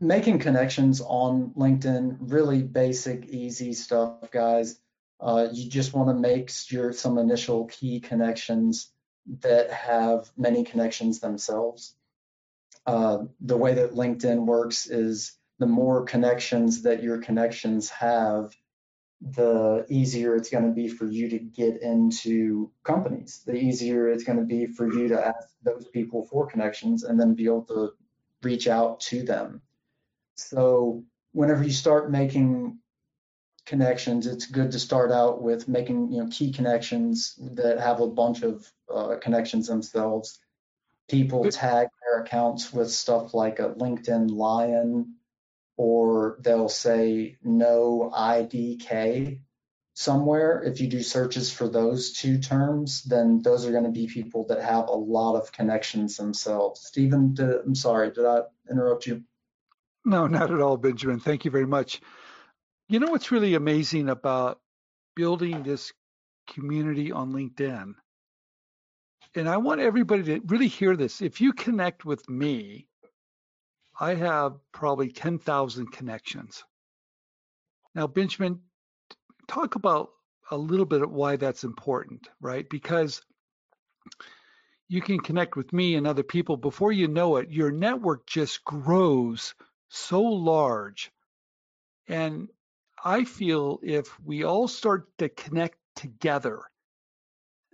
making 0.00 0.38
connections 0.40 1.00
on 1.00 1.52
LinkedIn, 1.56 2.18
really 2.20 2.62
basic, 2.62 3.26
easy 3.26 3.72
stuff, 3.72 4.30
guys. 4.30 4.78
Uh, 5.18 5.48
you 5.52 5.70
just 5.70 5.94
want 5.94 6.10
to 6.10 6.14
make 6.14 6.50
your 6.70 6.92
some 6.92 7.16
initial 7.18 7.64
key 7.66 8.00
connections 8.00 8.92
that 9.40 9.70
have 9.70 10.30
many 10.36 10.64
connections 10.64 11.20
themselves. 11.20 11.94
Uh, 12.86 13.24
the 13.40 13.56
way 13.56 13.74
that 13.74 13.94
LinkedIn 13.94 14.46
works 14.46 14.86
is 14.86 15.36
the 15.58 15.66
more 15.66 16.04
connections 16.04 16.82
that 16.82 17.02
your 17.02 17.18
connections 17.18 17.88
have, 17.90 18.54
the 19.20 19.86
easier 19.88 20.36
it's 20.36 20.50
going 20.50 20.66
to 20.66 20.72
be 20.72 20.88
for 20.88 21.06
you 21.06 21.30
to 21.30 21.38
get 21.38 21.82
into 21.82 22.70
companies. 22.84 23.42
The 23.46 23.56
easier 23.56 24.08
it's 24.08 24.24
going 24.24 24.38
to 24.38 24.44
be 24.44 24.66
for 24.66 24.92
you 24.92 25.08
to 25.08 25.26
ask 25.26 25.48
those 25.62 25.86
people 25.88 26.24
for 26.30 26.46
connections 26.46 27.02
and 27.02 27.18
then 27.18 27.34
be 27.34 27.46
able 27.46 27.64
to 27.64 27.92
reach 28.42 28.68
out 28.68 29.00
to 29.00 29.22
them. 29.22 29.62
So 30.36 31.04
whenever 31.32 31.64
you 31.64 31.72
start 31.72 32.10
making 32.10 32.78
connections, 33.66 34.26
it's 34.26 34.46
good 34.46 34.70
to 34.72 34.78
start 34.78 35.10
out 35.12 35.42
with 35.42 35.68
making 35.68 36.12
you 36.12 36.22
know 36.22 36.28
key 36.30 36.52
connections 36.52 37.38
that 37.54 37.78
have 37.78 38.00
a 38.00 38.06
bunch 38.06 38.42
of 38.42 38.66
uh, 38.92 39.16
connections 39.20 39.66
themselves. 39.66 40.38
People 41.08 41.44
tag 41.50 41.88
their 42.02 42.22
accounts 42.22 42.72
with 42.72 42.90
stuff 42.90 43.34
like 43.34 43.58
a 43.58 43.70
LinkedIn 43.70 44.30
Lion, 44.30 45.16
or 45.76 46.38
they'll 46.40 46.68
say 46.68 47.36
no 47.42 48.10
IDK 48.14 49.40
somewhere. 49.94 50.62
If 50.62 50.80
you 50.80 50.88
do 50.88 51.02
searches 51.02 51.52
for 51.52 51.68
those 51.68 52.12
two 52.12 52.38
terms, 52.38 53.02
then 53.02 53.40
those 53.42 53.66
are 53.66 53.72
going 53.72 53.84
to 53.84 53.90
be 53.90 54.06
people 54.06 54.46
that 54.48 54.62
have 54.62 54.88
a 54.88 54.92
lot 54.92 55.36
of 55.36 55.52
connections 55.52 56.16
themselves. 56.16 56.82
Stephen, 56.84 57.34
did, 57.34 57.60
I'm 57.64 57.74
sorry, 57.74 58.10
did 58.10 58.26
I 58.26 58.42
interrupt 58.70 59.06
you? 59.06 59.22
No, 60.04 60.26
not 60.26 60.52
at 60.52 60.60
all, 60.60 60.76
Benjamin. 60.76 61.18
Thank 61.18 61.44
you 61.44 61.50
very 61.50 61.66
much. 61.66 62.00
You 62.88 63.00
know 63.00 63.08
what's 63.10 63.32
really 63.32 63.54
amazing 63.54 64.08
about 64.08 64.60
building 65.16 65.64
this 65.64 65.92
community 66.46 67.10
on 67.10 67.32
LinkedIn. 67.32 67.94
And 69.34 69.48
I 69.48 69.56
want 69.56 69.80
everybody 69.80 70.22
to 70.24 70.40
really 70.46 70.68
hear 70.68 70.96
this. 70.96 71.20
If 71.20 71.40
you 71.40 71.52
connect 71.52 72.04
with 72.04 72.28
me, 72.28 72.86
I 73.98 74.14
have 74.14 74.54
probably 74.72 75.10
10,000 75.10 75.90
connections. 75.90 76.62
Now, 77.94 78.06
Benjamin, 78.06 78.60
talk 79.48 79.74
about 79.74 80.10
a 80.50 80.56
little 80.56 80.86
bit 80.86 81.02
of 81.02 81.10
why 81.10 81.36
that's 81.36 81.64
important, 81.64 82.28
right? 82.40 82.68
Because 82.70 83.20
you 84.88 85.00
can 85.00 85.18
connect 85.18 85.56
with 85.56 85.72
me 85.72 85.96
and 85.96 86.06
other 86.06 86.22
people. 86.22 86.56
Before 86.56 86.92
you 86.92 87.08
know 87.08 87.36
it, 87.36 87.50
your 87.50 87.72
network 87.72 88.26
just 88.26 88.64
grows 88.64 89.54
so 89.88 90.22
large. 90.22 91.10
And 92.06 92.48
I 93.06 93.22
feel 93.22 93.78
if 93.84 94.18
we 94.24 94.42
all 94.42 94.66
start 94.66 95.06
to 95.18 95.28
connect 95.28 95.78
together, 95.94 96.62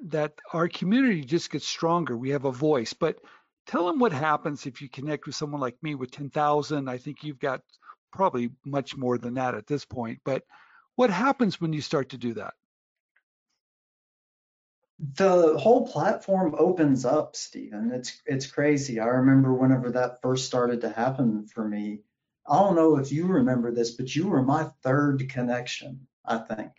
that 0.08 0.34
our 0.52 0.68
community 0.68 1.24
just 1.24 1.50
gets 1.50 1.66
stronger. 1.66 2.14
We 2.14 2.30
have 2.30 2.44
a 2.44 2.52
voice. 2.52 2.92
But 2.92 3.16
tell 3.66 3.86
them 3.86 3.98
what 3.98 4.12
happens 4.12 4.66
if 4.66 4.82
you 4.82 4.90
connect 4.90 5.24
with 5.24 5.34
someone 5.34 5.62
like 5.62 5.82
me 5.82 5.94
with 5.94 6.10
10,000. 6.10 6.86
I 6.86 6.98
think 6.98 7.24
you've 7.24 7.38
got 7.38 7.62
probably 8.12 8.50
much 8.66 8.94
more 8.94 9.16
than 9.16 9.34
that 9.34 9.54
at 9.54 9.66
this 9.66 9.86
point. 9.86 10.20
But 10.22 10.42
what 10.96 11.08
happens 11.08 11.58
when 11.58 11.72
you 11.72 11.80
start 11.80 12.10
to 12.10 12.18
do 12.18 12.34
that? 12.34 12.52
The 15.14 15.56
whole 15.56 15.86
platform 15.86 16.54
opens 16.58 17.06
up, 17.06 17.36
Stephen. 17.36 17.90
It's 17.90 18.20
it's 18.26 18.46
crazy. 18.46 19.00
I 19.00 19.06
remember 19.06 19.54
whenever 19.54 19.92
that 19.92 20.20
first 20.20 20.44
started 20.44 20.82
to 20.82 20.90
happen 20.90 21.46
for 21.46 21.66
me. 21.66 22.02
I 22.46 22.58
don't 22.58 22.76
know 22.76 22.96
if 22.96 23.12
you 23.12 23.26
remember 23.26 23.72
this, 23.72 23.92
but 23.92 24.14
you 24.14 24.28
were 24.28 24.42
my 24.42 24.64
third 24.82 25.28
connection, 25.28 26.06
I 26.24 26.38
think. 26.38 26.72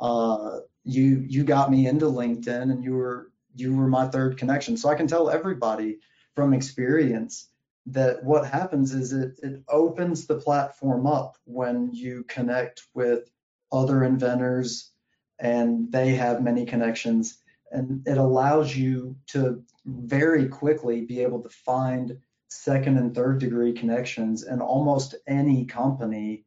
Uh, 0.00 0.60
you 0.84 1.24
you 1.28 1.44
got 1.44 1.70
me 1.70 1.86
into 1.86 2.06
LinkedIn 2.06 2.62
and 2.62 2.82
you 2.82 2.94
were 2.94 3.30
you 3.54 3.76
were 3.76 3.88
my 3.88 4.08
third 4.08 4.38
connection. 4.38 4.76
So 4.76 4.88
I 4.88 4.94
can 4.94 5.06
tell 5.06 5.30
everybody 5.30 5.98
from 6.34 6.54
experience 6.54 7.48
that 7.86 8.22
what 8.24 8.46
happens 8.46 8.94
is 8.94 9.12
it, 9.12 9.38
it 9.42 9.62
opens 9.68 10.26
the 10.26 10.38
platform 10.38 11.06
up 11.06 11.36
when 11.44 11.90
you 11.92 12.24
connect 12.24 12.82
with 12.94 13.30
other 13.72 14.04
inventors 14.04 14.90
and 15.40 15.90
they 15.90 16.14
have 16.14 16.42
many 16.42 16.64
connections 16.64 17.38
and 17.72 18.06
it 18.06 18.18
allows 18.18 18.76
you 18.76 19.16
to 19.26 19.62
very 19.84 20.46
quickly 20.46 21.00
be 21.00 21.20
able 21.20 21.42
to 21.42 21.48
find 21.48 22.16
second 22.52 22.98
and 22.98 23.14
third 23.14 23.38
degree 23.38 23.72
connections 23.72 24.44
in 24.44 24.60
almost 24.60 25.14
any 25.26 25.64
company 25.64 26.44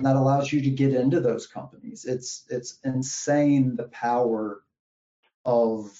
and 0.00 0.06
that 0.06 0.16
allows 0.16 0.50
you 0.50 0.62
to 0.62 0.70
get 0.70 0.94
into 0.94 1.20
those 1.20 1.46
companies. 1.46 2.06
It's 2.06 2.44
it's 2.48 2.78
insane 2.84 3.76
the 3.76 3.88
power 3.88 4.62
of 5.44 5.90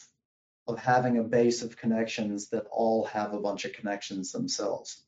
of 0.66 0.78
having 0.78 1.18
a 1.18 1.22
base 1.22 1.62
of 1.62 1.76
connections 1.76 2.48
that 2.48 2.66
all 2.70 3.04
have 3.04 3.34
a 3.34 3.40
bunch 3.40 3.66
of 3.66 3.74
connections 3.74 4.32
themselves. 4.32 5.02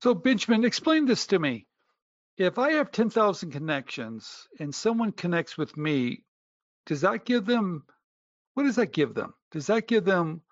So 0.00 0.14
benjamin 0.14 0.64
explain 0.64 1.06
this 1.06 1.26
to 1.26 1.40
me. 1.40 1.66
If 2.36 2.56
i 2.56 2.74
have 2.74 2.92
10,000 2.92 3.50
connections 3.50 4.46
and 4.60 4.72
someone 4.72 5.10
connects 5.10 5.58
with 5.58 5.76
me 5.76 6.22
does 6.86 7.00
that 7.00 7.24
give 7.24 7.46
them 7.46 7.82
what 8.52 8.62
does 8.62 8.76
that 8.76 8.92
give 8.92 9.14
them? 9.14 9.34
Does 9.50 9.66
that 9.66 9.88
give 9.88 10.04
them 10.04 10.42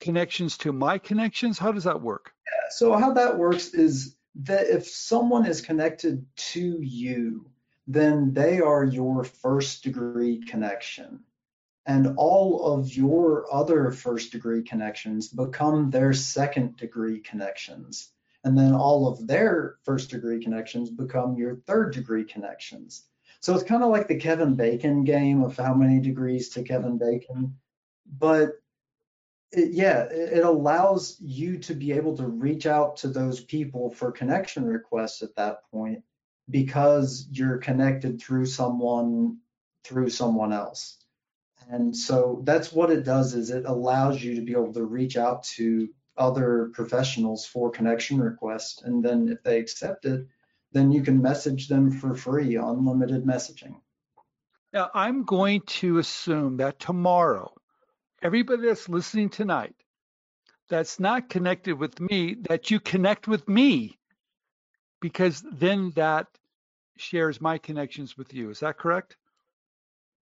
connections 0.00 0.56
to 0.56 0.72
my 0.72 0.98
connections 0.98 1.58
how 1.58 1.72
does 1.72 1.84
that 1.84 2.00
work 2.00 2.32
so 2.70 2.96
how 2.96 3.12
that 3.14 3.38
works 3.38 3.68
is 3.68 4.16
that 4.42 4.68
if 4.68 4.86
someone 4.86 5.46
is 5.46 5.60
connected 5.60 6.24
to 6.36 6.80
you, 6.80 7.50
then 7.86 8.32
they 8.32 8.60
are 8.60 8.84
your 8.84 9.24
first 9.24 9.82
degree 9.82 10.40
connection. 10.40 11.20
And 11.86 12.14
all 12.16 12.74
of 12.74 12.94
your 12.94 13.52
other 13.52 13.90
first 13.90 14.32
degree 14.32 14.62
connections 14.62 15.28
become 15.28 15.90
their 15.90 16.12
second 16.12 16.76
degree 16.76 17.20
connections. 17.20 18.10
And 18.44 18.56
then 18.56 18.74
all 18.74 19.08
of 19.08 19.26
their 19.26 19.78
first 19.84 20.10
degree 20.10 20.42
connections 20.42 20.90
become 20.90 21.36
your 21.36 21.56
third 21.66 21.94
degree 21.94 22.24
connections. 22.24 23.04
So 23.40 23.54
it's 23.54 23.64
kind 23.64 23.82
of 23.82 23.90
like 23.90 24.06
the 24.06 24.16
Kevin 24.16 24.54
Bacon 24.54 25.04
game 25.04 25.42
of 25.42 25.56
how 25.56 25.74
many 25.74 25.98
degrees 26.00 26.50
to 26.50 26.62
Kevin 26.62 26.98
Bacon. 26.98 27.56
But 28.18 28.60
it, 29.52 29.72
yeah, 29.72 30.02
it, 30.04 30.38
it 30.38 30.44
allows 30.44 31.16
you 31.20 31.58
to 31.58 31.74
be 31.74 31.92
able 31.92 32.16
to 32.16 32.26
reach 32.26 32.66
out 32.66 32.96
to 32.98 33.08
those 33.08 33.40
people 33.40 33.90
for 33.90 34.12
connection 34.12 34.64
requests 34.64 35.22
at 35.22 35.34
that 35.36 35.62
point 35.70 36.02
because 36.50 37.28
you're 37.30 37.58
connected 37.58 38.20
through 38.20 38.46
someone 38.46 39.38
through 39.84 40.10
someone 40.10 40.52
else. 40.52 40.98
And 41.70 41.96
so 41.96 42.42
that's 42.44 42.72
what 42.72 42.90
it 42.90 43.04
does 43.04 43.34
is 43.34 43.50
it 43.50 43.64
allows 43.66 44.22
you 44.22 44.34
to 44.36 44.42
be 44.42 44.52
able 44.52 44.72
to 44.74 44.84
reach 44.84 45.16
out 45.16 45.42
to 45.54 45.88
other 46.16 46.70
professionals 46.74 47.46
for 47.46 47.70
connection 47.70 48.20
requests. 48.20 48.82
And 48.82 49.04
then 49.04 49.28
if 49.28 49.42
they 49.42 49.58
accept 49.58 50.04
it, 50.04 50.26
then 50.72 50.92
you 50.92 51.02
can 51.02 51.22
message 51.22 51.68
them 51.68 51.90
for 51.90 52.14
free, 52.14 52.56
unlimited 52.56 53.24
messaging. 53.24 53.76
Now, 54.72 54.90
I'm 54.92 55.24
going 55.24 55.62
to 55.62 55.98
assume 55.98 56.58
that 56.58 56.78
tomorrow 56.78 57.54
everybody 58.22 58.66
that's 58.66 58.88
listening 58.88 59.28
tonight 59.28 59.74
that's 60.68 61.00
not 61.00 61.30
connected 61.30 61.78
with 61.78 62.00
me, 62.00 62.36
that 62.48 62.70
you 62.70 62.80
connect 62.80 63.26
with 63.26 63.48
me 63.48 63.98
because 65.00 65.42
then 65.52 65.92
that 65.96 66.26
shares 66.96 67.40
my 67.40 67.58
connections 67.58 68.16
with 68.16 68.34
you. 68.34 68.50
Is 68.50 68.60
that 68.60 68.78
correct? 68.78 69.16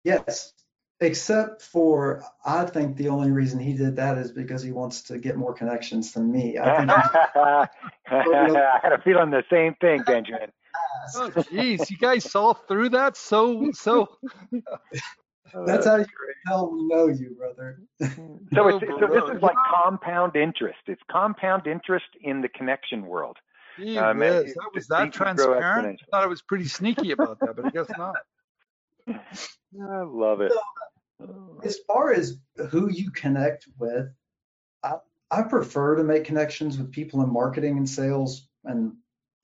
Yes, 0.05 0.53
except 1.01 1.63
for 1.63 2.23
I 2.45 2.65
think 2.67 2.97
the 2.97 3.09
only 3.09 3.31
reason 3.31 3.59
he 3.59 3.73
did 3.73 3.97
that 3.97 4.19
is 4.19 4.31
because 4.31 4.63
he 4.63 4.73
wants 4.73 5.03
to 5.03 5.19
get 5.19 5.37
more 5.37 5.53
connections 5.53 6.13
than 6.13 6.31
me. 6.31 6.59
I, 6.59 7.67
I 8.11 8.79
had 8.83 8.93
a 8.93 9.01
feeling 9.03 9.31
the 9.31 9.45
same 9.51 9.75
thing, 9.81 10.03
Benjamin. 10.07 10.53
Oh, 11.15 11.31
geez, 11.51 11.91
you 11.91 11.97
guys 11.97 12.31
saw 12.31 12.53
through 12.53 12.91
that 12.91 13.17
so 13.17 13.71
so 13.73 14.09
That's, 15.67 15.87
how 15.87 15.97
you 15.97 16.07
tell 16.47 16.71
we 16.73 16.85
know 16.85 17.07
you, 17.09 17.37
brother. 17.39 17.81
so 18.01 18.69
it's 18.69 18.87
so 19.01 19.07
this 19.07 19.37
is 19.37 19.43
like 19.43 19.57
compound 19.85 20.37
interest. 20.37 20.79
It's 20.87 21.03
compound 21.11 21.67
interest 21.67 22.07
in 22.23 22.41
the 22.41 22.49
connection 22.49 23.07
world. 23.07 23.37
Um, 23.79 24.19
that 24.19 24.55
was 24.75 24.89
that 24.89 25.13
transparent. 25.13 26.01
I 26.03 26.07
thought 26.11 26.25
I 26.25 26.27
was 26.27 26.43
pretty 26.43 26.67
sneaky 26.67 27.13
about 27.13 27.39
that, 27.41 27.55
but 27.57 27.67
I 27.67 27.71
guess 27.71 27.87
not. 27.97 28.17
I 29.09 30.03
love 30.03 30.41
it. 30.41 30.53
So, 31.21 31.61
as 31.65 31.79
far 31.87 32.13
as 32.13 32.39
who 32.71 32.91
you 32.91 33.11
connect 33.11 33.69
with, 33.79 34.09
I, 34.83 34.97
I 35.31 35.43
prefer 35.43 35.97
to 35.97 36.05
make 36.05 36.25
connections 36.25 36.79
with 36.79 36.93
people 36.93 37.23
in 37.23 37.33
marketing 37.33 37.77
and 37.77 37.89
sales 37.89 38.49
and 38.65 38.93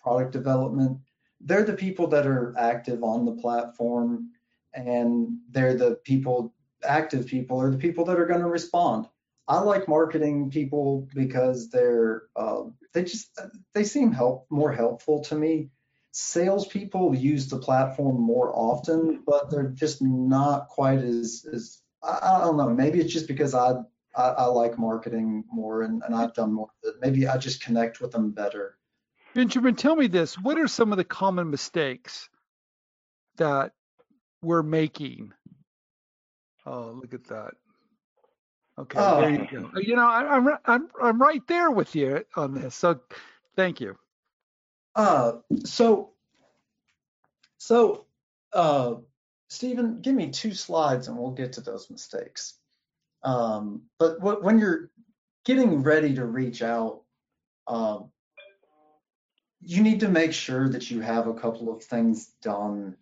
product 0.00 0.32
development. 0.32 0.98
They're 1.40 1.64
the 1.64 1.74
people 1.74 2.06
that 2.08 2.26
are 2.26 2.54
active 2.58 3.02
on 3.02 3.24
the 3.24 3.32
platform 3.32 4.30
and 4.74 5.38
they're 5.50 5.74
the 5.74 5.96
people 6.04 6.54
active 6.84 7.26
people 7.26 7.60
are 7.60 7.70
the 7.70 7.78
people 7.78 8.04
that 8.04 8.18
are 8.18 8.26
going 8.26 8.40
to 8.40 8.46
respond 8.46 9.06
i 9.48 9.58
like 9.58 9.88
marketing 9.88 10.50
people 10.50 11.08
because 11.14 11.70
they're 11.70 12.24
uh, 12.36 12.62
they 12.92 13.02
just 13.02 13.38
they 13.72 13.84
seem 13.84 14.12
help 14.12 14.46
more 14.50 14.72
helpful 14.72 15.20
to 15.20 15.34
me 15.34 15.70
salespeople 16.12 17.14
use 17.14 17.48
the 17.48 17.58
platform 17.58 18.20
more 18.20 18.52
often 18.54 19.22
but 19.26 19.50
they're 19.50 19.70
just 19.70 20.02
not 20.02 20.68
quite 20.68 20.98
as 20.98 21.46
as 21.52 21.80
i, 22.02 22.38
don't 22.40 22.56
know 22.56 22.68
maybe 22.68 23.00
it's 23.00 23.12
just 23.12 23.26
because 23.26 23.54
I, 23.54 23.72
I 24.16 24.28
I, 24.28 24.44
like 24.44 24.78
marketing 24.78 25.42
more 25.52 25.82
and, 25.82 26.00
and 26.06 26.14
I've 26.14 26.34
done 26.34 26.52
more. 26.52 26.68
Maybe 27.00 27.26
I 27.26 27.36
just 27.36 27.64
connect 27.64 28.00
with 28.00 28.12
them 28.12 28.30
better. 28.30 28.78
Benjamin, 29.34 29.74
tell 29.74 29.96
me 29.96 30.06
this. 30.06 30.38
What 30.38 30.56
are 30.56 30.68
some 30.68 30.92
of 30.92 30.98
the 30.98 31.04
common 31.04 31.50
mistakes 31.50 32.28
that 33.36 33.72
we're 34.44 34.62
making. 34.62 35.32
Oh, 36.66 36.98
look 37.00 37.14
at 37.14 37.24
that. 37.24 37.54
Okay, 38.78 38.98
oh. 38.98 39.20
there 39.20 39.30
you 39.30 39.48
go. 39.50 39.70
You 39.80 39.96
know, 39.96 40.08
I, 40.08 40.36
am 40.36 40.58
I'm 40.64 40.88
I'm 41.00 41.22
right 41.22 41.46
there 41.46 41.70
with 41.70 41.94
you 41.94 42.24
on 42.36 42.54
this. 42.54 42.74
So, 42.74 43.00
thank 43.56 43.80
you. 43.80 43.96
Uh, 44.96 45.34
so, 45.64 46.10
so, 47.58 48.06
uh, 48.52 48.94
Stephen, 49.48 50.00
give 50.00 50.14
me 50.14 50.30
two 50.30 50.54
slides 50.54 51.08
and 51.08 51.16
we'll 51.16 51.30
get 51.30 51.52
to 51.54 51.60
those 51.60 51.90
mistakes. 51.90 52.54
Um, 53.22 53.82
but 53.98 54.20
what, 54.20 54.42
when 54.42 54.58
you're 54.58 54.90
getting 55.44 55.82
ready 55.82 56.14
to 56.14 56.24
reach 56.24 56.62
out, 56.62 57.02
um, 57.66 58.10
you 59.60 59.82
need 59.82 60.00
to 60.00 60.08
make 60.08 60.32
sure 60.32 60.68
that 60.68 60.90
you 60.90 61.00
have 61.00 61.26
a 61.26 61.34
couple 61.34 61.72
of 61.72 61.82
things 61.82 62.26
done 62.42 62.96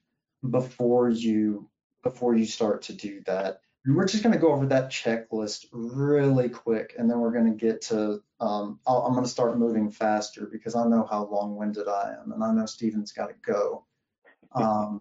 before 0.49 1.09
you 1.09 1.69
before 2.03 2.35
you 2.35 2.45
start 2.45 2.83
to 2.83 2.93
do 2.93 3.23
that. 3.27 3.61
We're 3.85 4.07
just 4.07 4.23
going 4.23 4.33
to 4.33 4.39
go 4.39 4.53
over 4.53 4.67
that 4.67 4.91
checklist 4.91 5.67
really 5.73 6.49
quick, 6.49 6.95
and 6.97 7.11
then 7.11 7.19
we're 7.19 7.33
going 7.33 7.51
to 7.51 7.67
get 7.67 7.83
to. 7.83 8.23
Um, 8.39 8.79
i 8.87 8.95
am 8.95 9.13
going 9.13 9.25
to 9.25 9.31
start 9.31 9.59
moving 9.59 9.91
faster 9.91 10.49
because 10.51 10.77
I 10.77 10.87
know 10.87 11.07
how 11.09 11.27
long-winded 11.27 11.89
I 11.89 12.15
am, 12.21 12.33
and 12.33 12.45
I 12.45 12.53
know 12.53 12.67
Stephen's 12.67 13.13
got 13.13 13.29
to 13.29 13.35
go. 13.43 13.85
Um, 14.55 15.01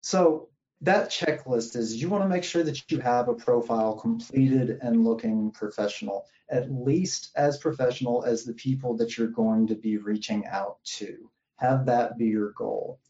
so 0.00 0.48
that 0.80 1.10
checklist 1.10 1.76
is 1.76 2.00
you 2.00 2.08
want 2.08 2.24
to 2.24 2.28
make 2.28 2.44
sure 2.44 2.62
that 2.62 2.90
you 2.90 2.98
have 3.00 3.28
a 3.28 3.34
profile 3.34 3.94
completed 3.94 4.78
and 4.82 5.04
looking 5.04 5.50
professional, 5.50 6.26
at 6.50 6.70
least 6.70 7.30
as 7.36 7.58
professional 7.58 8.24
as 8.24 8.44
the 8.44 8.54
people 8.54 8.96
that 8.96 9.16
you're 9.16 9.28
going 9.28 9.66
to 9.66 9.74
be 9.74 9.96
reaching 9.96 10.46
out 10.46 10.78
to. 10.84 11.30
Have 11.56 11.86
that 11.86 12.16
be 12.16 12.26
your 12.26 12.52
goal. 12.52 13.00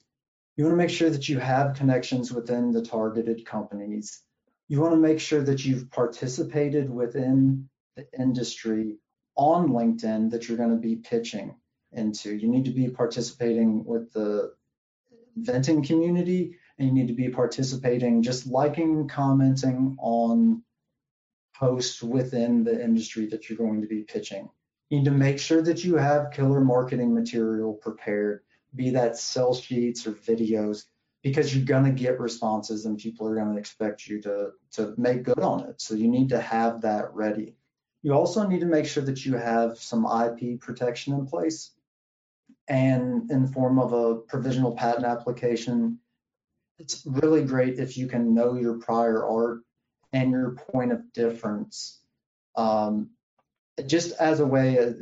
You 0.58 0.64
want 0.64 0.72
to 0.72 0.76
make 0.78 0.90
sure 0.90 1.08
that 1.08 1.28
you 1.28 1.38
have 1.38 1.76
connections 1.76 2.32
within 2.32 2.72
the 2.72 2.82
targeted 2.82 3.46
companies. 3.46 4.22
You 4.66 4.80
want 4.80 4.92
to 4.92 4.98
make 4.98 5.20
sure 5.20 5.40
that 5.40 5.64
you've 5.64 5.88
participated 5.88 6.90
within 6.90 7.68
the 7.94 8.08
industry 8.18 8.96
on 9.36 9.68
LinkedIn 9.68 10.32
that 10.32 10.48
you're 10.48 10.56
going 10.56 10.70
to 10.70 10.76
be 10.76 10.96
pitching 10.96 11.54
into. 11.92 12.34
You 12.34 12.48
need 12.48 12.64
to 12.64 12.72
be 12.72 12.88
participating 12.88 13.84
with 13.84 14.12
the 14.12 14.52
venting 15.36 15.84
community 15.84 16.56
and 16.76 16.88
you 16.88 16.92
need 16.92 17.06
to 17.06 17.14
be 17.14 17.28
participating, 17.28 18.24
just 18.24 18.48
liking, 18.48 19.06
commenting 19.06 19.96
on 20.00 20.64
posts 21.54 22.02
within 22.02 22.64
the 22.64 22.82
industry 22.82 23.26
that 23.26 23.48
you're 23.48 23.58
going 23.58 23.82
to 23.82 23.86
be 23.86 24.02
pitching. 24.02 24.50
You 24.90 24.98
need 24.98 25.04
to 25.04 25.12
make 25.12 25.38
sure 25.38 25.62
that 25.62 25.84
you 25.84 25.94
have 25.94 26.32
killer 26.32 26.60
marketing 26.60 27.14
material 27.14 27.74
prepared, 27.74 28.40
be 28.74 28.90
that 28.90 29.16
sell 29.16 29.54
sheets 29.54 30.06
or 30.06 30.12
videos, 30.12 30.84
because 31.22 31.54
you're 31.54 31.64
going 31.64 31.84
to 31.84 31.90
get 31.90 32.20
responses 32.20 32.86
and 32.86 32.98
people 32.98 33.26
are 33.26 33.34
going 33.34 33.52
to 33.52 33.58
expect 33.58 34.06
you 34.06 34.20
to, 34.22 34.50
to 34.72 34.94
make 34.96 35.22
good 35.22 35.40
on 35.40 35.64
it. 35.64 35.80
So 35.80 35.94
you 35.94 36.08
need 36.08 36.28
to 36.30 36.40
have 36.40 36.82
that 36.82 37.12
ready. 37.14 37.56
You 38.02 38.12
also 38.12 38.46
need 38.46 38.60
to 38.60 38.66
make 38.66 38.86
sure 38.86 39.02
that 39.02 39.26
you 39.26 39.36
have 39.36 39.78
some 39.78 40.06
IP 40.06 40.60
protection 40.60 41.14
in 41.14 41.26
place 41.26 41.72
and 42.68 43.30
in 43.30 43.46
the 43.46 43.52
form 43.52 43.78
of 43.78 43.92
a 43.92 44.16
provisional 44.16 44.72
patent 44.72 45.04
application 45.04 45.98
it's 46.78 47.02
really 47.04 47.44
great 47.44 47.78
if 47.78 47.96
you 47.96 48.06
can 48.06 48.34
know 48.34 48.54
your 48.54 48.74
prior 48.74 49.24
art 49.24 49.60
and 50.12 50.30
your 50.30 50.52
point 50.72 50.92
of 50.92 51.12
difference. 51.12 52.00
Um, 52.56 53.10
just 53.86 54.12
as 54.18 54.40
a 54.40 54.46
way 54.46 54.94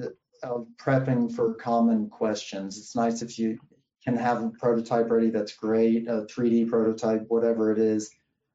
of, 0.43 0.67
prepping 0.79 1.33
for 1.35 1.55
common 1.55 2.09
questions. 2.09 2.79
It's 2.79 2.95
nice 2.95 3.23
if 3.23 3.39
you 3.39 3.59
can 4.05 4.17
have 4.17 4.43
a 4.43 4.51
prototype 4.51 5.11
ready, 5.11 5.31
that's 5.31 5.57
great, 5.57 6.07
a 6.09 6.23
3D 6.23 6.69
prototype, 6.69 7.25
whatever 7.29 7.73
it 7.73 7.79
is. 7.79 8.11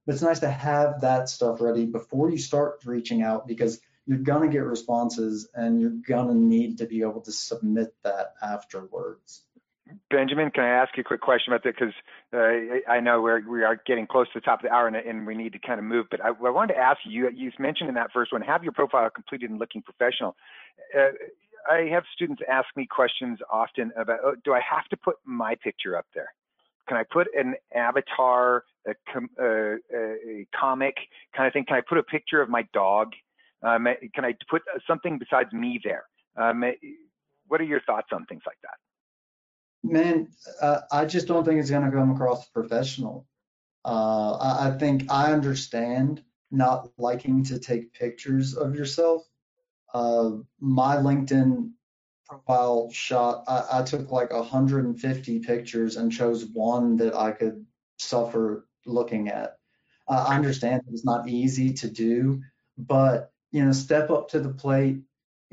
But 0.05 0.15
it's 0.15 0.23
nice 0.23 0.39
to 0.39 0.49
have 0.49 1.01
that 1.01 1.29
stuff 1.29 1.61
ready 1.61 1.85
before 1.85 2.29
you 2.29 2.37
start 2.37 2.79
reaching 2.85 3.21
out 3.21 3.47
because 3.47 3.79
you're 4.07 4.19
going 4.19 4.49
to 4.49 4.53
get 4.53 4.63
responses 4.63 5.49
and 5.53 5.79
you're 5.79 5.91
going 6.07 6.27
to 6.27 6.33
need 6.33 6.79
to 6.79 6.85
be 6.85 7.01
able 7.01 7.21
to 7.21 7.31
submit 7.31 7.93
that 8.03 8.33
afterwards. 8.41 9.43
Benjamin, 10.09 10.51
can 10.51 10.63
I 10.63 10.69
ask 10.69 10.95
you 10.95 11.01
a 11.01 11.03
quick 11.03 11.21
question 11.21 11.53
about 11.53 11.63
that? 11.63 11.75
Because 11.77 11.93
uh, 12.33 12.89
I 12.89 12.99
know 12.99 13.21
we're, 13.21 13.47
we 13.47 13.63
are 13.63 13.75
getting 13.85 14.07
close 14.07 14.27
to 14.27 14.39
the 14.39 14.41
top 14.41 14.59
of 14.59 14.63
the 14.63 14.73
hour 14.73 14.87
and, 14.87 14.95
and 14.95 15.27
we 15.27 15.35
need 15.35 15.53
to 15.53 15.59
kind 15.59 15.79
of 15.79 15.85
move. 15.85 16.05
But 16.09 16.23
I, 16.23 16.29
I, 16.29 16.49
wanted 16.49 16.75
to 16.75 16.79
ask 16.79 16.99
you, 17.05 17.29
you 17.29 17.51
mentioned 17.59 17.89
in 17.89 17.95
that 17.95 18.11
first 18.13 18.31
one, 18.31 18.41
have 18.41 18.63
your 18.63 18.71
profile 18.71 19.09
completed 19.09 19.49
and 19.49 19.59
looking 19.59 19.81
professional. 19.81 20.35
Uh, 20.97 21.11
I 21.69 21.89
have 21.91 22.03
students 22.13 22.41
ask 22.49 22.67
me 22.75 22.85
questions 22.85 23.39
often 23.51 23.91
about, 23.97 24.19
oh, 24.23 24.35
do 24.43 24.53
I 24.53 24.61
have 24.61 24.85
to 24.89 24.97
put 24.97 25.15
my 25.25 25.55
picture 25.55 25.97
up 25.97 26.05
there? 26.13 26.33
Can 26.87 26.97
I 26.97 27.03
put 27.03 27.27
an 27.35 27.55
avatar, 27.73 28.63
a, 28.87 28.93
com 29.13 29.29
uh, 29.39 29.75
a 29.95 30.47
comic 30.59 30.95
kind 31.35 31.47
of 31.47 31.53
thing? 31.53 31.65
Can 31.65 31.77
I 31.77 31.81
put 31.81 31.97
a 31.97 32.03
picture 32.03 32.41
of 32.41 32.49
my 32.49 32.67
dog? 32.73 33.13
Um, 33.63 33.87
can 34.13 34.25
I 34.25 34.33
put 34.49 34.63
something 34.87 35.19
besides 35.19 35.53
me 35.53 35.79
there? 35.83 36.05
Um, 36.35 36.63
what 37.47 37.61
are 37.61 37.65
your 37.65 37.81
thoughts 37.81 38.07
on 38.11 38.25
things 38.25 38.41
like 38.45 38.57
that? 38.63 38.77
Man, 39.83 40.29
uh, 40.61 40.81
I 40.91 41.05
just 41.05 41.27
don't 41.27 41.43
think 41.43 41.59
it's 41.59 41.69
going 41.69 41.85
to 41.85 41.91
come 41.91 42.11
across 42.11 42.47
professional. 42.49 43.27
Uh, 43.83 44.33
I, 44.33 44.67
I, 44.69 44.77
think 44.77 45.11
I 45.11 45.31
understand 45.33 46.23
not 46.51 46.89
liking 46.97 47.43
to 47.45 47.59
take 47.59 47.93
pictures 47.93 48.53
of 48.53 48.75
yourself. 48.75 49.27
Uh, 49.93 50.31
my 50.59 50.97
LinkedIn 50.97 51.71
profile 52.27 52.89
shot, 52.91 53.43
I, 53.47 53.79
I 53.79 53.83
took 53.83 54.11
like 54.11 54.31
150 54.31 55.39
pictures 55.39 55.97
and 55.97 56.11
chose 56.11 56.45
one 56.45 56.97
that 56.97 57.15
I 57.15 57.31
could 57.31 57.65
suffer 57.99 58.67
looking 58.85 59.29
at. 59.29 59.57
I 60.07 60.35
understand 60.35 60.81
it's 60.91 61.05
not 61.05 61.29
easy 61.29 61.73
to 61.75 61.89
do, 61.89 62.41
but 62.77 63.31
you 63.51 63.63
know, 63.63 63.71
step 63.71 64.09
up 64.09 64.29
to 64.29 64.39
the 64.39 64.49
plate, 64.49 64.99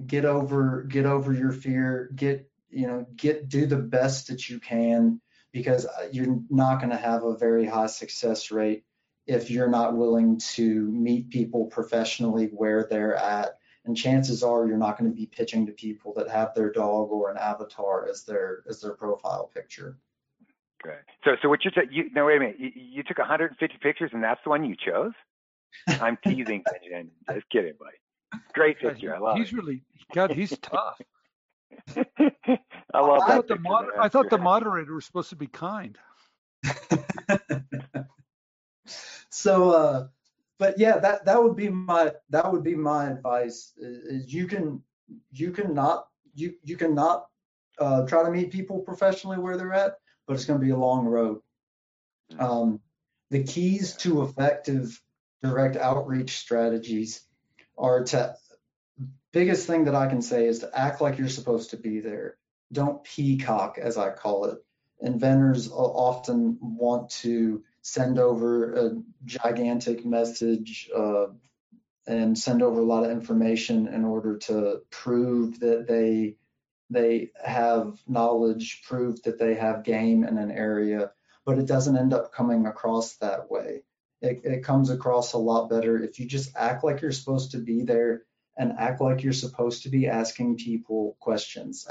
get 0.05 0.25
over, 0.25 0.83
get 0.83 1.07
over 1.07 1.33
your 1.33 1.53
fear, 1.53 2.11
get 2.15 2.49
you 2.71 2.87
know 2.87 3.07
get 3.17 3.49
do 3.49 3.67
the 3.67 3.77
best 3.77 4.29
that 4.29 4.49
you 4.49 4.61
can 4.61 5.21
because 5.53 5.87
uh, 5.87 6.09
you're 6.13 6.39
not 6.51 6.79
going 6.79 6.91
to 6.91 6.97
have 6.97 7.25
a 7.25 7.37
very 7.37 7.67
high 7.67 7.87
success 7.87 8.51
rate 8.51 8.85
if 9.27 9.51
you're 9.51 9.69
not 9.71 9.97
willing 9.97 10.39
to 10.39 10.91
meet 10.91 11.31
people 11.31 11.67
professionally 11.67 12.47
where 12.47 12.87
they're 12.89 13.17
at 13.17 13.59
and 13.89 13.97
chances 13.97 14.43
are 14.43 14.67
you're 14.67 14.77
not 14.77 14.99
going 14.99 15.11
to 15.11 15.17
be 15.17 15.27
pitching 15.27 15.67
to 15.67 15.73
people 15.73 16.13
that 16.15 16.29
have 16.29 16.55
their 16.55 16.71
dog 16.71 17.11
or 17.11 17.31
an 17.31 17.37
avatar 17.37 18.09
as 18.09 18.25
their 18.25 18.63
as 18.69 18.81
their 18.81 18.93
profile 18.93 19.51
picture 19.53 19.99
okay 20.85 20.99
so 21.25 21.33
so 21.43 21.49
what 21.49 21.65
you 21.65 21.71
said 21.75 21.89
you 21.91 22.09
no 22.15 22.27
wait 22.27 22.37
a 22.37 22.41
minute 22.41 22.61
you, 22.61 22.71
you 22.75 23.03
took 23.03 23.19
150 23.19 23.79
pictures 23.83 24.11
and 24.13 24.23
that's 24.23 24.41
the 24.45 24.51
one 24.51 24.65
you 24.65 24.77
chose 24.77 25.13
i'm 26.01 26.17
teasing 26.25 26.63
just 27.33 27.49
kidding 27.51 27.75
buddy 27.79 27.97
great 28.53 28.79
picture 28.79 29.15
i 29.15 29.19
love 29.19 29.37
it. 29.37 29.41
he's 29.41 29.53
it. 29.53 29.57
really 29.57 29.83
god 30.15 30.31
he's 30.31 30.57
tough 30.63 31.01
I 32.95 33.01
love 33.01 33.23
I 33.23 33.37
that. 33.37 33.49
Thought 33.49 33.61
moder- 33.61 34.01
I 34.01 34.09
thought 34.09 34.31
the 34.31 34.39
moderator 34.39 34.95
was 34.95 35.05
supposed 35.05 35.31
to 35.31 35.37
be 35.37 35.47
kind. 35.47 35.99
so, 39.31 39.71
uh, 39.71 40.09
but 40.59 40.79
yeah, 40.79 40.99
that 40.99 41.25
that 41.25 41.43
would 41.43 41.57
be 41.57 41.69
my 41.69 42.13
that 42.31 42.53
would 42.53 42.65
be 42.65 42.75
my 42.75 43.11
advice. 43.11 43.73
Is 43.79 44.33
you 44.33 44.47
can 44.47 44.83
you 45.33 45.53
can 45.53 45.75
not 45.75 46.07
you 46.35 46.55
you 46.65 46.77
can 46.77 46.95
not 46.95 47.27
uh, 47.79 48.07
try 48.07 48.25
to 48.25 48.31
meet 48.31 48.51
people 48.51 48.81
professionally 48.81 49.39
where 49.39 49.57
they're 49.57 49.73
at, 49.73 49.95
but 50.27 50.35
it's 50.35 50.45
going 50.45 50.59
to 50.59 50.65
be 50.65 50.73
a 50.73 50.77
long 50.77 51.07
road. 51.07 51.41
Mm. 52.33 52.41
Um, 52.41 52.81
the 53.31 53.45
keys 53.45 53.95
to 53.99 54.23
effective 54.23 55.01
direct 55.43 55.77
outreach 55.77 56.39
strategies 56.39 57.25
are 57.77 58.03
to 58.05 58.35
biggest 59.33 59.67
thing 59.67 59.85
that 59.85 59.95
I 59.95 60.09
can 60.09 60.23
say 60.23 60.47
is 60.47 60.61
to 60.61 60.71
act 60.77 61.01
like 61.01 61.19
you're 61.19 61.29
supposed 61.29 61.71
to 61.71 61.77
be 61.77 62.01
there. 62.01 62.37
Don't 62.73 63.05
peacock, 63.05 63.79
as 63.79 63.97
I 63.97 64.11
call 64.11 64.47
it. 64.47 64.59
Inventors 65.01 65.71
often 65.71 66.59
want 66.61 67.11
to 67.11 67.63
send 67.83 68.19
over 68.19 68.75
a 68.75 69.03
gigantic 69.25 70.05
message 70.05 70.91
uh, 70.95 71.27
and 72.07 72.39
send 72.39 72.63
over 72.63 72.81
a 72.81 72.85
lot 72.85 73.05
of 73.05 73.11
information 73.11 73.89
in 73.89 74.05
order 74.05 74.39
to 74.39 74.81
prove 74.91 75.61
that 75.61 75.87
they 75.87 76.37
they 76.91 77.31
have 77.45 77.99
knowledge, 78.07 78.83
prove 78.87 79.23
that 79.23 79.39
they 79.39 79.55
have 79.55 79.85
game 79.85 80.25
in 80.25 80.39
an 80.39 80.51
area, 80.51 81.11
but 81.45 81.59
it 81.59 81.67
doesn't 81.67 81.99
end 81.99 82.15
up 82.15 82.33
coming 82.33 82.67
across 82.67 83.17
that 83.17 83.51
way. 83.51 83.83
It, 84.23 84.41
it 84.45 84.65
comes 84.65 84.89
across 84.89 85.35
a 85.35 85.39
lot 85.39 85.69
better 85.69 86.03
if 86.03 86.19
you 86.19 86.27
just 86.27 86.57
act 86.57 86.83
like 86.85 87.03
you're 87.03 87.13
supposed 87.13 87.51
to 87.53 87.59
be 87.59 87.83
there 87.83 88.23
and 88.57 88.73
act 88.79 89.01
like 89.01 89.23
you're 89.23 89.33
supposed 89.33 89.85
to 89.85 89.89
be 89.89 90.09
asking 90.09 90.57
people 90.57 91.17
questions. 91.21 91.87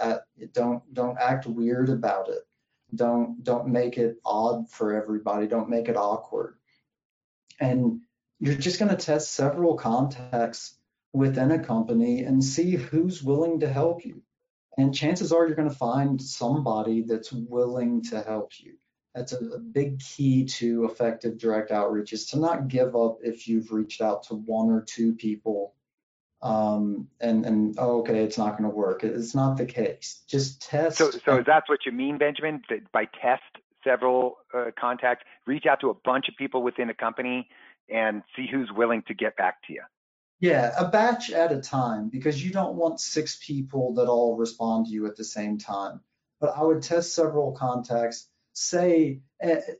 don't 0.51 0.81
don't 0.93 1.17
act 1.19 1.45
weird 1.45 1.89
about 1.89 2.29
it. 2.29 2.46
Don't 2.93 3.43
don't 3.43 3.67
make 3.67 3.97
it 3.97 4.17
odd 4.25 4.69
for 4.69 4.95
everybody. 4.95 5.47
Don't 5.47 5.69
make 5.69 5.89
it 5.89 5.97
awkward. 5.97 6.55
And 7.59 8.01
you're 8.39 8.55
just 8.55 8.79
going 8.79 8.95
to 8.95 9.05
test 9.05 9.31
several 9.31 9.75
contacts 9.75 10.77
within 11.13 11.51
a 11.51 11.63
company 11.63 12.21
and 12.21 12.43
see 12.43 12.75
who's 12.75 13.23
willing 13.23 13.61
to 13.61 13.71
help 13.71 14.05
you. 14.05 14.21
And 14.77 14.93
chances 14.93 15.31
are 15.31 15.47
you're 15.47 15.55
going 15.55 15.69
to 15.69 15.75
find 15.75 16.21
somebody 16.21 17.01
that's 17.01 17.31
willing 17.31 18.03
to 18.03 18.21
help 18.21 18.51
you. 18.59 18.75
That's 19.15 19.33
a, 19.33 19.37
a, 19.37 19.59
big 19.59 19.99
key 19.99 20.45
to 20.45 20.85
effective 20.85 21.39
direct 21.39 21.71
outreach 21.71 22.13
is 22.13 22.27
to 22.27 22.39
not 22.39 22.67
give 22.67 22.95
up 22.95 23.17
if 23.23 23.47
you've 23.47 23.71
reached 23.71 24.01
out 24.01 24.23
to 24.23 24.35
one 24.35 24.69
or 24.69 24.81
two 24.81 25.15
people 25.15 25.73
um, 26.41 27.07
and 27.19 27.45
and 27.45 27.75
oh, 27.77 27.99
okay, 27.99 28.23
it's 28.23 28.37
not 28.37 28.57
going 28.57 28.69
to 28.69 28.75
work. 28.75 29.03
It's 29.03 29.33
not 29.33 29.57
the 29.57 29.65
case. 29.65 30.21
Just 30.27 30.61
test. 30.61 30.97
So 30.97 31.11
so 31.11 31.43
that's 31.45 31.67
what 31.69 31.79
you 31.85 31.91
mean, 31.91 32.17
Benjamin? 32.17 32.61
By 32.91 33.05
test 33.05 33.43
several 33.83 34.37
uh, 34.53 34.71
contacts, 34.79 35.23
reach 35.45 35.65
out 35.65 35.81
to 35.81 35.89
a 35.89 35.93
bunch 35.93 36.29
of 36.29 36.35
people 36.35 36.61
within 36.61 36.89
a 36.89 36.93
company, 36.93 37.49
and 37.89 38.23
see 38.35 38.47
who's 38.51 38.69
willing 38.75 39.03
to 39.07 39.13
get 39.13 39.35
back 39.35 39.63
to 39.67 39.73
you. 39.73 39.81
Yeah, 40.39 40.71
a 40.77 40.87
batch 40.89 41.31
at 41.31 41.51
a 41.51 41.59
time 41.59 42.09
because 42.09 42.43
you 42.43 42.51
don't 42.51 42.75
want 42.75 42.99
six 42.99 43.39
people 43.41 43.95
that 43.95 44.07
all 44.07 44.37
respond 44.37 44.85
to 44.85 44.91
you 44.91 45.07
at 45.07 45.15
the 45.15 45.23
same 45.23 45.57
time. 45.57 46.01
But 46.39 46.53
I 46.55 46.61
would 46.61 46.83
test 46.83 47.15
several 47.15 47.53
contacts, 47.53 48.29
say 48.53 49.21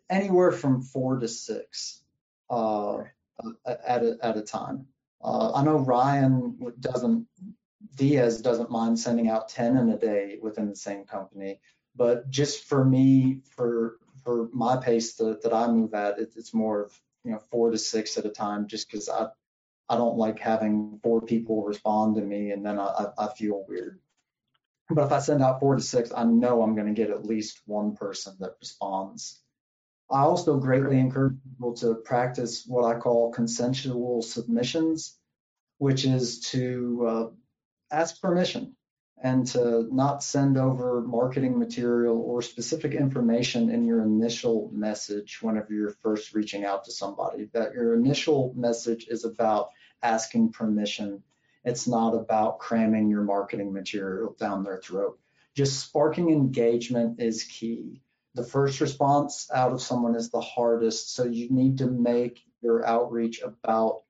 anywhere 0.10 0.52
from 0.52 0.82
four 0.82 1.20
to 1.20 1.28
six 1.28 2.02
uh, 2.50 3.04
at 3.66 4.04
a, 4.04 4.18
at 4.24 4.38
a 4.38 4.42
time. 4.42 4.88
Uh, 5.24 5.52
I 5.54 5.64
know 5.64 5.78
Ryan 5.78 6.58
doesn't, 6.80 7.28
Diaz 7.96 8.42
doesn't 8.42 8.72
mind 8.72 9.00
sending 9.00 9.30
out 9.30 9.50
10 9.50 9.78
in 9.78 9.90
a 9.90 9.98
day 9.98 10.38
within 10.42 10.70
the 10.70 10.76
same 10.76 11.06
company, 11.06 11.60
but 11.96 12.30
just 12.30 12.66
for 12.66 12.84
me, 12.86 13.42
for 13.56 13.98
for 14.24 14.50
my 14.52 14.76
pace 14.76 15.16
that, 15.16 15.42
that 15.42 15.54
I 15.54 15.68
move 15.68 15.94
at, 15.94 16.20
it, 16.20 16.34
it's 16.36 16.54
more 16.54 16.84
of 16.84 17.00
you 17.24 17.32
know 17.32 17.40
four 17.50 17.72
to 17.72 17.78
six 17.78 18.18
at 18.18 18.26
a 18.26 18.30
time, 18.30 18.68
just 18.68 18.90
because 18.92 19.10
I 19.10 19.28
I 19.90 19.96
don't 19.96 20.18
like 20.18 20.40
having 20.40 21.00
four 21.02 21.22
people 21.22 21.64
respond 21.64 22.16
to 22.16 22.22
me 22.22 22.52
and 22.52 22.66
then 22.66 22.80
I, 22.80 23.08
I 23.18 23.28
feel 23.30 23.64
weird. 23.68 24.00
But 24.90 25.06
if 25.06 25.12
I 25.12 25.20
send 25.20 25.42
out 25.42 25.60
four 25.60 25.76
to 25.76 25.82
six, 25.82 26.12
I 26.16 26.24
know 26.24 26.62
I'm 26.62 26.76
going 26.76 26.88
to 26.88 26.94
get 26.94 27.10
at 27.10 27.26
least 27.26 27.62
one 27.66 27.96
person 27.96 28.36
that 28.40 28.56
responds. 28.60 29.42
I 30.10 30.22
also 30.22 30.58
greatly 30.58 31.00
encourage 31.00 31.36
people 31.44 31.74
to 31.78 31.96
practice 31.96 32.66
what 32.66 32.86
I 32.86 33.00
call 33.00 33.32
consensual 33.32 34.22
submissions, 34.22 35.18
which 35.80 36.06
is 36.06 36.40
to 36.52 37.08
uh, 37.08 37.28
ask 37.92 38.22
permission 38.22 38.76
and 39.22 39.48
to 39.48 39.88
not 39.92 40.24
send 40.24 40.58
over 40.58 41.02
marketing 41.02 41.58
material 41.58 42.22
or 42.22 42.42
specific 42.42 42.94
information 42.94 43.70
in 43.70 43.84
your 43.84 44.02
initial 44.02 44.70
message 44.74 45.40
whenever 45.42 45.74
you're 45.74 45.90
first 45.90 46.34
reaching 46.34 46.64
out 46.64 46.86
to 46.86 46.92
somebody. 46.92 47.50
That 47.54 47.74
your 47.74 47.96
initial 47.96 48.54
message 48.56 49.08
is 49.10 49.26
about 49.26 49.72
asking 50.04 50.52
permission. 50.52 51.24
It's 51.66 51.88
not 51.88 52.14
about 52.14 52.60
cramming 52.60 53.10
your 53.10 53.24
marketing 53.24 53.74
material 53.74 54.36
down 54.40 54.64
their 54.64 54.78
throat. 54.78 55.20
Just 55.56 55.80
sparking 55.80 56.30
engagement 56.30 57.20
is 57.20 57.44
key. 57.44 58.02
The 58.38 58.44
first 58.44 58.82
response 58.82 59.50
out 59.52 59.72
of 59.72 59.82
someone 59.82 60.14
is 60.14 60.30
the 60.30 60.42
hardest, 60.42 61.16
so 61.16 61.24
you 61.24 61.50
need 61.50 61.80
to 61.80 61.88
make 61.88 62.40
your 62.62 62.86
outreach 62.86 63.42
about 63.42 64.04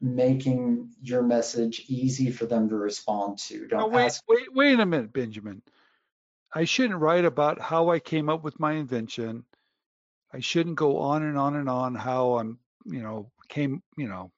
making 0.00 0.90
your 1.00 1.22
message 1.22 1.84
easy 1.86 2.32
for 2.32 2.44
them 2.44 2.68
to 2.70 2.74
respond 2.74 3.38
to. 3.38 3.68
Don't 3.68 3.80
oh, 3.80 3.86
wait, 3.86 4.06
ask- 4.06 4.24
wait, 4.28 4.52
wait 4.52 4.80
a 4.80 4.84
minute, 4.84 5.12
Benjamin. 5.12 5.62
I 6.52 6.64
shouldn't 6.64 6.98
write 6.98 7.24
about 7.24 7.60
how 7.60 7.90
I 7.90 8.00
came 8.00 8.28
up 8.28 8.42
with 8.42 8.58
my 8.58 8.72
invention. 8.72 9.44
I 10.32 10.40
shouldn't 10.40 10.74
go 10.74 10.98
on 10.98 11.22
and 11.22 11.38
on 11.38 11.54
and 11.54 11.68
on 11.68 11.94
how 11.94 12.38
I'm, 12.38 12.58
you 12.84 13.00
know, 13.00 13.30
came, 13.48 13.84
you 13.96 14.08
know, 14.08 14.32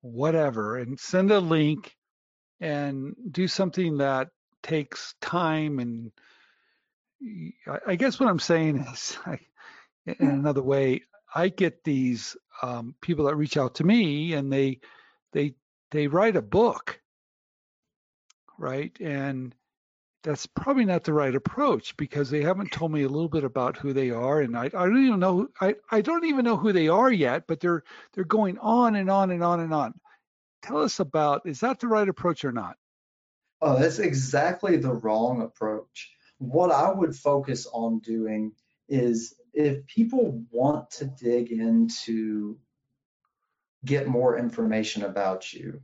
whatever, 0.00 0.78
and 0.78 0.98
send 0.98 1.30
a 1.30 1.38
link 1.38 1.94
and 2.58 3.14
do 3.30 3.46
something 3.46 3.98
that 3.98 4.30
takes 4.64 5.14
time. 5.20 5.78
And 5.78 6.10
I 7.86 7.96
guess 7.96 8.20
what 8.20 8.28
I'm 8.28 8.38
saying 8.38 8.78
is, 8.78 9.18
I, 9.26 9.38
in 10.06 10.28
another 10.28 10.62
way, 10.62 11.02
I 11.34 11.48
get 11.48 11.84
these 11.84 12.36
um, 12.62 12.94
people 13.00 13.26
that 13.26 13.36
reach 13.36 13.56
out 13.56 13.74
to 13.76 13.84
me 13.84 14.32
and 14.34 14.52
they 14.52 14.80
they 15.32 15.54
they 15.90 16.06
write 16.06 16.36
a 16.36 16.42
book, 16.42 17.00
right? 18.58 18.96
And 19.00 19.54
that's 20.22 20.46
probably 20.46 20.84
not 20.84 21.04
the 21.04 21.12
right 21.12 21.34
approach 21.34 21.96
because 21.96 22.30
they 22.30 22.42
haven't 22.42 22.72
told 22.72 22.92
me 22.92 23.02
a 23.02 23.08
little 23.08 23.28
bit 23.28 23.44
about 23.44 23.76
who 23.76 23.92
they 23.92 24.10
are, 24.10 24.40
and 24.40 24.56
I, 24.56 24.64
I 24.64 24.86
don't 24.86 25.04
even 25.04 25.20
know 25.20 25.48
I, 25.60 25.76
I 25.90 26.00
don't 26.00 26.24
even 26.24 26.44
know 26.44 26.56
who 26.56 26.72
they 26.72 26.88
are 26.88 27.12
yet. 27.12 27.46
But 27.46 27.60
they're 27.60 27.82
they're 28.12 28.24
going 28.24 28.58
on 28.58 28.96
and 28.96 29.10
on 29.10 29.30
and 29.30 29.42
on 29.42 29.60
and 29.60 29.74
on. 29.74 29.94
Tell 30.62 30.78
us 30.78 31.00
about 31.00 31.42
is 31.46 31.60
that 31.60 31.80
the 31.80 31.88
right 31.88 32.08
approach 32.08 32.44
or 32.44 32.52
not? 32.52 32.76
Oh, 33.60 33.78
that's 33.78 33.98
exactly 33.98 34.76
the 34.76 34.92
wrong 34.92 35.42
approach. 35.42 36.12
What 36.38 36.70
I 36.70 36.90
would 36.90 37.14
focus 37.14 37.66
on 37.72 38.00
doing 38.00 38.52
is 38.88 39.34
if 39.52 39.86
people 39.86 40.44
want 40.50 40.90
to 40.92 41.04
dig 41.04 41.50
into 41.50 42.58
get 43.84 44.08
more 44.08 44.36
information 44.38 45.04
about 45.04 45.52
you, 45.52 45.80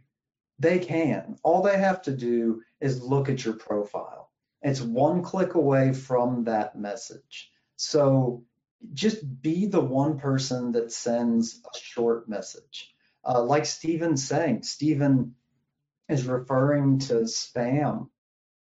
they 0.59 0.79
can. 0.79 1.37
All 1.43 1.63
they 1.63 1.79
have 1.79 2.03
to 2.03 2.13
do 2.13 2.63
is 2.81 3.03
look 3.03 3.29
at 3.29 3.45
your 3.45 3.55
profile. 3.55 4.31
It's 4.63 4.81
one 4.81 5.23
click 5.23 5.55
away 5.55 5.93
from 5.93 6.45
that 6.45 6.77
message. 6.79 7.51
So 7.77 8.45
just 8.93 9.43
be 9.43 9.67
the 9.67 9.81
one 9.81 10.19
person 10.19 10.73
that 10.73 10.93
sends 10.93 11.61
a 11.65 11.79
short 11.79 12.29
message. 12.29 12.95
Uh, 13.27 13.43
like 13.43 13.67
Stephen's 13.67 14.27
saying, 14.27 14.63
Stephen 14.63 15.35
is 16.09 16.27
referring 16.27 16.99
to 17.01 17.15
spam 17.25 18.09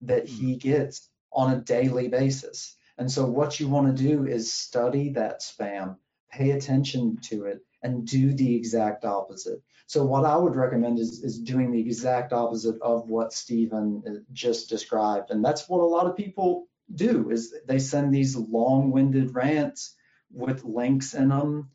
that 0.03 0.27
he 0.27 0.57
gets 0.57 1.09
on 1.35 1.53
a 1.53 1.61
daily 1.61 2.09
basis. 2.09 2.77
And 2.99 3.11
so 3.11 3.27
what 3.27 3.59
you 3.59 3.69
want 3.69 3.97
to 3.97 4.03
do 4.03 4.27
is 4.27 4.53
study 4.53 5.11
that 5.11 5.41
spam, 5.41 5.97
pay 6.31 6.53
attention 6.53 7.19
to 7.23 7.47
it, 7.47 7.61
and 7.83 8.07
do 8.07 8.33
the 8.33 8.55
exact 8.55 9.05
opposite. 9.05 9.61
So 9.87 10.05
what 10.05 10.25
I 10.25 10.37
would 10.37 10.57
recommend 10.57 10.99
is, 10.99 11.23
is 11.23 11.39
doing 11.39 11.71
the 11.71 11.81
exact 11.81 12.33
opposite 12.33 12.81
of 12.81 13.09
what 13.09 13.33
Stephen 13.33 14.03
uh, 14.07 14.13
just 14.33 14.71
described. 14.71 15.31
And 15.31 15.45
that's 15.45 15.69
what 15.69 15.81
a 15.81 15.85
lot 15.85 16.07
of 16.07 16.17
people 16.17 16.67
do 16.95 17.31
is 17.31 17.55
they 17.67 17.79
send 17.79 18.15
these 18.15 18.37
long-winded 18.37 19.35
rants 19.35 19.95
with 20.33 20.65
links 20.65 21.15
in 21.15 21.29
them. 21.29 21.71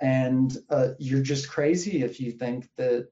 And 0.00 0.56
uh, 0.68 0.88
you're 0.98 1.22
just 1.22 1.48
crazy 1.48 2.02
if 2.02 2.18
you 2.18 2.32
think 2.32 2.68
that 2.76 3.08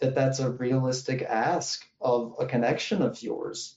that 0.00 0.16
that's 0.16 0.40
a 0.40 0.50
realistic 0.50 1.22
ask 1.22 1.84
of 2.00 2.34
a 2.40 2.46
connection 2.46 3.02
of 3.02 3.22
yours. 3.22 3.76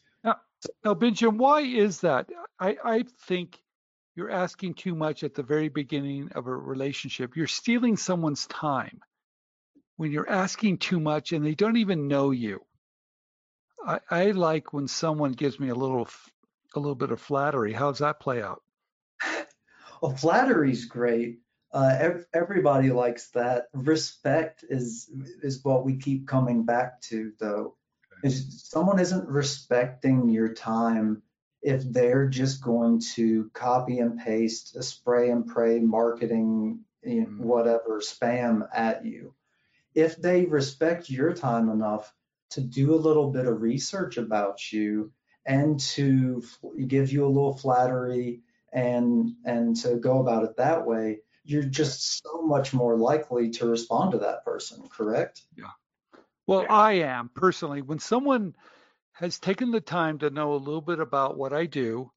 Now, 0.84 0.94
Benjamin, 0.94 1.38
why 1.38 1.62
is 1.62 2.02
that? 2.02 2.30
I, 2.60 2.78
I 2.84 3.04
think 3.28 3.60
you're 4.16 4.32
asking 4.32 4.76
too 4.76 4.96
much 4.96 5.24
at 5.24 5.34
the 5.34 5.44
very 5.44 5.70
beginning 5.70 6.32
of 6.36 6.48
a 6.48 6.56
relationship. 6.56 7.36
You're 7.36 7.48
stealing 7.48 7.98
someone's 7.98 8.48
time 8.48 9.02
when 9.98 10.12
you're 10.12 10.30
asking 10.30 10.78
too 10.78 11.00
much 11.00 11.32
and 11.32 11.46
they 11.46 11.56
don't 11.56 11.78
even 11.78 12.08
know 12.08 12.32
you. 12.32 12.62
I, 13.86 14.00
I 14.10 14.26
like 14.32 14.74
when 14.74 14.88
someone 14.88 15.34
gives 15.34 15.60
me 15.60 15.70
a 15.70 15.76
little 15.76 16.08
a 16.76 16.80
little 16.80 16.96
bit 16.96 17.12
of 17.12 17.22
flattery. 17.22 17.74
How 17.74 17.92
does 17.92 18.00
that 18.00 18.20
play 18.20 18.42
out? 18.42 18.62
Well, 20.02 20.16
flattery's 20.16 20.86
great. 20.86 21.40
Uh, 21.74 21.96
ev- 21.98 22.26
everybody 22.34 22.92
likes 22.92 23.30
that. 23.32 23.68
Respect 23.74 24.66
is 24.68 25.10
is 25.42 25.64
what 25.64 25.86
we 25.86 25.98
keep 25.98 26.28
coming 26.28 26.64
back 26.64 27.02
to, 27.04 27.32
though 27.40 27.78
is 28.24 28.64
someone 28.70 29.00
isn't 29.00 29.28
respecting 29.28 30.30
your 30.30 30.54
time 30.54 31.22
if 31.62 31.84
they're 31.84 32.28
just 32.28 32.62
going 32.62 33.02
to 33.16 33.50
copy 33.54 34.00
and 34.00 34.20
paste 34.20 34.76
a 34.76 34.84
spray 34.84 35.32
and 35.32 35.48
pray 35.48 35.80
marketing 35.80 36.80
you 37.04 37.22
know, 37.22 37.28
mm-hmm. 37.28 37.44
whatever 37.44 38.00
spam 38.00 38.68
at 38.74 39.06
you 39.06 39.34
if 39.94 40.18
they 40.18 40.46
respect 40.46 41.10
your 41.10 41.34
time 41.34 41.70
enough 41.70 42.14
to 42.50 42.62
do 42.62 42.94
a 42.94 42.98
little 42.98 43.32
bit 43.32 43.48
of 43.48 43.62
research 43.62 44.18
about 44.18 44.72
you 44.72 45.12
and 45.46 45.80
to 45.80 46.44
give 46.88 47.12
you 47.12 47.26
a 47.26 47.28
little 47.28 47.58
flattery 47.58 48.42
and 48.74 49.34
and 49.46 49.76
to 49.76 49.96
go 49.96 50.20
about 50.20 50.44
it 50.44 50.58
that 50.58 50.86
way 50.86 51.20
you're 51.44 51.64
just 51.64 52.24
so 52.24 52.42
much 52.42 52.74
more 52.74 52.98
likely 52.98 53.52
to 53.52 53.68
respond 53.68 54.12
to 54.12 54.18
that 54.18 54.44
person 54.44 54.88
correct? 54.90 55.42
Yeah 55.56 55.70
well, 56.48 56.64
yeah. 56.64 56.74
I 56.74 56.92
am 56.94 57.30
personally. 57.34 57.82
When 57.82 58.00
someone 58.00 58.54
has 59.14 59.40
taken 59.40 59.72
the 59.72 59.82
time 59.82 60.20
to 60.20 60.30
know 60.30 60.54
a 60.54 60.58
little 60.58 60.82
bit 60.82 61.00
about 61.00 61.38
what 61.38 61.54
I 61.54 61.66
do, 61.66 62.12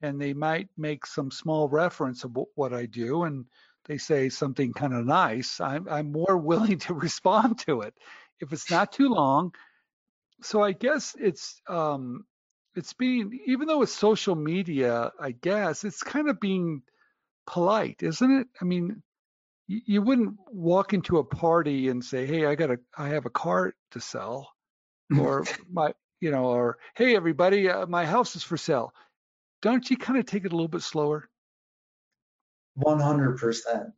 and 0.00 0.20
they 0.20 0.32
might 0.32 0.68
make 0.76 1.06
some 1.06 1.30
small 1.30 1.68
reference 1.68 2.24
of 2.24 2.36
what 2.54 2.72
I 2.72 2.86
do, 2.86 3.24
and 3.24 3.46
they 3.86 3.98
say 3.98 4.28
something 4.28 4.72
kind 4.72 4.94
of 4.94 5.06
nice, 5.06 5.60
I'm, 5.60 5.88
I'm 5.88 6.12
more 6.12 6.36
willing 6.38 6.78
to 6.80 6.94
respond 6.94 7.58
to 7.60 7.82
it 7.82 7.94
if 8.40 8.52
it's 8.52 8.70
not 8.70 8.92
too 8.92 9.08
long. 9.08 9.52
So 10.42 10.62
I 10.62 10.72
guess 10.72 11.16
it's 11.18 11.60
um, 11.68 12.24
it's 12.76 12.92
being 12.92 13.38
even 13.46 13.66
though 13.66 13.82
it's 13.82 13.92
social 13.92 14.36
media, 14.36 15.10
I 15.20 15.32
guess 15.32 15.84
it's 15.84 16.02
kind 16.02 16.28
of 16.28 16.38
being 16.40 16.82
polite, 17.46 18.02
isn't 18.02 18.30
it? 18.30 18.46
I 18.60 18.64
mean, 18.64 19.02
you 19.68 20.00
wouldn't 20.00 20.34
walk 20.50 20.94
into 20.94 21.18
a 21.18 21.24
party 21.24 21.88
and 21.88 22.02
say, 22.02 22.26
"Hey, 22.26 22.46
I 22.46 22.54
got 22.54 22.70
a, 22.70 22.78
I 22.96 23.08
have 23.08 23.26
a 23.26 23.30
car 23.30 23.74
to 23.90 24.00
sell," 24.00 24.50
or 25.16 25.44
my, 25.70 25.92
you 26.20 26.30
know, 26.30 26.46
or 26.46 26.78
"Hey, 26.96 27.14
everybody, 27.14 27.68
uh, 27.68 27.86
my 27.86 28.06
house 28.06 28.34
is 28.34 28.42
for 28.42 28.56
sale." 28.56 28.92
Don't 29.60 29.88
you 29.90 29.96
kind 29.96 30.18
of 30.18 30.24
take 30.24 30.44
it 30.44 30.52
a 30.52 30.56
little 30.56 30.68
bit 30.68 30.82
slower? 30.82 31.28
One 32.74 32.98
hundred 32.98 33.38
percent. 33.38 33.90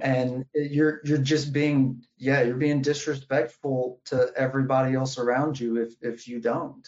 And 0.00 0.44
you're 0.54 1.00
you're 1.04 1.18
just 1.18 1.52
being 1.52 2.04
yeah 2.16 2.42
you're 2.42 2.56
being 2.56 2.80
disrespectful 2.80 4.00
to 4.06 4.30
everybody 4.36 4.94
else 4.94 5.18
around 5.18 5.58
you 5.58 5.76
if 5.82 5.94
if 6.00 6.28
you 6.28 6.40
don't. 6.40 6.86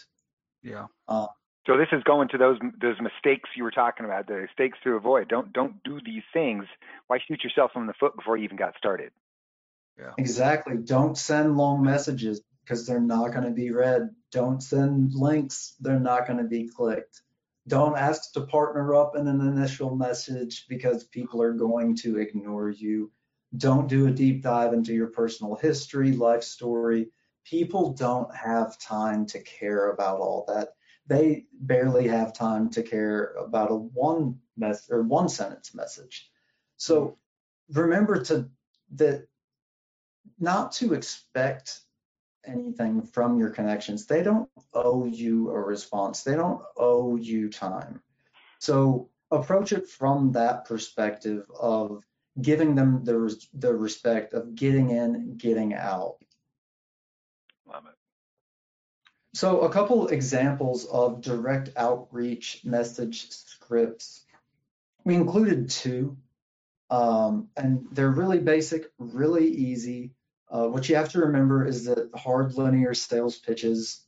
Yeah. 0.63 0.87
Uh, 1.09 1.27
so 1.67 1.77
this 1.77 1.89
is 1.93 2.03
going 2.05 2.29
to 2.29 2.39
those 2.39 2.59
those 2.81 2.97
mistakes 3.01 3.51
you 3.55 3.65
were 3.65 3.71
talking 3.71 4.07
about, 4.07 4.27
the 4.27 4.47
mistakes 4.49 4.79
to 4.85 4.93
avoid. 4.93 5.29
Don't 5.29 5.53
don't 5.53 5.83
do 5.83 6.01
these 6.05 6.23
things. 6.33 6.65
Why 7.07 7.19
shoot 7.19 7.45
yourself 7.45 7.73
in 7.77 7.87
the 7.87 7.93
foot 7.95 8.17
before 8.17 8.37
you 8.37 8.45
even 8.45 8.57
got 8.57 8.77
started? 8.79 9.13
Yeah. 9.99 10.13
Exactly. 10.17 10.79
Don't 10.79 11.19
send 11.19 11.57
long 11.57 11.83
messages 11.83 12.41
because 12.65 12.87
they're 12.87 13.01
not 13.01 13.33
going 13.33 13.45
to 13.45 13.51
be 13.51 13.71
read. 13.71 14.09
Don't 14.33 14.63
send 14.63 15.13
links. 15.13 15.75
They're 15.81 16.01
not 16.01 16.27
going 16.27 16.39
to 16.39 16.49
be 16.49 16.69
clicked. 16.69 17.21
Don't 17.69 17.97
ask 17.97 18.33
to 18.33 18.41
partner 18.41 18.95
up 18.95 19.17
in 19.17 19.27
an 19.29 19.41
initial 19.41 19.95
message 19.95 20.67
because 20.69 21.05
people 21.05 21.43
are 21.43 21.53
going 21.53 21.95
to 21.97 22.19
ignore 22.19 22.71
you. 22.71 23.13
Don't 23.57 23.89
do 23.89 24.07
a 24.07 24.11
deep 24.11 24.43
dive 24.43 24.73
into 24.73 24.95
your 24.95 25.09
personal 25.09 25.57
history, 25.57 26.13
life 26.13 26.43
story. 26.43 27.09
People 27.45 27.93
don't 27.93 28.35
have 28.35 28.79
time 28.79 29.27
to 29.27 29.43
care 29.43 29.91
about 29.91 30.21
all 30.21 30.45
that 30.49 30.71
they 31.11 31.45
barely 31.53 32.07
have 32.07 32.33
time 32.33 32.71
to 32.71 32.85
care 32.85 33.35
about 33.35 33.73
a 33.73 33.75
one 33.75 34.39
mess 34.57 34.89
or 34.89 35.03
one 35.03 35.29
sentence 35.29 35.75
message. 35.75 36.31
So 36.77 37.19
remember 37.73 38.23
to 38.25 38.49
that 38.95 39.27
not 40.39 40.71
to 40.73 40.95
expect 40.95 41.81
anything 42.47 43.03
from 43.03 43.39
your 43.39 43.51
connections. 43.51 44.07
They 44.07 44.23
don't 44.23 44.49
owe 44.73 45.05
you 45.05 45.51
a 45.51 45.61
response. 45.61 46.23
They 46.23 46.37
don't 46.37 46.63
owe 46.77 47.17
you 47.17 47.51
time. 47.51 48.01
So 48.61 49.11
approach 49.33 49.73
it 49.73 49.89
from 49.89 50.31
that 50.33 50.65
perspective 50.65 51.45
of 51.59 52.05
giving 52.41 52.77
them 52.77 53.03
the 53.05 53.37
the 53.55 53.75
respect 53.75 54.33
of 54.33 54.55
getting 54.55 54.91
in, 54.91 55.37
getting 55.37 55.75
out. 55.75 56.19
So 59.33 59.61
a 59.61 59.70
couple 59.70 60.09
examples 60.09 60.87
of 60.87 61.20
direct 61.20 61.70
outreach 61.76 62.62
message 62.64 63.31
scripts. 63.31 64.24
We 65.05 65.14
included 65.14 65.70
two, 65.70 66.16
um, 66.91 67.49
and 67.57 67.87
they're 67.93 68.11
really 68.11 68.41
basic, 68.41 68.91
really 68.99 69.49
easy. 69.49 70.11
Uh, 70.51 70.66
what 70.66 70.89
you 70.89 70.97
have 70.97 71.11
to 71.11 71.20
remember 71.20 71.64
is 71.64 71.85
that 71.85 72.11
hard 72.16 72.55
linear 72.55 72.93
sales 72.93 73.39
pitches 73.39 74.05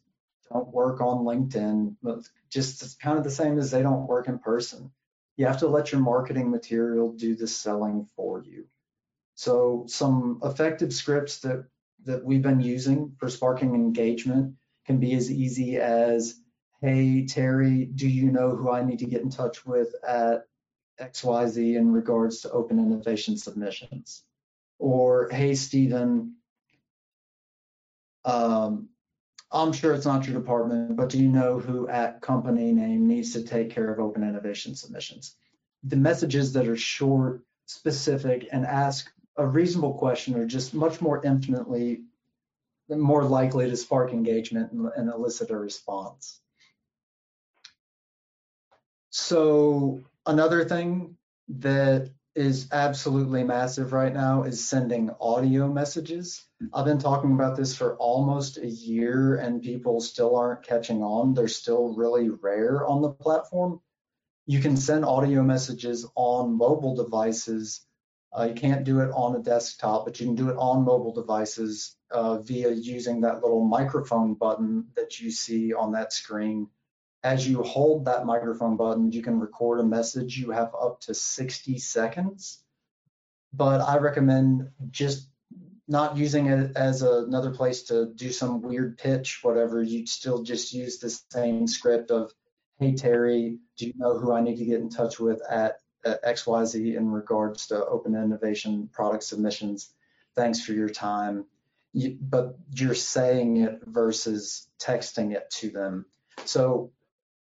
don't 0.52 0.68
work 0.68 1.00
on 1.00 1.24
LinkedIn, 1.24 1.94
just 2.50 3.00
kind 3.00 3.16
of 3.16 3.22
the 3.22 3.30
same 3.30 3.58
as 3.58 3.70
they 3.70 3.82
don't 3.82 4.08
work 4.08 4.26
in 4.26 4.40
person. 4.40 4.90
You 5.36 5.46
have 5.46 5.60
to 5.60 5.68
let 5.68 5.92
your 5.92 6.00
marketing 6.00 6.50
material 6.50 7.12
do 7.12 7.36
the 7.36 7.46
selling 7.46 8.08
for 8.16 8.42
you. 8.42 8.66
So 9.36 9.84
some 9.86 10.40
effective 10.42 10.92
scripts 10.92 11.38
that 11.40 11.66
that 12.04 12.24
we've 12.24 12.42
been 12.42 12.60
using 12.60 13.14
for 13.18 13.30
sparking 13.30 13.76
engagement 13.76 14.56
can 14.86 14.98
be 14.98 15.14
as 15.14 15.30
easy 15.30 15.76
as, 15.78 16.34
hey, 16.80 17.26
Terry, 17.26 17.84
do 17.84 18.08
you 18.08 18.30
know 18.30 18.56
who 18.56 18.70
I 18.70 18.82
need 18.82 18.98
to 19.00 19.06
get 19.06 19.22
in 19.22 19.30
touch 19.30 19.64
with 19.64 19.94
at 20.06 20.46
XYZ 21.00 21.76
in 21.76 21.92
regards 21.92 22.40
to 22.40 22.50
open 22.50 22.78
innovation 22.78 23.36
submissions? 23.36 24.24
Or, 24.78 25.28
hey, 25.30 25.54
Stephen, 25.54 26.36
um, 28.24 28.88
I'm 29.50 29.72
sure 29.72 29.92
it's 29.92 30.06
not 30.06 30.26
your 30.26 30.38
department, 30.38 30.96
but 30.96 31.10
do 31.10 31.18
you 31.18 31.28
know 31.28 31.58
who 31.58 31.88
at 31.88 32.20
company 32.20 32.72
name 32.72 33.06
needs 33.06 33.32
to 33.34 33.42
take 33.42 33.70
care 33.70 33.92
of 33.92 34.00
open 34.00 34.22
innovation 34.22 34.74
submissions? 34.74 35.36
The 35.84 35.96
messages 35.96 36.52
that 36.54 36.68
are 36.68 36.76
short, 36.76 37.42
specific, 37.66 38.48
and 38.50 38.64
ask 38.64 39.12
a 39.36 39.46
reasonable 39.46 39.94
question 39.94 40.36
are 40.36 40.46
just 40.46 40.74
much 40.74 41.00
more 41.00 41.24
infinitely 41.24 42.02
more 43.00 43.24
likely 43.24 43.68
to 43.68 43.76
spark 43.76 44.12
engagement 44.12 44.72
and, 44.72 44.90
and 44.96 45.08
elicit 45.08 45.50
a 45.50 45.56
response. 45.56 46.40
So 49.10 50.02
another 50.26 50.64
thing 50.64 51.16
that 51.48 52.10
is 52.34 52.68
absolutely 52.72 53.44
massive 53.44 53.92
right 53.92 54.12
now 54.12 54.44
is 54.44 54.66
sending 54.66 55.10
audio 55.20 55.68
messages. 55.70 56.46
I've 56.72 56.86
been 56.86 56.98
talking 56.98 57.34
about 57.34 57.56
this 57.56 57.76
for 57.76 57.94
almost 57.96 58.56
a 58.56 58.66
year 58.66 59.36
and 59.36 59.62
people 59.62 60.00
still 60.00 60.34
aren't 60.34 60.62
catching 60.62 61.02
on. 61.02 61.34
They're 61.34 61.48
still 61.48 61.94
really 61.94 62.30
rare 62.30 62.86
on 62.86 63.02
the 63.02 63.10
platform. 63.10 63.80
You 64.46 64.60
can 64.60 64.78
send 64.78 65.04
audio 65.04 65.42
messages 65.42 66.06
on 66.14 66.56
mobile 66.56 66.96
devices 66.96 67.86
uh, 68.36 68.44
you 68.44 68.54
can't 68.54 68.84
do 68.84 69.00
it 69.00 69.10
on 69.12 69.36
a 69.36 69.42
desktop, 69.42 70.06
but 70.06 70.18
you 70.18 70.26
can 70.26 70.34
do 70.34 70.48
it 70.48 70.56
on 70.56 70.84
mobile 70.84 71.12
devices 71.12 71.96
uh, 72.10 72.38
via 72.38 72.70
using 72.70 73.20
that 73.20 73.42
little 73.42 73.64
microphone 73.64 74.34
button 74.34 74.86
that 74.96 75.20
you 75.20 75.30
see 75.30 75.74
on 75.74 75.92
that 75.92 76.12
screen. 76.12 76.68
As 77.22 77.46
you 77.46 77.62
hold 77.62 78.06
that 78.06 78.26
microphone 78.26 78.76
button, 78.76 79.12
you 79.12 79.22
can 79.22 79.38
record 79.38 79.80
a 79.80 79.84
message. 79.84 80.36
You 80.36 80.50
have 80.50 80.74
up 80.74 81.00
to 81.02 81.14
60 81.14 81.78
seconds, 81.78 82.64
but 83.52 83.80
I 83.80 83.98
recommend 83.98 84.70
just 84.90 85.28
not 85.86 86.16
using 86.16 86.46
it 86.46 86.72
as 86.74 87.02
a, 87.02 87.24
another 87.24 87.50
place 87.50 87.82
to 87.84 88.12
do 88.14 88.32
some 88.32 88.62
weird 88.62 88.96
pitch, 88.96 89.40
whatever. 89.42 89.82
You'd 89.82 90.08
still 90.08 90.42
just 90.42 90.72
use 90.72 90.98
the 90.98 91.10
same 91.10 91.66
script 91.66 92.10
of, 92.10 92.32
hey, 92.78 92.94
Terry, 92.94 93.58
do 93.76 93.86
you 93.86 93.92
know 93.96 94.18
who 94.18 94.32
I 94.32 94.40
need 94.40 94.56
to 94.56 94.64
get 94.64 94.80
in 94.80 94.88
touch 94.88 95.20
with 95.20 95.40
at 95.48 95.81
Uh, 96.04 96.14
XYZ 96.26 96.96
in 96.96 97.10
regards 97.10 97.68
to 97.68 97.86
open 97.86 98.16
innovation 98.16 98.88
product 98.92 99.22
submissions. 99.22 99.92
Thanks 100.34 100.60
for 100.60 100.72
your 100.72 100.88
time. 100.88 101.44
You, 101.92 102.16
but 102.20 102.56
you're 102.74 102.94
saying 102.94 103.58
it 103.58 103.82
versus 103.86 104.66
texting 104.80 105.32
it 105.32 105.48
to 105.58 105.70
them. 105.70 106.06
So 106.44 106.90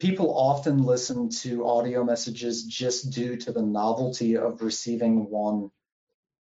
people 0.00 0.36
often 0.36 0.82
listen 0.82 1.28
to 1.28 1.66
audio 1.66 2.02
messages 2.02 2.64
just 2.64 3.10
due 3.10 3.36
to 3.36 3.52
the 3.52 3.62
novelty 3.62 4.36
of 4.36 4.62
receiving 4.62 5.30
one. 5.30 5.70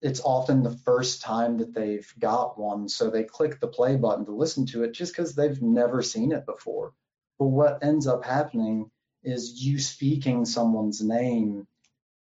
It's 0.00 0.20
often 0.20 0.62
the 0.62 0.76
first 0.84 1.22
time 1.22 1.58
that 1.58 1.74
they've 1.74 2.12
got 2.18 2.58
one. 2.58 2.88
So 2.88 3.10
they 3.10 3.24
click 3.24 3.60
the 3.60 3.68
play 3.68 3.96
button 3.96 4.24
to 4.26 4.32
listen 4.32 4.66
to 4.66 4.84
it 4.84 4.92
just 4.92 5.12
because 5.12 5.34
they've 5.34 5.60
never 5.60 6.02
seen 6.02 6.32
it 6.32 6.46
before. 6.46 6.94
But 7.38 7.46
what 7.46 7.84
ends 7.84 8.06
up 8.06 8.24
happening 8.24 8.90
is 9.22 9.64
you 9.64 9.78
speaking 9.78 10.44
someone's 10.44 11.02
name 11.02 11.66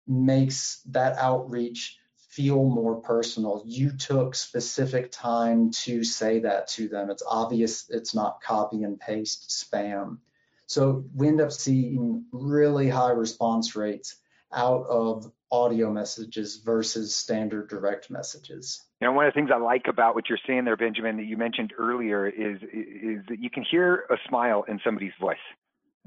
makes 0.08 0.80
that 0.86 1.16
outreach 1.18 1.98
feel 2.38 2.64
more 2.64 2.96
personal. 2.96 3.62
You 3.66 3.90
took 3.90 4.34
specific 4.34 5.10
time 5.10 5.70
to 5.72 6.04
say 6.04 6.40
that 6.40 6.68
to 6.68 6.88
them. 6.88 7.10
It's 7.10 7.22
obvious 7.26 7.88
it's 7.90 8.14
not 8.14 8.40
copy 8.40 8.82
and 8.84 8.98
paste 8.98 9.48
spam. 9.50 10.18
So 10.66 11.04
we 11.14 11.28
end 11.28 11.40
up 11.40 11.50
seeing 11.50 12.26
really 12.30 12.88
high 12.88 13.10
response 13.10 13.74
rates 13.74 14.16
out 14.52 14.86
of 14.86 15.30
audio 15.50 15.90
messages 15.90 16.56
versus 16.64 17.14
standard 17.14 17.68
direct 17.68 18.10
messages. 18.10 18.82
You 19.00 19.06
know, 19.06 19.12
one 19.14 19.26
of 19.26 19.32
the 19.32 19.38
things 19.38 19.50
I 19.52 19.58
like 19.58 19.86
about 19.88 20.14
what 20.14 20.28
you're 20.28 20.38
saying 20.46 20.64
there, 20.64 20.76
Benjamin, 20.76 21.16
that 21.16 21.24
you 21.24 21.36
mentioned 21.36 21.72
earlier 21.78 22.26
is 22.28 22.58
is 22.72 23.24
that 23.28 23.38
you 23.40 23.50
can 23.50 23.64
hear 23.68 24.04
a 24.10 24.16
smile 24.28 24.64
in 24.68 24.78
somebody's 24.84 25.12
voice. 25.20 25.38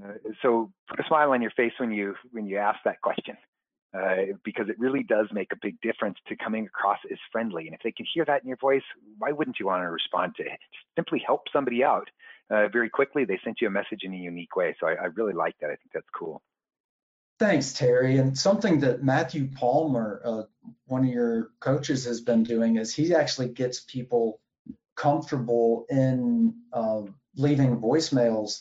Uh, 0.04 0.14
so 0.42 0.72
put 0.88 1.00
a 1.00 1.04
smile 1.08 1.32
on 1.32 1.42
your 1.42 1.52
face 1.52 1.74
when 1.78 1.92
you 1.92 2.16
when 2.32 2.46
you 2.46 2.58
ask 2.58 2.80
that 2.86 3.02
question 3.02 3.36
uh, 3.94 4.38
because 4.44 4.70
it 4.70 4.80
really 4.80 5.04
does 5.04 5.28
make 5.32 5.52
a 5.52 5.58
big 5.62 5.80
difference 5.82 6.18
to 6.28 6.36
coming 6.36 6.66
across 6.66 7.00
as 7.12 7.18
friendly. 7.32 7.68
And 7.68 7.76
if 7.76 7.82
they 7.84 7.92
can 7.92 8.06
hear 8.14 8.24
that 8.26 8.42
in 8.42 8.48
your 8.48 8.58
voice, 8.58 8.84
why 9.18 9.32
wouldn't 9.32 9.60
you 9.60 9.66
want 9.66 9.84
to 9.84 9.90
respond 9.90 10.36
to 10.38 10.44
it? 10.44 10.60
Just 10.74 10.86
simply 10.96 11.22
help 11.26 11.44
somebody 11.52 11.84
out 11.84 12.10
uh, 12.50 12.68
very 12.70 12.90
quickly. 12.90 13.26
They 13.26 13.40
sent 13.44 13.60
you 13.60 13.68
a 13.68 13.72
message 13.72 14.04
in 14.04 14.14
a 14.14 14.18
unique 14.18 14.56
way. 14.56 14.76
So 14.80 14.88
I, 14.88 14.94
I 14.94 15.06
really 15.16 15.34
like 15.34 15.56
that. 15.60 15.68
I 15.68 15.76
think 15.76 15.92
that's 15.94 16.08
cool. 16.18 16.42
Thanks, 17.40 17.74
Terry. 17.74 18.18
And 18.18 18.38
something 18.38 18.80
that 18.82 19.04
Matthew 19.04 19.50
Palmer, 19.50 20.22
uh, 20.24 20.44
one 20.86 21.04
of 21.04 21.10
your 21.10 21.50
coaches, 21.60 22.06
has 22.06 22.22
been 22.22 22.44
doing 22.44 22.78
is 22.78 22.94
he 22.94 23.16
actually 23.16 23.50
gets 23.50 23.80
people 23.80 24.40
comfortable 24.96 25.86
in 25.90 26.54
uh, 26.72 27.02
leaving 27.36 27.78
voicemails 27.82 28.60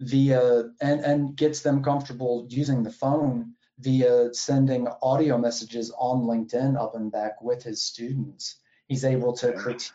via 0.00 0.70
and, 0.80 1.00
and 1.00 1.36
gets 1.36 1.60
them 1.60 1.82
comfortable 1.82 2.46
using 2.48 2.82
the 2.82 2.90
phone 2.90 3.52
via 3.82 4.32
sending 4.32 4.88
audio 5.02 5.36
messages 5.36 5.92
on 5.98 6.22
LinkedIn 6.22 6.80
up 6.80 6.94
and 6.94 7.10
back 7.10 7.42
with 7.42 7.62
his 7.62 7.82
students. 7.82 8.56
He's 8.88 9.04
able 9.04 9.32
to 9.38 9.52
critique 9.52 9.92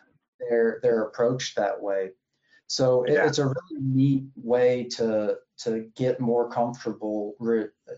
their 0.48 0.80
their 0.82 1.02
approach 1.02 1.54
that 1.54 1.80
way. 1.80 2.10
So 2.66 3.04
it, 3.04 3.14
yeah. 3.14 3.26
it's 3.26 3.38
a 3.38 3.46
really 3.46 3.80
neat 3.80 4.24
way 4.36 4.84
to 4.96 5.36
to 5.64 5.90
get 5.96 6.20
more 6.20 6.50
comfortable, 6.50 7.34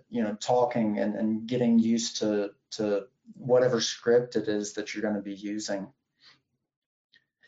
you 0.08 0.22
know, 0.22 0.36
talking 0.40 0.98
and, 0.98 1.16
and 1.16 1.46
getting 1.46 1.78
used 1.78 2.18
to 2.18 2.50
to 2.72 3.04
whatever 3.34 3.80
script 3.80 4.36
it 4.36 4.48
is 4.48 4.74
that 4.74 4.94
you're 4.94 5.02
going 5.02 5.14
to 5.14 5.22
be 5.22 5.34
using. 5.34 5.88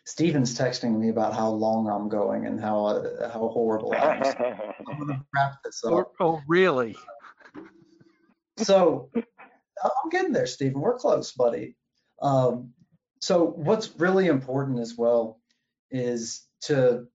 Stephen's 0.04 0.58
texting 0.58 0.98
me 0.98 1.10
about 1.10 1.32
how 1.32 1.48
long 1.48 1.88
I'm 1.88 2.08
going 2.08 2.46
and 2.46 2.60
how 2.60 2.86
uh, 2.86 3.30
how 3.32 3.48
horrible 3.48 3.92
I 3.92 4.16
am. 4.16 4.24
So 4.24 4.74
I'm 4.88 4.98
going 4.98 5.08
to 5.08 5.24
wrap 5.34 5.62
this 5.64 5.82
up. 5.84 6.12
Oh, 6.18 6.40
really? 6.48 6.96
So 8.58 9.10
I'm 9.14 10.10
getting 10.10 10.32
there, 10.32 10.46
Stephen. 10.46 10.80
We're 10.80 10.98
close, 10.98 11.32
buddy. 11.32 11.76
Um, 12.20 12.72
so 13.20 13.44
what's 13.44 13.98
really 13.98 14.26
important 14.26 14.80
as 14.80 14.96
well 14.96 15.40
is 15.90 16.46
to 16.62 17.06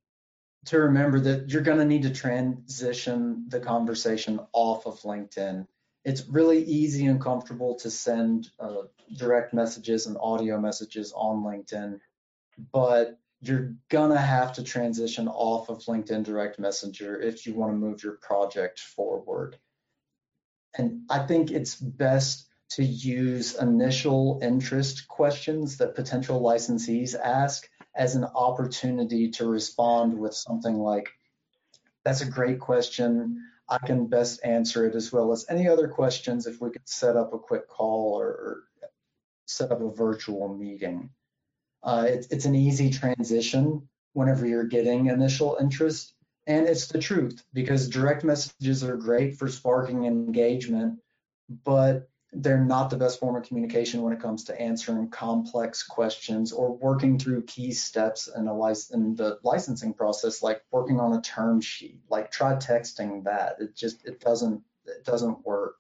to 0.66 0.80
remember 0.80 1.20
that 1.22 1.50
you're 1.50 1.62
going 1.62 1.78
to 1.78 1.86
need 1.86 2.04
to 2.04 2.10
transition 2.14 3.46
the 3.48 3.60
conversation 3.60 4.40
off 4.52 4.86
of 4.86 5.00
LinkedIn. 5.02 5.66
It's 6.04 6.28
really 6.28 6.64
easy 6.64 7.06
and 7.06 7.22
comfortable 7.22 7.76
to 7.76 7.90
send 7.90 8.50
uh, 8.60 8.84
direct 9.18 9.54
messages 9.54 10.08
and 10.08 10.18
audio 10.20 10.60
messages 10.60 11.14
on 11.16 11.44
LinkedIn, 11.44 12.00
but 12.74 13.18
you're 13.42 13.76
gonna 13.90 14.20
have 14.20 14.54
to 14.54 14.64
transition 14.64 15.28
off 15.28 15.70
of 15.70 15.84
LinkedIn 15.84 16.24
Direct 16.24 16.60
Messenger 16.60 17.22
if 17.22 17.46
you 17.46 17.54
want 17.54 17.72
to 17.72 17.78
move 17.78 18.04
your 18.04 18.14
project 18.14 18.80
forward. 18.80 19.58
And 20.78 21.02
I 21.10 21.20
think 21.20 21.52
it's 21.52 21.76
best 21.76 22.46
to 22.72 22.84
use 22.84 23.56
initial 23.56 24.40
interest 24.42 25.08
questions 25.08 25.78
that 25.78 25.96
potential 25.96 26.42
licensees 26.42 27.16
ask 27.16 27.68
as 27.96 28.16
an 28.16 28.26
opportunity 28.26 29.32
to 29.32 29.48
respond 29.48 30.18
with 30.18 30.34
something 30.34 30.78
like, 30.78 31.10
that's 32.04 32.22
a 32.22 32.30
great 32.30 32.60
question. 32.60 33.44
I 33.70 33.80
can 33.80 34.08
best 34.08 34.42
answer 34.44 34.86
it 34.86 34.96
as 34.96 35.12
well 35.12 35.32
as 35.32 35.46
any 35.50 35.68
other 35.68 35.88
questions 35.88 36.46
if 36.46 36.62
we 36.62 36.70
could 36.70 36.88
set 36.88 37.16
up 37.16 37.34
a 37.34 37.40
quick 37.40 37.68
call 37.68 38.20
or, 38.20 38.28
or 38.28 38.64
set 39.46 39.72
up 39.72 39.82
a 39.82 39.90
virtual 39.90 40.54
meeting. 40.54 41.10
Uh, 41.84 42.06
it, 42.08 42.28
it's 42.32 42.46
an 42.46 42.56
easy 42.56 42.92
transition 42.92 43.88
whenever 44.14 44.46
you're 44.46 44.64
getting 44.64 45.08
initial 45.08 45.58
interest. 45.60 46.14
And 46.48 46.66
it's 46.66 46.88
the 46.88 46.98
truth 46.98 47.44
because 47.54 47.90
direct 47.90 48.24
messages 48.24 48.82
are 48.82 48.96
great 48.96 49.38
for 49.38 49.50
sparking 49.50 50.06
engagement, 50.06 51.00
but 51.66 52.10
they're 52.32 52.64
not 52.64 52.90
the 52.90 52.98
best 52.98 53.20
form 53.20 53.36
of 53.36 53.44
communication 53.44 54.02
when 54.02 54.14
it 54.14 54.22
comes 54.22 54.46
to 54.46 54.62
answering 54.62 55.10
complex 55.10 55.84
questions 55.84 56.54
or 56.54 56.74
working 56.74 57.20
through 57.20 57.44
key 57.44 57.74
steps 57.74 58.30
in, 58.34 58.46
lic- 58.46 58.92
in 58.92 59.16
the 59.16 59.40
licensing 59.44 59.94
process, 59.94 60.42
like 60.42 60.62
working 60.72 61.02
on 61.02 61.14
a 61.14 61.22
term 61.22 61.60
sheet. 61.60 62.00
Like 62.10 62.32
try 62.32 62.56
texting 62.56 63.26
that. 63.26 63.58
It 63.60 63.76
just 63.76 64.06
it 64.06 64.22
doesn't 64.22 64.62
it 64.86 65.04
doesn't 65.04 65.46
work. 65.46 65.76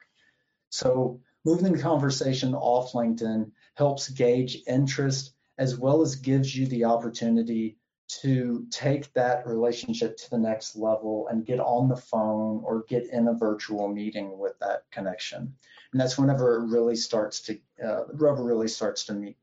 So 0.69 1.21
moving 1.45 1.71
the 1.71 1.81
conversation 1.81 2.53
off 2.53 2.91
LinkedIn 2.91 3.51
helps 3.75 4.09
gauge 4.09 4.57
interest 4.67 5.31
as 5.57 5.77
well 5.77 6.01
as 6.01 6.15
gives 6.15 6.53
you 6.53 6.67
the 6.67 6.85
opportunity 6.85 7.76
to 8.07 8.65
take 8.71 9.11
that 9.13 9.45
relationship 9.45 10.17
to 10.17 10.29
the 10.29 10.37
next 10.37 10.75
level 10.75 11.27
and 11.29 11.45
get 11.45 11.59
on 11.59 11.89
the 11.89 11.97
phone 11.97 12.61
or 12.63 12.85
get 12.87 13.09
in 13.11 13.27
a 13.27 13.33
virtual 13.33 13.87
meeting 13.87 14.37
with 14.39 14.57
that 14.59 14.83
connection 14.91 15.53
and 15.91 16.01
that's 16.01 16.17
whenever 16.17 16.55
it 16.55 16.67
really 16.67 16.95
starts 16.95 17.41
to 17.41 17.59
uh, 17.83 18.03
rubber 18.13 18.43
really 18.43 18.67
starts 18.67 19.05
to 19.05 19.13
meet 19.13 19.37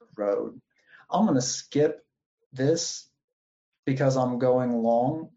the 0.00 0.06
road. 0.16 0.60
I'm 1.10 1.24
going 1.24 1.36
to 1.36 1.42
skip 1.42 2.04
this 2.52 3.08
because 3.84 4.16
I'm 4.16 4.38
going 4.38 4.72
long. 4.82 5.30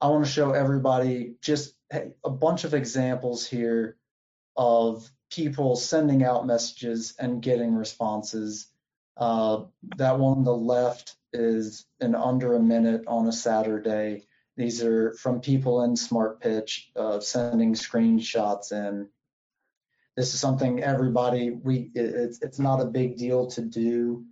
I 0.00 0.08
want 0.08 0.24
to 0.24 0.30
show 0.30 0.52
everybody 0.52 1.34
just 1.40 1.74
hey, 1.90 2.12
a 2.24 2.30
bunch 2.30 2.64
of 2.64 2.74
examples 2.74 3.46
here 3.46 3.96
of 4.56 5.08
people 5.30 5.76
sending 5.76 6.24
out 6.24 6.46
messages 6.46 7.14
and 7.18 7.42
getting 7.42 7.74
responses. 7.74 8.66
Uh, 9.16 9.64
that 9.96 10.18
one 10.18 10.38
on 10.38 10.44
the 10.44 10.54
left 10.54 11.16
is 11.32 11.86
in 12.00 12.14
under 12.14 12.54
a 12.54 12.60
minute 12.60 13.04
on 13.06 13.26
a 13.26 13.32
Saturday. 13.32 14.26
These 14.56 14.82
are 14.82 15.12
from 15.14 15.40
people 15.40 15.82
in 15.84 15.96
Smart 15.96 16.40
Pitch 16.40 16.90
uh, 16.96 17.20
sending 17.20 17.74
screenshots 17.74 18.72
in 18.72 19.08
this 20.18 20.34
is 20.34 20.40
something 20.40 20.82
everybody 20.82 21.50
we 21.52 21.92
it's 21.94 22.42
it's 22.42 22.58
not 22.58 22.80
a 22.80 22.86
big 22.86 23.16
deal 23.16 23.46
to 23.52 23.62
do. 23.62 24.24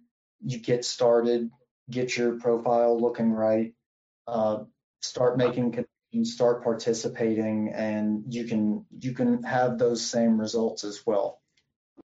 You 0.44 0.58
get 0.58 0.84
started, 0.84 1.48
get 1.88 2.16
your 2.16 2.40
profile 2.40 3.00
looking 3.00 3.30
right, 3.30 3.72
uh, 4.26 4.64
start 5.00 5.38
making 5.38 5.70
connections, 5.70 6.34
start 6.34 6.64
participating, 6.64 7.72
and 7.72 8.24
you 8.34 8.46
can 8.46 8.84
you 8.98 9.12
can 9.12 9.44
have 9.44 9.78
those 9.78 10.04
same 10.04 10.40
results 10.40 10.82
as 10.82 11.06
well. 11.06 11.40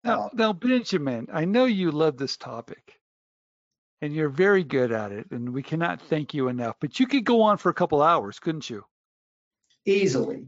Now, 0.04 0.22
uh, 0.24 0.30
now 0.34 0.54
Benjamin, 0.54 1.28
I 1.32 1.46
know 1.46 1.66
you 1.66 1.92
love 1.92 2.18
this 2.18 2.38
topic, 2.38 2.99
and 4.02 4.14
you're 4.14 4.30
very 4.30 4.64
good 4.64 4.92
at 4.92 5.12
it, 5.12 5.32
and 5.32 5.54
we 5.54 5.64
cannot 5.64 6.02
thank 6.02 6.34
you 6.34 6.48
enough. 6.48 6.76
But 6.80 7.00
you 7.00 7.08
could 7.08 7.26
go 7.26 7.42
on 7.42 7.58
for 7.58 7.70
a 7.70 7.74
couple 7.74 8.02
hours, 8.02 8.40
couldn't 8.40 8.70
you? 8.70 8.86
Easily 9.86 10.48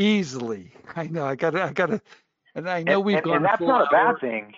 easily. 0.00 0.72
I 0.96 1.06
know. 1.06 1.24
I 1.24 1.36
got. 1.36 1.50
to 1.50 1.62
I 1.62 1.72
got 1.72 1.86
to. 1.86 2.00
And 2.54 2.68
I 2.68 2.82
know 2.82 2.96
and, 2.96 3.04
we've 3.04 3.16
and, 3.16 3.24
gone. 3.24 3.36
And 3.36 3.44
that's 3.44 3.60
not 3.60 3.82
a 3.82 3.90
bad 3.90 4.20
thing. 4.20 4.54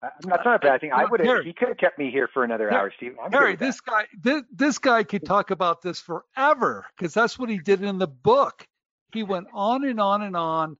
That's 0.00 0.44
not 0.44 0.56
a 0.56 0.58
bad 0.58 0.80
thing. 0.80 0.92
I 0.92 1.04
would 1.04 1.20
have. 1.20 1.44
He 1.44 1.52
could 1.52 1.68
have 1.68 1.76
kept 1.76 1.98
me 1.98 2.10
here 2.10 2.28
for 2.32 2.44
another 2.44 2.68
Harry, 2.70 2.82
hour, 2.82 2.92
Steve. 2.96 3.16
I'm 3.22 3.32
Harry, 3.32 3.56
this 3.56 3.80
guy, 3.80 4.06
this, 4.20 4.42
this 4.52 4.78
guy 4.78 5.04
could 5.04 5.24
talk 5.24 5.50
about 5.50 5.80
this 5.80 6.00
forever 6.00 6.86
because 6.96 7.14
that's 7.14 7.38
what 7.38 7.48
he 7.48 7.58
did 7.58 7.82
in 7.82 7.98
the 7.98 8.08
book. 8.08 8.66
He 9.12 9.22
went 9.22 9.46
on 9.52 9.84
and 9.84 10.00
on 10.00 10.22
and 10.22 10.36
on 10.36 10.76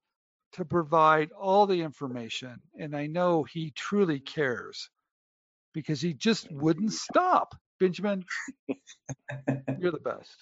to 0.52 0.64
provide 0.64 1.30
all 1.32 1.66
the 1.66 1.82
information, 1.82 2.60
and 2.78 2.96
I 2.96 3.06
know 3.06 3.44
he 3.44 3.70
truly 3.72 4.20
cares 4.20 4.90
because 5.72 6.00
he 6.00 6.14
just 6.14 6.50
wouldn't 6.52 6.92
stop. 6.92 7.54
Benjamin, 7.80 8.24
you're 9.78 9.92
the 9.92 9.98
best. 9.98 10.36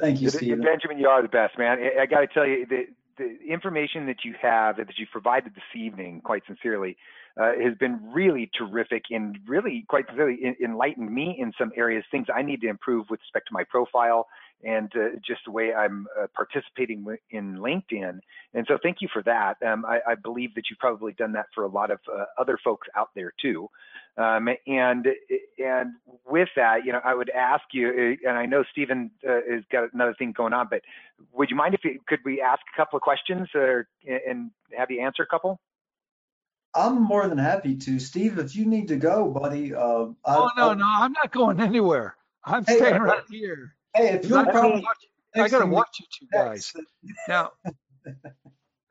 Thank 0.00 0.20
you, 0.20 0.30
Steve. 0.30 0.62
Benjamin, 0.62 0.98
you 0.98 1.08
are 1.08 1.22
the 1.22 1.28
best, 1.28 1.58
man. 1.58 1.78
I, 1.78 2.02
I 2.02 2.06
got 2.06 2.20
to 2.20 2.26
tell 2.26 2.46
you, 2.46 2.66
the, 2.66 2.84
the 3.18 3.38
information 3.48 4.06
that 4.06 4.24
you 4.24 4.34
have, 4.40 4.76
that 4.78 4.88
you 4.98 5.06
provided 5.10 5.54
this 5.54 5.62
evening, 5.74 6.20
quite 6.24 6.42
sincerely, 6.46 6.96
uh, 7.40 7.52
has 7.62 7.76
been 7.78 8.00
really 8.12 8.50
terrific 8.56 9.04
and 9.10 9.38
really, 9.46 9.84
quite 9.88 10.06
sincerely, 10.08 10.38
enlightened 10.62 11.12
me 11.12 11.36
in 11.38 11.52
some 11.58 11.70
areas, 11.76 12.04
things 12.10 12.26
I 12.34 12.42
need 12.42 12.60
to 12.62 12.68
improve 12.68 13.06
with 13.10 13.20
respect 13.20 13.48
to 13.48 13.52
my 13.52 13.64
profile 13.64 14.26
and 14.62 14.90
uh, 14.96 15.16
just 15.26 15.40
the 15.44 15.50
way 15.50 15.74
I'm 15.74 16.06
uh, 16.18 16.26
participating 16.34 17.04
in 17.30 17.56
LinkedIn. 17.56 18.20
And 18.54 18.66
so 18.66 18.78
thank 18.82 18.98
you 19.00 19.08
for 19.12 19.22
that. 19.24 19.56
Um, 19.66 19.84
I, 19.84 20.00
I, 20.06 20.14
believe 20.14 20.54
that 20.54 20.64
you've 20.70 20.78
probably 20.78 21.12
done 21.12 21.32
that 21.32 21.46
for 21.54 21.64
a 21.64 21.68
lot 21.68 21.90
of 21.90 21.98
uh, 22.10 22.24
other 22.38 22.58
folks 22.62 22.88
out 22.96 23.10
there 23.14 23.32
too. 23.40 23.68
Um, 24.16 24.48
and 24.66 25.06
and 25.58 25.94
with 26.24 26.48
that, 26.56 26.84
you 26.84 26.92
know, 26.92 27.00
I 27.04 27.14
would 27.14 27.30
ask 27.30 27.64
you, 27.72 27.88
uh, 27.88 28.28
and 28.28 28.38
I 28.38 28.46
know 28.46 28.64
Stephen 28.70 29.10
uh, 29.28 29.40
has 29.50 29.64
got 29.72 29.92
another 29.92 30.14
thing 30.16 30.32
going 30.32 30.52
on, 30.52 30.68
but 30.70 30.82
would 31.32 31.50
you 31.50 31.56
mind 31.56 31.74
if 31.74 31.84
you, 31.84 31.98
could 32.06 32.20
we 32.24 32.40
ask 32.40 32.60
a 32.72 32.76
couple 32.76 32.96
of 32.96 33.02
questions 33.02 33.48
or 33.54 33.88
and 34.06 34.50
have 34.76 34.90
you 34.90 35.02
answer 35.02 35.22
a 35.22 35.26
couple? 35.26 35.60
I'm 36.76 37.02
more 37.02 37.28
than 37.28 37.38
happy 37.38 37.76
to, 37.76 38.00
Steve. 38.00 38.38
If 38.38 38.56
you 38.56 38.66
need 38.66 38.88
to 38.88 38.96
go, 38.96 39.30
buddy. 39.30 39.74
Uh, 39.74 39.78
oh 39.78 40.16
I, 40.24 40.48
no, 40.56 40.70
I, 40.70 40.74
no, 40.74 40.84
I'm 40.86 41.12
not 41.12 41.32
going 41.32 41.60
anywhere. 41.60 42.16
I'm 42.44 42.64
hey, 42.64 42.76
staying 42.76 43.00
right 43.00 43.22
here. 43.30 43.74
Hey, 43.94 44.08
if 44.14 44.26
you're 44.26 44.44
probably, 44.44 44.82
watch, 44.82 45.06
I 45.36 45.48
gotta 45.48 45.66
watch 45.66 46.00
you 46.00 46.06
two 46.18 46.26
guys 46.32 46.72
now. 47.28 47.52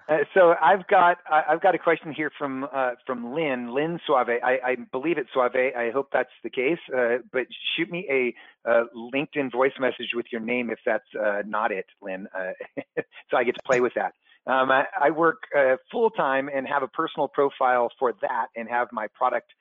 Uh, 0.10 0.18
so 0.34 0.54
I've 0.62 0.86
got 0.88 1.20
I've 1.32 1.62
got 1.62 1.76
a 1.76 1.78
question 1.78 2.12
here 2.12 2.30
from 2.38 2.68
uh, 2.74 2.92
from 3.06 3.34
Lynn 3.34 3.74
Lynn 3.74 4.00
Suave. 4.06 4.28
I, 4.44 4.60
I, 4.62 4.76
believe 4.92 5.18
it's 5.18 5.30
Suave. 5.32 5.56
I 5.56 5.92
hope 5.94 6.10
that's 6.12 6.30
the 6.44 6.50
case. 6.50 6.80
Uh, 6.94 7.20
but 7.32 7.46
shoot 7.76 7.90
me 7.90 8.06
a, 8.12 8.70
a, 8.70 8.84
LinkedIn 8.94 9.50
voice 9.50 9.72
message 9.80 10.10
with 10.14 10.26
your 10.30 10.42
name 10.42 10.70
if 10.70 10.80
that's 10.86 11.08
uh, 11.18 11.44
not 11.46 11.72
it, 11.72 11.86
Lynn. 12.02 12.28
Uh, 12.38 12.52
so 13.32 13.38
I 13.38 13.46
get 13.46 13.56
to 13.56 13.62
play 13.66 13.80
with 13.80 13.94
that. 13.96 14.12
Um, 14.46 14.72
I, 14.72 14.84
I, 15.00 15.12
work 15.12 15.44
uh, 15.58 15.78
full 15.90 16.10
time 16.10 16.50
and 16.54 16.68
have 16.68 16.84
a 16.84 16.90
personal 16.90 17.30
profile 17.30 17.90
for 17.98 18.14
that, 18.22 18.48
and 18.58 18.68
have 18.70 18.90
my 18.92 19.08
product 19.14 19.54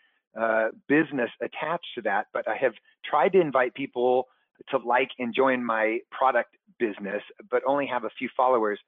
business 0.89 1.31
attached 1.41 1.87
to 1.95 2.03
that. 2.03 2.27
But 2.33 2.49
I 2.49 2.57
have 2.57 2.73
tried 3.09 3.35
to 3.35 3.41
invite 3.41 3.75
people 3.75 4.27
to 4.71 4.79
like 4.79 5.11
and 5.19 5.35
join 5.35 5.65
my 5.65 5.99
product 6.11 6.57
business, 6.79 7.23
but 7.51 7.63
only 7.67 7.87
have 7.87 8.05
a 8.05 8.11
few 8.19 8.29
followers. 8.37 8.79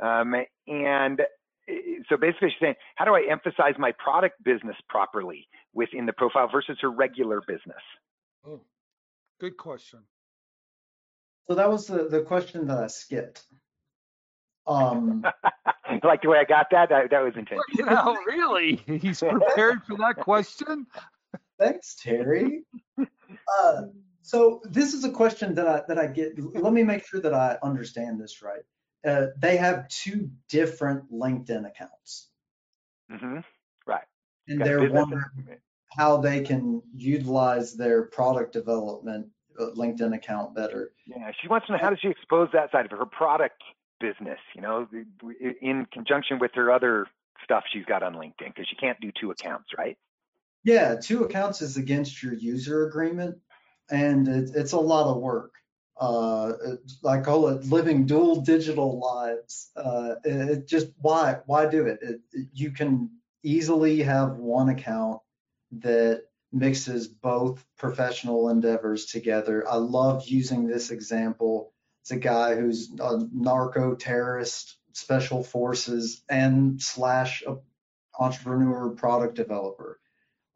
Um, 0.00 0.34
and 0.66 1.20
eh, 1.68 1.74
so 2.08 2.16
basically 2.16 2.50
she's 2.50 2.60
saying, 2.60 2.74
how 2.96 3.04
do 3.04 3.14
I 3.14 3.26
emphasize 3.30 3.74
my 3.78 3.92
product 3.92 4.42
business 4.42 4.76
properly 4.88 5.48
within 5.72 6.06
the 6.06 6.12
profile 6.12 6.48
versus 6.50 6.78
her 6.80 6.90
regular 6.90 7.40
business? 7.46 7.82
Oh, 8.46 8.60
good 9.40 9.56
question. 9.56 10.00
So 11.48 11.54
that 11.54 11.70
was 11.70 11.86
the, 11.86 12.08
the 12.08 12.22
question 12.22 12.66
that 12.68 12.78
I 12.78 12.86
skipped. 12.86 13.42
Um, 14.66 15.24
like 16.02 16.22
the 16.22 16.30
way 16.30 16.38
I 16.38 16.44
got 16.44 16.68
that? 16.70 16.88
That, 16.88 17.10
that 17.10 17.22
was 17.22 17.34
intentional. 17.36 17.64
You 17.74 17.84
know, 17.84 18.16
really? 18.26 18.82
He's 18.86 19.20
prepared 19.20 19.82
for 19.86 19.96
that 19.98 20.16
question? 20.16 20.86
Thanks, 21.58 21.96
Terry. 21.96 22.62
Uh, 23.60 23.82
so 24.24 24.60
this 24.64 24.94
is 24.94 25.04
a 25.04 25.10
question 25.10 25.54
that 25.54 25.68
I 25.68 25.82
that 25.88 25.98
I 25.98 26.06
get. 26.06 26.38
Let 26.54 26.72
me 26.72 26.82
make 26.82 27.06
sure 27.06 27.20
that 27.20 27.34
I 27.34 27.58
understand 27.62 28.20
this 28.20 28.42
right 28.42 28.62
uh, 29.04 29.26
they 29.38 29.56
have 29.56 29.88
two 29.88 30.30
different 30.48 31.12
LinkedIn 31.12 31.66
accounts. 31.66 32.28
Mm-hmm. 33.10 33.38
Right. 33.86 34.04
And 34.48 34.60
they're 34.60 34.90
wondering 34.90 35.24
how 35.96 36.16
they 36.18 36.42
can 36.42 36.82
utilize 36.94 37.74
their 37.74 38.04
product 38.04 38.52
development 38.52 39.28
uh, 39.58 39.66
LinkedIn 39.76 40.14
account 40.14 40.54
better. 40.54 40.92
Yeah, 41.06 41.30
she 41.40 41.48
wants 41.48 41.66
to 41.66 41.72
know 41.72 41.78
how 41.78 41.90
does 41.90 42.00
she 42.00 42.08
expose 42.08 42.48
that 42.52 42.72
side 42.72 42.86
of 42.86 42.98
her 42.98 43.06
product 43.06 43.62
business, 44.00 44.40
you 44.54 44.62
know, 44.62 44.88
in 45.60 45.86
conjunction 45.92 46.38
with 46.38 46.50
her 46.54 46.70
other 46.70 47.06
stuff 47.44 47.64
she's 47.72 47.84
got 47.84 48.02
on 48.02 48.14
LinkedIn, 48.14 48.48
because 48.48 48.66
she 48.68 48.76
can't 48.76 48.98
do 49.00 49.12
two 49.18 49.30
accounts, 49.30 49.68
right? 49.78 49.96
Yeah, 50.64 50.96
two 50.96 51.24
accounts 51.24 51.60
is 51.62 51.76
against 51.76 52.22
your 52.22 52.32
user 52.32 52.86
agreement, 52.86 53.36
and 53.90 54.28
it, 54.28 54.50
it's 54.54 54.72
a 54.72 54.78
lot 54.78 55.06
of 55.06 55.20
work 55.20 55.54
uh, 55.96 56.52
I 57.06 57.20
call 57.20 57.48
it 57.48 57.64
living 57.66 58.06
dual 58.06 58.40
digital 58.40 58.98
lives. 58.98 59.70
Uh, 59.76 60.16
it 60.24 60.66
just 60.66 60.88
why 61.00 61.38
why 61.46 61.66
do 61.66 61.86
it? 61.86 62.00
it? 62.02 62.20
You 62.52 62.72
can 62.72 63.10
easily 63.42 64.02
have 64.02 64.36
one 64.36 64.70
account 64.70 65.20
that 65.72 66.24
mixes 66.52 67.08
both 67.08 67.64
professional 67.76 68.48
endeavors 68.48 69.06
together. 69.06 69.68
I 69.68 69.76
love 69.76 70.26
using 70.26 70.66
this 70.66 70.90
example. 70.90 71.72
It's 72.02 72.10
a 72.10 72.16
guy 72.16 72.54
who's 72.56 72.90
a 72.98 73.20
narco 73.32 73.94
terrorist, 73.94 74.76
special 74.92 75.42
forces, 75.42 76.22
and 76.28 76.80
slash 76.82 77.44
entrepreneur 78.18 78.90
product 78.90 79.34
developer. 79.34 80.00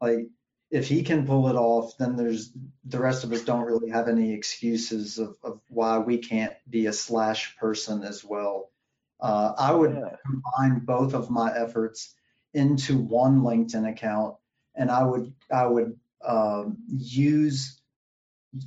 Like 0.01 0.27
if 0.71 0.87
he 0.87 1.01
can 1.01 1.25
pull 1.25 1.47
it 1.47 1.55
off, 1.55 1.97
then 1.97 2.15
there's 2.15 2.51
the 2.85 2.99
rest 2.99 3.23
of 3.23 3.31
us 3.31 3.41
don't 3.41 3.65
really 3.65 3.89
have 3.89 4.07
any 4.07 4.33
excuses 4.33 5.17
of, 5.17 5.35
of 5.43 5.59
why 5.69 5.97
we 5.97 6.17
can't 6.17 6.53
be 6.69 6.85
a 6.85 6.93
slash 6.93 7.57
person 7.57 8.03
as 8.03 8.23
well. 8.23 8.69
Uh, 9.19 9.53
I 9.57 9.73
would 9.73 9.93
yeah. 9.93 10.15
combine 10.25 10.79
both 10.85 11.13
of 11.13 11.29
my 11.29 11.51
efforts 11.55 12.13
into 12.53 12.97
one 12.97 13.41
LinkedIn 13.41 13.89
account, 13.89 14.35
and 14.75 14.91
I 14.91 15.03
would 15.03 15.33
I 15.51 15.65
would 15.65 15.99
um, 16.25 16.77
use 16.87 17.81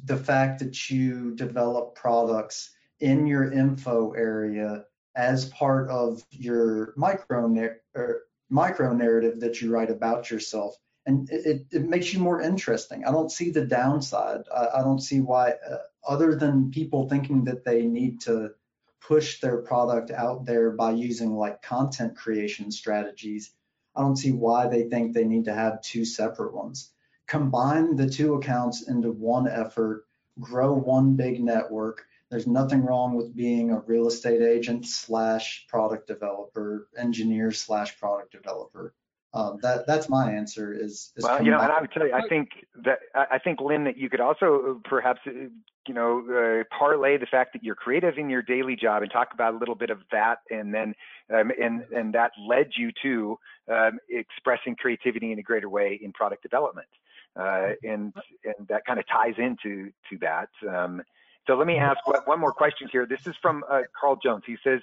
the 0.05 0.17
fact 0.17 0.59
that 0.61 0.91
you 0.91 1.35
develop 1.35 1.95
products 1.95 2.71
in 3.01 3.27
your 3.27 3.51
info 3.53 4.13
area 4.13 4.85
as 5.15 5.47
part 5.47 5.89
of 5.89 6.23
your 6.31 6.95
micro 6.97 7.47
or 7.95 8.23
micro 8.49 8.93
narrative 8.93 9.41
that 9.41 9.61
you 9.61 9.73
write 9.73 9.91
about 9.91 10.31
yourself 10.31 10.77
and 11.07 11.29
it, 11.31 11.67
it 11.71 11.89
makes 11.89 12.13
you 12.13 12.21
more 12.21 12.41
interesting. 12.41 13.05
I 13.05 13.11
don't 13.11 13.31
see 13.31 13.51
the 13.51 13.65
downside. 13.65 14.43
I, 14.55 14.69
I 14.79 14.83
don't 14.83 15.01
see 15.01 15.21
why, 15.21 15.51
uh, 15.51 15.79
other 16.07 16.37
than 16.37 16.71
people 16.71 17.09
thinking 17.09 17.45
that 17.45 17.65
they 17.65 17.83
need 17.83 18.21
to 18.23 18.53
push 19.01 19.41
their 19.41 19.59
product 19.59 20.13
out 20.13 20.45
there 20.45 20.71
by 20.71 20.93
using 20.93 21.35
like 21.35 21.61
content 21.61 22.17
creation 22.17 22.71
strategies. 22.71 23.53
I 23.97 24.03
don't 24.03 24.17
see 24.17 24.33
why 24.33 24.69
they 24.69 24.85
think 24.85 25.13
they 25.13 25.25
need 25.25 25.47
to 25.47 25.55
have 25.55 25.83
two 25.83 26.05
separate 26.05 26.55
ones. 26.55 26.93
Combine 27.27 27.97
the 27.97 28.09
two 28.09 28.35
accounts 28.35 28.89
into 28.89 29.11
one 29.11 29.49
effort, 29.49 30.07
grow 30.39 30.73
one 30.73 31.17
big 31.17 31.43
network. 31.43 32.07
There's 32.31 32.47
nothing 32.47 32.83
wrong 32.85 33.15
with 33.15 33.37
being 33.37 33.71
a 33.71 33.81
real 33.81 34.07
estate 34.07 34.41
agent 34.41 34.87
slash 34.87 35.67
product 35.69 36.07
developer, 36.07 36.89
engineer 36.97 37.51
slash 37.51 37.99
product 37.99 38.33
developer 38.33 38.95
um, 39.35 39.59
that 39.63 39.87
that's 39.87 40.09
my 40.09 40.31
answer. 40.31 40.75
Is, 40.75 41.13
is 41.17 41.25
well, 41.25 41.43
you 41.43 41.51
know, 41.51 41.61
and 41.61 41.73
I 41.73 41.81
would 41.81 41.91
tell 41.91 42.07
you, 42.07 42.13
I 42.13 42.29
think 42.29 42.51
that 42.85 42.99
I 43.15 43.39
think 43.39 43.61
Lynn, 43.61 43.85
that 43.85 43.97
you 43.97 44.11
could 44.11 44.21
also 44.21 44.81
perhaps 44.85 45.21
uh, 45.27 45.31
you 45.89 45.95
know 45.95 46.23
uh, 46.29 46.65
parlay 46.77 47.17
the 47.17 47.27
fact 47.27 47.55
that 47.55 47.65
you're 47.65 47.75
creative 47.75 48.19
in 48.19 48.29
your 48.29 48.43
daily 48.43 48.77
job 48.77 49.03
and 49.03 49.11
talk 49.11 49.29
about 49.33 49.55
a 49.55 49.57
little 49.57 49.75
bit 49.75 49.89
of 49.89 50.01
that, 50.11 50.41
and 50.51 50.75
then 50.75 50.95
um, 51.35 51.51
and 51.61 51.85
and 51.97 52.15
that 52.15 52.33
led 52.47 52.73
you 52.77 52.91
to 53.03 53.39
um, 53.73 53.99
expressing 54.11 54.77
creativity 54.77 55.33
in 55.33 55.39
a 55.39 55.43
greater 55.43 55.71
way 55.71 55.99
in 56.03 56.13
product 56.13 56.43
development, 56.43 56.89
uh, 57.35 57.71
and 57.83 58.13
and 58.45 58.69
that 58.69 58.85
kind 58.85 58.99
of 58.99 59.07
ties 59.09 59.35
into 59.39 59.91
to 60.11 60.19
that. 60.21 60.51
Um, 60.69 61.03
so 61.47 61.55
let 61.55 61.67
me 61.67 61.79
ask 61.79 61.99
one 62.27 62.39
more 62.39 62.53
question 62.53 62.89
here. 62.93 63.07
This 63.07 63.27
is 63.27 63.35
from 63.41 63.65
uh, 63.69 63.81
Carl 63.99 64.19
Jones. 64.23 64.45
He 64.47 64.57
says 64.63 64.81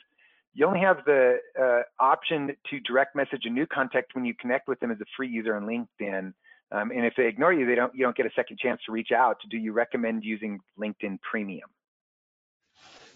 you 0.54 0.66
only 0.66 0.80
have 0.80 0.98
the 1.06 1.38
uh, 1.60 1.82
option 2.00 2.56
to 2.70 2.80
direct 2.82 3.16
message 3.16 3.42
a 3.46 3.50
new 3.50 3.66
contact 3.66 4.16
when 4.16 4.26
you 4.26 4.34
connect 4.34 4.68
with 4.68 4.80
them 4.80 4.92
as 4.92 5.00
a 5.00 5.06
free 5.16 5.30
user 5.30 5.56
on 5.56 5.64
LinkedIn. 5.64 6.34
Um, 6.72 6.92
and 6.92 7.06
if 7.06 7.14
they 7.18 7.28
ignore 7.28 7.54
you, 7.54 7.66
they 7.66 7.76
don't 7.76 7.94
you 7.96 8.04
don't 8.04 8.16
get 8.16 8.26
a 8.26 8.32
second 8.36 8.60
chance 8.60 8.82
to 8.86 8.92
reach 8.92 9.12
out. 9.12 9.38
Do 9.50 9.58
you 9.58 9.74
recommend 9.74 10.24
using 10.24 10.60
LinkedIn 10.80 11.20
Premium? 11.22 11.70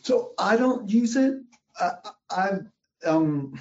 So 0.01 0.33
I 0.37 0.57
don't 0.57 0.89
use 0.89 1.15
it. 1.15 1.35
I, 1.79 1.91
I 2.29 2.49
um, 3.05 3.59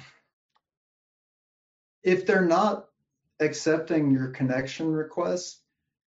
if 2.03 2.25
they're 2.25 2.45
not 2.45 2.85
accepting 3.39 4.11
your 4.11 4.29
connection 4.29 4.91
request, 4.91 5.61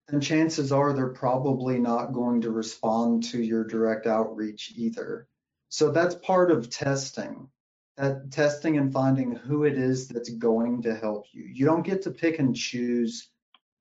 then 0.08 0.22
chances 0.22 0.72
are 0.72 0.94
they're 0.94 1.10
probably 1.10 1.80
not 1.80 2.14
going 2.14 2.42
to 2.42 2.52
respond 2.52 3.24
to 3.32 3.42
your 3.42 3.64
direct 3.66 4.08
outreach 4.08 4.74
either. 4.76 5.28
So 5.72 5.90
that's 5.90 6.16
part 6.16 6.52
of 6.52 6.70
testing. 6.70 7.48
That 7.96 8.30
testing 8.30 8.78
and 8.78 8.92
finding 8.92 9.36
who 9.36 9.64
it 9.64 9.78
is 9.78 10.10
that's 10.10 10.30
going 10.30 10.82
to 10.82 10.94
help 10.94 11.28
you. 11.32 11.44
You 11.44 11.66
don't 11.66 11.86
get 11.86 12.02
to 12.04 12.12
pick 12.12 12.40
and 12.40 12.54
choose 12.54 13.30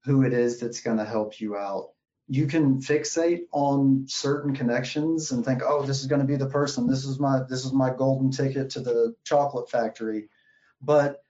who 0.04 0.22
it 0.22 0.32
is 0.32 0.60
that's 0.60 0.82
going 0.82 0.98
to 0.98 1.04
help 1.04 1.40
you 1.40 1.56
out. 1.56 1.90
You 2.28 2.46
can 2.46 2.80
fixate 2.80 3.46
on 3.50 4.04
certain 4.06 4.54
connections 4.54 5.32
and 5.32 5.44
think, 5.44 5.62
"Oh, 5.64 5.84
this 5.84 6.00
is 6.00 6.06
going 6.06 6.20
to 6.20 6.26
be 6.26 6.36
the 6.36 6.46
person. 6.46 6.86
This 6.86 7.04
is 7.04 7.18
my 7.18 7.42
this 7.48 7.64
is 7.64 7.72
my 7.72 7.90
golden 7.92 8.30
ticket 8.30 8.70
to 8.70 8.80
the 8.80 9.16
chocolate 9.24 9.68
factory." 9.68 10.28
But 10.80 11.24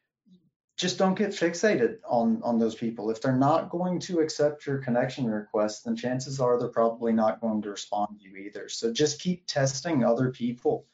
just 0.80 0.96
don't 0.96 1.14
get 1.14 1.30
fixated 1.30 1.98
on 2.08 2.40
on 2.42 2.58
those 2.58 2.74
people. 2.74 3.10
If 3.10 3.20
they're 3.20 3.36
not 3.36 3.68
going 3.68 4.00
to 4.00 4.20
accept 4.20 4.66
your 4.66 4.78
connection 4.78 5.30
request, 5.30 5.84
then 5.84 5.94
chances 5.94 6.40
are 6.40 6.58
they're 6.58 6.68
probably 6.68 7.12
not 7.12 7.40
going 7.40 7.60
to 7.62 7.70
respond 7.70 8.18
to 8.18 8.28
you 8.28 8.36
either. 8.36 8.68
So 8.68 8.90
just 8.90 9.20
keep 9.20 9.46
testing 9.46 10.04
other 10.04 10.30
people 10.30 10.86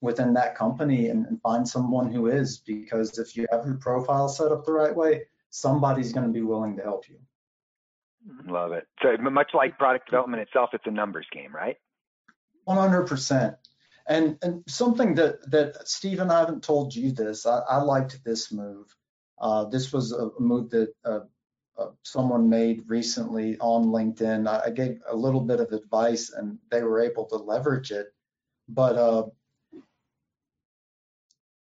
within 0.00 0.34
that 0.34 0.54
company 0.54 1.08
and, 1.08 1.26
and 1.26 1.42
find 1.42 1.68
someone 1.68 2.12
who 2.12 2.28
is, 2.28 2.58
because 2.58 3.18
if 3.18 3.36
you 3.36 3.46
have 3.50 3.66
your 3.66 3.76
profile 3.76 4.28
set 4.28 4.52
up 4.52 4.64
the 4.64 4.72
right 4.72 4.94
way, 4.94 5.22
somebody's 5.50 6.12
going 6.12 6.26
to 6.26 6.32
be 6.32 6.42
willing 6.42 6.76
to 6.76 6.82
help 6.82 7.08
you. 7.08 7.18
Love 8.46 8.72
it. 8.72 8.86
So 9.02 9.16
much 9.16 9.50
like 9.54 9.76
product 9.76 10.06
development 10.06 10.42
itself, 10.42 10.70
it's 10.72 10.86
a 10.86 10.90
numbers 10.90 11.26
game, 11.32 11.54
right? 11.54 11.76
100%. 12.68 13.56
And 14.08 14.36
and 14.42 14.64
something 14.66 15.14
that 15.14 15.48
that 15.52 15.86
Stephen, 15.88 16.30
I 16.30 16.40
haven't 16.40 16.64
told 16.64 16.92
you 16.92 17.12
this. 17.12 17.46
I, 17.46 17.60
I 17.68 17.76
liked 17.82 18.24
this 18.24 18.50
move 18.50 18.92
uh, 19.42 19.64
this 19.64 19.92
was 19.92 20.12
a 20.12 20.30
move 20.38 20.70
that 20.70 20.94
uh, 21.04 21.20
uh, 21.76 21.88
someone 22.02 22.48
made 22.48 22.84
recently 22.86 23.58
on 23.58 23.86
LinkedIn. 23.86 24.48
I, 24.48 24.66
I, 24.66 24.70
gave 24.70 25.00
a 25.08 25.16
little 25.16 25.40
bit 25.40 25.58
of 25.58 25.72
advice 25.72 26.30
and 26.30 26.58
they 26.70 26.82
were 26.82 27.00
able 27.00 27.24
to 27.26 27.36
leverage 27.36 27.90
it. 27.90 28.14
But 28.68 28.96
uh, 28.96 29.24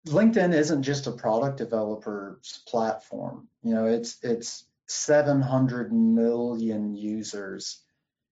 LinkedIn 0.09 0.55
isn't 0.55 0.83
just 0.83 1.07
a 1.07 1.13
product 1.13 1.59
developer's 1.59 2.63
platform. 2.67 3.49
You 3.63 3.75
know, 3.75 3.87
it's 3.87 4.19
it's 4.23 4.65
700 4.87 5.93
million 5.93 6.97
users. 6.97 7.83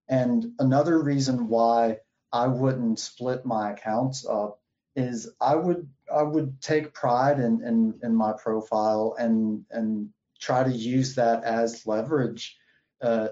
And 0.08 0.52
another 0.58 1.00
reason 1.00 1.48
why 1.48 1.98
I 2.32 2.48
wouldn't 2.48 2.98
split 2.98 3.46
my 3.46 3.72
accounts 3.72 4.26
up 4.26 4.60
is 4.96 5.30
I 5.40 5.54
would 5.54 5.88
I 6.14 6.22
would 6.22 6.60
take 6.60 6.94
pride 6.94 7.40
in, 7.40 7.62
in, 7.64 7.98
in 8.02 8.14
my 8.14 8.32
profile 8.32 9.16
and 9.18 9.64
and 9.70 10.10
try 10.40 10.62
to 10.62 10.70
use 10.70 11.14
that 11.14 11.44
as 11.44 11.86
leverage 11.86 12.56
uh, 13.00 13.28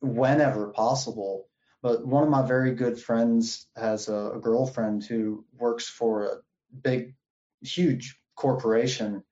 whenever 0.00 0.68
possible. 0.68 1.48
But 1.82 2.06
one 2.06 2.24
of 2.24 2.28
my 2.28 2.42
very 2.42 2.74
good 2.74 3.00
friends 3.00 3.66
has 3.76 4.08
a, 4.08 4.32
a 4.34 4.40
girlfriend 4.40 5.04
who 5.04 5.44
works 5.56 5.88
for 5.88 6.24
a 6.24 6.36
big, 6.82 7.14
huge 7.62 8.18
corporation, 8.34 9.22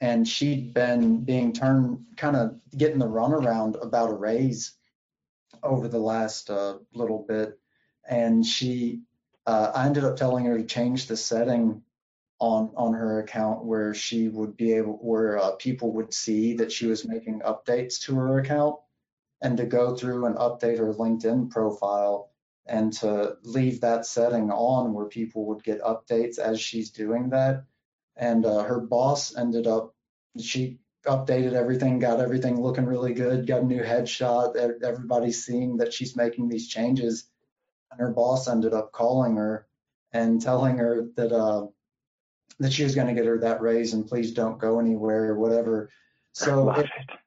and 0.00 0.28
she'd 0.28 0.74
been 0.74 1.24
being 1.24 1.52
turned 1.52 2.04
kind 2.16 2.36
of 2.36 2.60
getting 2.76 2.98
the 2.98 3.06
runaround 3.06 3.82
about 3.82 4.10
a 4.10 4.14
raise 4.14 4.76
over 5.62 5.88
the 5.88 5.98
last 5.98 6.50
uh, 6.50 6.76
little 6.94 7.24
bit, 7.26 7.58
and 8.08 8.44
she 8.44 9.00
uh, 9.46 9.72
I 9.74 9.86
ended 9.86 10.04
up 10.04 10.16
telling 10.16 10.44
her 10.44 10.58
to 10.58 10.64
change 10.64 11.06
the 11.06 11.16
setting 11.16 11.82
on 12.40 12.70
on 12.76 12.94
her 12.94 13.20
account 13.20 13.64
where 13.64 13.94
she 13.94 14.28
would 14.28 14.56
be 14.56 14.72
able 14.72 14.94
where 14.94 15.38
uh, 15.38 15.52
people 15.52 15.92
would 15.92 16.12
see 16.12 16.54
that 16.54 16.72
she 16.72 16.86
was 16.86 17.06
making 17.06 17.40
updates 17.40 18.00
to 18.00 18.14
her 18.16 18.38
account 18.38 18.76
and 19.42 19.56
to 19.58 19.66
go 19.66 19.94
through 19.94 20.26
and 20.26 20.36
update 20.36 20.78
her 20.78 20.92
LinkedIn 20.92 21.50
profile 21.50 22.30
and 22.66 22.92
to 22.92 23.36
leave 23.42 23.80
that 23.80 24.06
setting 24.06 24.50
on 24.50 24.92
where 24.92 25.06
people 25.06 25.46
would 25.46 25.62
get 25.62 25.82
updates 25.82 26.38
as 26.38 26.60
she's 26.60 26.90
doing 26.90 27.30
that. 27.30 27.64
And 28.16 28.44
uh, 28.44 28.62
her 28.62 28.80
boss 28.80 29.36
ended 29.36 29.66
up 29.66 29.94
she 30.38 30.78
updated 31.06 31.54
everything 31.54 31.98
got 31.98 32.20
everything 32.20 32.60
looking 32.60 32.84
really 32.84 33.14
good 33.14 33.46
got 33.46 33.62
a 33.62 33.64
new 33.64 33.82
headshot 33.82 34.54
everybody's 34.82 35.44
seeing 35.44 35.78
that 35.78 35.92
she's 35.92 36.16
making 36.16 36.48
these 36.48 36.68
changes. 36.68 37.26
And 37.90 38.00
her 38.00 38.12
boss 38.12 38.48
ended 38.48 38.72
up 38.72 38.92
calling 38.92 39.36
her 39.36 39.66
and 40.12 40.40
telling 40.40 40.78
her 40.78 41.08
that 41.16 41.32
uh, 41.32 41.66
that 42.60 42.72
she 42.72 42.84
was 42.84 42.94
going 42.94 43.08
to 43.08 43.14
get 43.14 43.26
her 43.26 43.38
that 43.38 43.60
raise 43.60 43.94
and 43.94 44.06
please 44.06 44.32
don't 44.32 44.60
go 44.60 44.78
anywhere 44.78 45.30
or 45.30 45.38
whatever. 45.38 45.90
So 46.32 46.70
it, 46.70 46.86
it. 47.08 47.18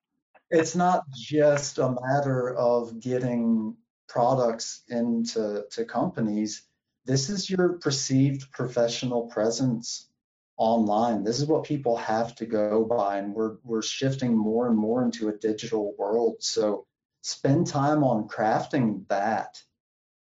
it's 0.50 0.76
not 0.76 1.04
just 1.12 1.80
a 1.80 1.96
matter 2.02 2.56
of 2.56 3.00
getting 3.00 3.76
products 4.08 4.84
into 4.88 5.66
to 5.72 5.86
companies. 5.86 6.64
This 7.06 7.30
is 7.30 7.50
your 7.50 7.74
perceived 7.80 8.52
professional 8.52 9.24
presence 9.24 10.08
online. 10.56 11.24
This 11.24 11.40
is 11.40 11.48
what 11.48 11.66
people 11.66 11.98
have 11.98 12.36
to 12.36 12.46
go 12.46 12.86
by, 12.86 13.18
and 13.18 13.34
we're 13.34 13.58
we're 13.64 13.82
shifting 13.82 14.38
more 14.38 14.68
and 14.68 14.78
more 14.78 15.04
into 15.04 15.30
a 15.30 15.38
digital 15.38 15.96
world. 15.98 16.38
So 16.40 16.86
spend 17.22 17.68
time 17.68 18.04
on 18.04 18.28
crafting 18.28 19.08
that 19.08 19.62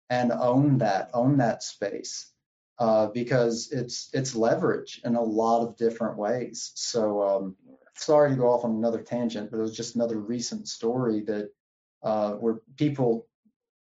and 0.09 0.33
own 0.33 0.79
that, 0.79 1.11
own 1.13 1.39
that 1.39 1.63
space. 1.63 2.32
Uh, 2.79 3.07
because 3.09 3.71
it's 3.71 4.09
it's 4.13 4.35
leverage 4.35 5.01
in 5.05 5.15
a 5.15 5.23
lot 5.23 5.63
of 5.63 5.77
different 5.77 6.17
ways. 6.17 6.73
So 6.75 7.23
um, 7.23 7.57
sorry 7.95 8.31
to 8.31 8.37
go 8.37 8.51
off 8.51 8.65
on 8.65 8.73
another 8.73 9.03
tangent, 9.03 9.51
but 9.51 9.59
it 9.59 9.63
was 9.63 9.77
just 9.77 9.95
another 9.95 10.19
recent 10.19 10.67
story 10.67 11.21
that 11.23 11.51
uh, 12.03 12.33
where 12.33 12.61
people 12.77 13.27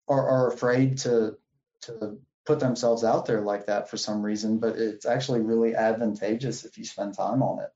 are, 0.07 0.27
are 0.27 0.51
afraid 0.51 0.97
to 0.99 1.37
to 1.83 2.17
put 2.45 2.59
themselves 2.59 3.03
out 3.03 3.25
there 3.25 3.41
like 3.41 3.67
that 3.67 3.89
for 3.89 3.97
some 3.97 4.23
reason, 4.23 4.57
but 4.57 4.75
it's 4.75 5.05
actually 5.05 5.41
really 5.41 5.75
advantageous 5.75 6.65
if 6.65 6.77
you 6.77 6.83
spend 6.83 7.13
time 7.13 7.43
on 7.43 7.59
it. 7.59 7.69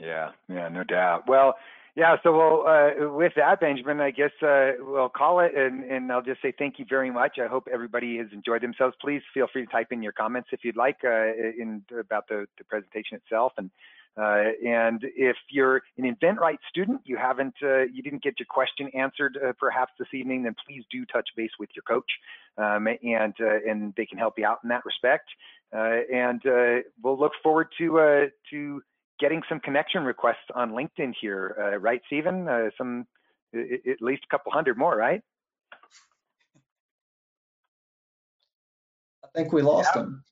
Yeah, 0.00 0.30
yeah, 0.48 0.68
no 0.68 0.82
doubt. 0.82 1.28
Well, 1.28 1.54
Yeah, 1.94 2.16
so 2.22 2.32
we'll, 2.32 2.66
uh, 2.66 3.14
with 3.14 3.34
that, 3.36 3.60
Benjamin, 3.60 4.00
I 4.00 4.12
guess 4.12 4.30
uh, 4.42 4.72
we'll 4.80 5.10
call 5.10 5.40
it, 5.40 5.52
and, 5.54 5.84
and 5.84 6.10
I'll 6.10 6.22
just 6.22 6.40
say 6.40 6.54
thank 6.58 6.78
you 6.78 6.86
very 6.88 7.10
much. 7.10 7.38
I 7.38 7.46
hope 7.48 7.68
everybody 7.70 8.16
has 8.16 8.28
enjoyed 8.32 8.62
themselves. 8.62 8.96
Please 8.98 9.20
feel 9.34 9.46
free 9.52 9.66
to 9.66 9.70
type 9.70 9.88
in 9.90 10.02
your 10.02 10.12
comments 10.12 10.48
if 10.52 10.60
you'd 10.64 10.76
like 10.76 10.96
uh, 11.04 11.26
in 11.34 11.82
about 12.00 12.28
the, 12.28 12.46
the 12.56 12.64
presentation 12.64 13.18
itself. 13.18 13.52
And 13.58 13.70
uh, 14.14 14.52
and 14.66 15.02
if 15.16 15.36
you're 15.50 15.76
an 15.96 16.04
InventRight 16.04 16.58
student, 16.68 17.00
you 17.06 17.16
haven't, 17.16 17.54
uh, 17.62 17.84
you 17.84 18.02
didn't 18.02 18.22
get 18.22 18.34
your 18.38 18.46
question 18.46 18.90
answered 18.94 19.38
uh, 19.42 19.52
perhaps 19.58 19.92
this 19.98 20.08
evening, 20.12 20.42
then 20.42 20.54
please 20.66 20.84
do 20.90 21.06
touch 21.06 21.30
base 21.34 21.52
with 21.58 21.70
your 21.74 21.82
coach, 21.82 22.10
um, 22.58 22.86
and 22.86 23.34
and 23.38 23.94
they 23.96 24.04
can 24.04 24.18
help 24.18 24.34
you 24.36 24.44
out 24.44 24.58
in 24.62 24.68
that 24.68 24.84
respect. 24.84 25.30
and 25.72 26.42
we'll 27.02 27.18
look 27.18 27.32
forward 27.42 27.68
to 27.78 28.28
to 28.50 28.82
getting 29.18 29.42
some 29.48 29.60
connection 29.60 30.04
requests 30.04 30.48
on 30.54 30.72
LinkedIn 30.72 31.14
here, 31.20 31.56
uh, 31.58 31.78
right, 31.78 32.00
Stephen? 32.06 32.48
Uh, 32.48 32.70
some, 32.76 33.06
at 33.54 34.00
least 34.00 34.22
a 34.24 34.30
couple 34.30 34.52
hundred 34.52 34.78
more, 34.78 34.96
right? 34.96 35.22
I 39.24 39.28
think 39.34 39.52
we 39.52 39.62
lost 39.62 39.90
yeah. 39.94 40.02
him. 40.02 40.24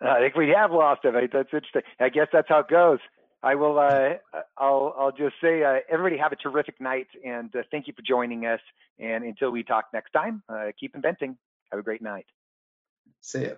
I 0.00 0.18
think 0.18 0.34
we 0.34 0.48
have 0.48 0.72
lost 0.72 1.04
him. 1.04 1.14
That's 1.14 1.48
interesting. 1.52 1.82
I 2.00 2.08
guess 2.08 2.26
that's 2.32 2.48
how 2.48 2.60
it 2.60 2.68
goes. 2.68 2.98
I 3.42 3.54
will. 3.54 3.78
Uh, 3.78 4.14
I'll. 4.56 4.94
I'll 4.98 5.12
just 5.12 5.34
say, 5.42 5.62
uh, 5.64 5.78
everybody 5.88 6.16
have 6.18 6.32
a 6.32 6.36
terrific 6.36 6.80
night, 6.80 7.08
and 7.24 7.54
uh, 7.56 7.62
thank 7.70 7.86
you 7.86 7.92
for 7.94 8.02
joining 8.02 8.46
us. 8.46 8.60
And 8.98 9.24
until 9.24 9.50
we 9.50 9.62
talk 9.62 9.86
next 9.92 10.10
time, 10.12 10.42
uh, 10.48 10.66
keep 10.78 10.94
inventing. 10.94 11.36
Have 11.70 11.80
a 11.80 11.82
great 11.82 12.02
night. 12.02 12.26
See 13.20 13.42
you. 13.42 13.56